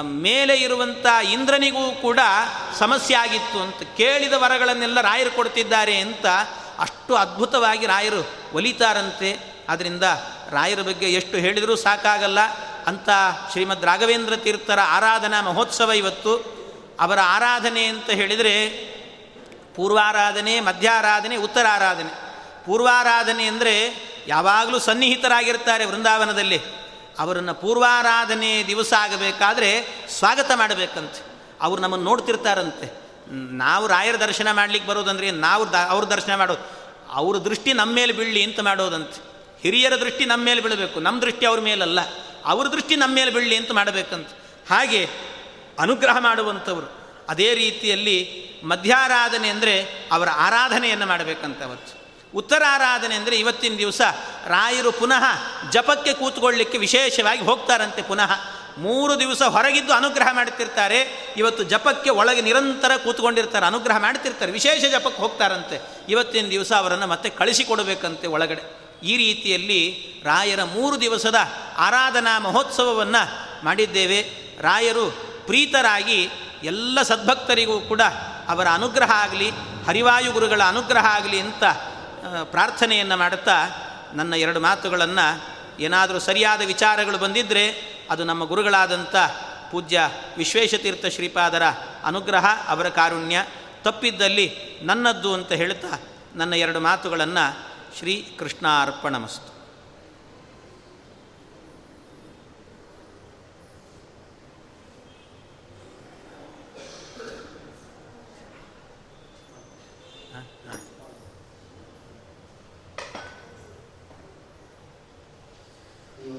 ಮೇಲೆ 0.02 0.58
ಇರುವಂಥ 0.58 1.06
ಇಂದ್ರನಿಗೂ 1.32 1.92
ಕೂಡ 1.92 2.20
ಸಮಸ್ಯೆ 2.80 3.18
ಆಗಿತ್ತು 3.18 3.62
ಅಂತ 3.62 3.98
ಕೇಳಿದ 3.98 4.34
ವರಗಳನ್ನೆಲ್ಲ 4.34 5.02
ರಾಯರು 5.02 5.32
ಕೊಡ್ತಿದ್ದಾರೆ 5.32 5.98
ಅಂತ 5.98 6.26
ಅಷ್ಟು 6.80 7.16
ಅದ್ಭುತವಾಗಿ 7.16 7.86
ರಾಯರು 7.86 8.28
ಒಲಿತಾರಂತೆ. 8.54 9.40
ಆದ್ದರಿಂದ 9.70 10.04
ರಾಯರ 10.52 10.82
ಬಗ್ಗೆ 10.82 11.06
ಎಷ್ಟು 11.06 11.38
ಹೇಳಿದರೂ 11.38 11.76
ಸಾಕಾಗಲ್ಲ. 11.76 12.40
ಅಂತ 12.88 13.10
ಶ್ರೀಮದ್ 13.52 13.86
ರಾಘವೇಂದ್ರ 13.86 14.36
ತೀರ್ಥರ 14.36 14.80
ಆರಾಧನಾ 14.80 15.42
ಮಹೋತ್ಸವ 15.42 15.92
ಇವತ್ತು. 15.92 16.60
ಅವರ 17.00 17.20
ಆರಾಧನೆ 17.24 17.86
ಅಂತ 17.86 18.10
ಹೇಳಿದರೆ 18.10 18.70
ಪೂರ್ವಾರಾಧನೆ, 19.76 20.60
ಮಧ್ಯಾರಾಧನೆ, 20.60 21.36
ಉತ್ತರಾರಾಧನೆ. 21.36 22.10
ಪೂರ್ವಾರಾಧನೆ 22.66 23.46
ಅಂದರೆ 23.46 23.96
ಯಾವಾಗಲೂ 24.28 24.80
ಸನ್ನಿಹಿತರಾಗಿರ್ತಾರೆ 24.80 25.86
ವೃಂದಾವನದಲ್ಲಿ. 25.86 26.79
ಅವರನ್ನು 27.20 27.54
ಪೂರ್ವಾರಾಧನೆ 27.54 28.64
ದಿವಸ 28.68 28.94
ಆಗಬೇಕಾದ್ರೆ 29.00 29.88
ಸ್ವಾಗತ 30.10 30.52
ಮಾಡಬೇಕಂತೆ. 30.56 31.26
ಅವ್ರು 31.62 31.82
ನಮ್ಮನ್ನು 31.82 32.06
ನೋಡ್ತಿರ್ತಾರಂತೆ. 32.06 33.10
ನಾವು 33.52 33.88
ರಾಯರ 33.88 34.16
ದರ್ಶನ 34.16 34.52
ಮಾಡ್ಲಿಕ್ಕೆ 34.52 34.90
ಬರೋದಂದ್ರೆ 34.90 35.32
ನಾವು 35.32 35.72
ದ, 35.72 35.76
ಅವ್ರ 35.90 36.06
ದರ್ಶನ 36.06 36.36
ಮಾಡೋದು. 36.36 36.80
ಅವ್ರ 37.10 37.38
ದೃಷ್ಟಿ 37.38 37.74
ನಮ್ಮ 37.74 37.96
ಮೇಲೆ 37.96 38.14
ಬೀಳಲಿ 38.14 38.44
ಅಂತ 38.44 38.60
ಮಾಡೋದಂತೆ. 38.60 39.22
ಹಿರಿಯರ 39.62 39.96
ದೃಷ್ಟಿ 39.96 40.26
ನಮ್ಮ 40.26 40.46
ಮೇಲೆ 40.46 40.62
ಬೀಳಬೇಕು. 40.62 41.00
ನಮ್ಮ 41.00 41.22
ದೃಷ್ಟಿ 41.22 41.46
ಅವ್ರ 41.46 41.60
ಮೇಲಲ್ಲ. 41.60 42.00
ಅವ್ರ 42.46 42.68
ದೃಷ್ಟಿ 42.68 42.96
ನಮ್ಮ 42.96 43.16
ಮೇಲೆ 43.16 43.32
ಬೀಳಲಿ 43.32 43.56
ಅಂತ 43.56 43.72
ಮಾಡಬೇಕಂತೆ. 43.72 44.38
ಹಾಗೆ 44.70 45.10
ಅನುಗ್ರಹ 45.80 46.18
ಮಾಡುವಂಥವ್ರು. 46.20 47.00
ಅದೇ 47.30 47.54
ರೀತಿಯಲ್ಲಿ 47.54 48.50
ಮಧ್ಯಾರಾಧನೆ 48.64 49.50
ಅಂದರೆ 49.50 49.84
ಅವರ 50.12 50.30
ಆರಾಧನೆಯನ್ನು 50.30 51.06
ಮಾಡಬೇಕಂತ 51.06 51.64
ಅವತ್ತು. 51.64 51.99
ಉತ್ತರಾರಾಧನೆ 52.36 53.16
ಅಂದರೆ 53.16 53.36
ಇವತ್ತಿನ 53.36 53.76
ದಿವಸ 53.78 54.02
ರಾಯರು 54.48 54.92
ಪುನಃ 54.92 55.24
ಜಪಕ್ಕೆ 55.70 56.14
ಕೂತ್ಕೊಳ್ಳಿಕ್ಕೆ 56.14 56.78
ವಿಶೇಷವಾಗಿ 56.78 57.42
ಹೋಗ್ತಾರಂತೆ 57.42 58.02
ಪುನಃ. 58.02 58.32
ಮೂರು 58.78 59.20
ದಿವಸ 59.20 59.42
ಹೊರಗಿದ್ದು 59.42 59.94
ಅನುಗ್ರಹ 59.94 60.28
ಮಾಡ್ತಿರ್ತಾರೆ. 60.32 61.32
ಇವತ್ತು 61.38 61.64
ಜಪಕ್ಕೆ 61.64 62.10
ಒಳಗೆ 62.10 62.42
ನಿರಂತರ 62.42 62.92
ಕೂತ್ಕೊಂಡಿರ್ತಾರೆ, 63.04 63.66
ಅನುಗ್ರಹ 63.66 63.98
ಮಾಡ್ತಿರ್ತಾರೆ, 63.98 64.52
ವಿಶೇಷ 64.52 64.86
ಜಪಕ್ಕೆ 64.86 65.22
ಹೋಗ್ತಾರಂತೆ. 65.22 65.82
ಇವತ್ತಿನ 66.10 66.48
ದಿವಸ 66.48 66.72
ಅವರನ್ನು 66.72 67.08
ಮತ್ತೆ 67.08 67.30
ಕಳಿಸಿಕೊಡಬೇಕಂತೆ 67.30 68.28
ಒಳಗಡೆ. 68.28 68.62
ಈ 69.04 69.18
ರೀತಿಯಲ್ಲಿ 69.18 70.08
ರಾಯರ 70.24 70.64
ಮೂರು 70.64 71.02
ದಿವಸದ 71.02 71.36
ಆರಾಧನಾ 71.78 72.40
ಮಹೋತ್ಸವವನ್ನು 72.40 73.50
ಮಾಡಿದ್ದೇವೆ. 73.66 74.22
ರಾಯರು 74.62 75.10
ಪ್ರೀತರಾಗಿ 75.46 76.30
ಎಲ್ಲ 76.64 77.02
ಸದ್ಭಕ್ತರಿಗೂ 77.02 77.80
ಕೂಡ 77.80 78.02
ಅವರ 78.48 78.68
ಅನುಗ್ರಹ 78.68 79.12
ಆಗಲಿ, 79.12 79.50
ಹರಿವಾಯು 79.88 80.32
ಗುರುಗಳ 80.32 80.62
ಅನುಗ್ರಹ 80.64 81.06
ಆಗಲಿ 81.06 81.40
ಅಂತ 81.40 81.64
ಪ್ರಾರ್ಥನೆಯನ್ನು 82.44 83.18
ಮಾಡುತ್ತಾ 83.18 83.56
ನನ್ನ 84.14 84.34
ಎರಡು 84.34 84.60
ಮಾತುಗಳನ್ನು 84.60 85.42
ಏನಾದರೂ 85.82 86.20
ಸರಿಯಾದ 86.20 86.62
ವಿಚಾರಗಳು 86.62 87.18
ಬಂದಿದ್ದರೆ 87.18 87.70
ಅದು 88.10 88.24
ನಮ್ಮ 88.24 88.44
ಗುರುಗಳಾದಂಥ 88.44 89.16
ಪೂಜ್ಯ 89.72 90.10
ವಿಶ್ವೇಶತೀರ್ಥ 90.38 91.06
ಶ್ರೀಪಾದರ 91.06 91.64
ಅನುಗ್ರಹ, 92.04 92.46
ಅವರ 92.68 92.90
ಕಾರುಣ್ಯ 92.90 93.46
ತಪ್ಪಿದ್ದಲ್ಲಿ 93.84 94.52
ನನ್ನದ್ದು 94.82 95.34
ಅಂತ 95.34 95.52
ಹೇಳ್ತಾ 95.52 96.00
ನನ್ನ 96.36 96.54
ಎರಡು 96.54 96.80
ಮಾತುಗಳನ್ನು 96.80 97.60
ಶ್ರೀ 98.00 98.36
ಕೃಷ್ಣಾರ್ಪಣಮಸ್ತು 98.40 99.49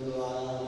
Guru 0.01 0.60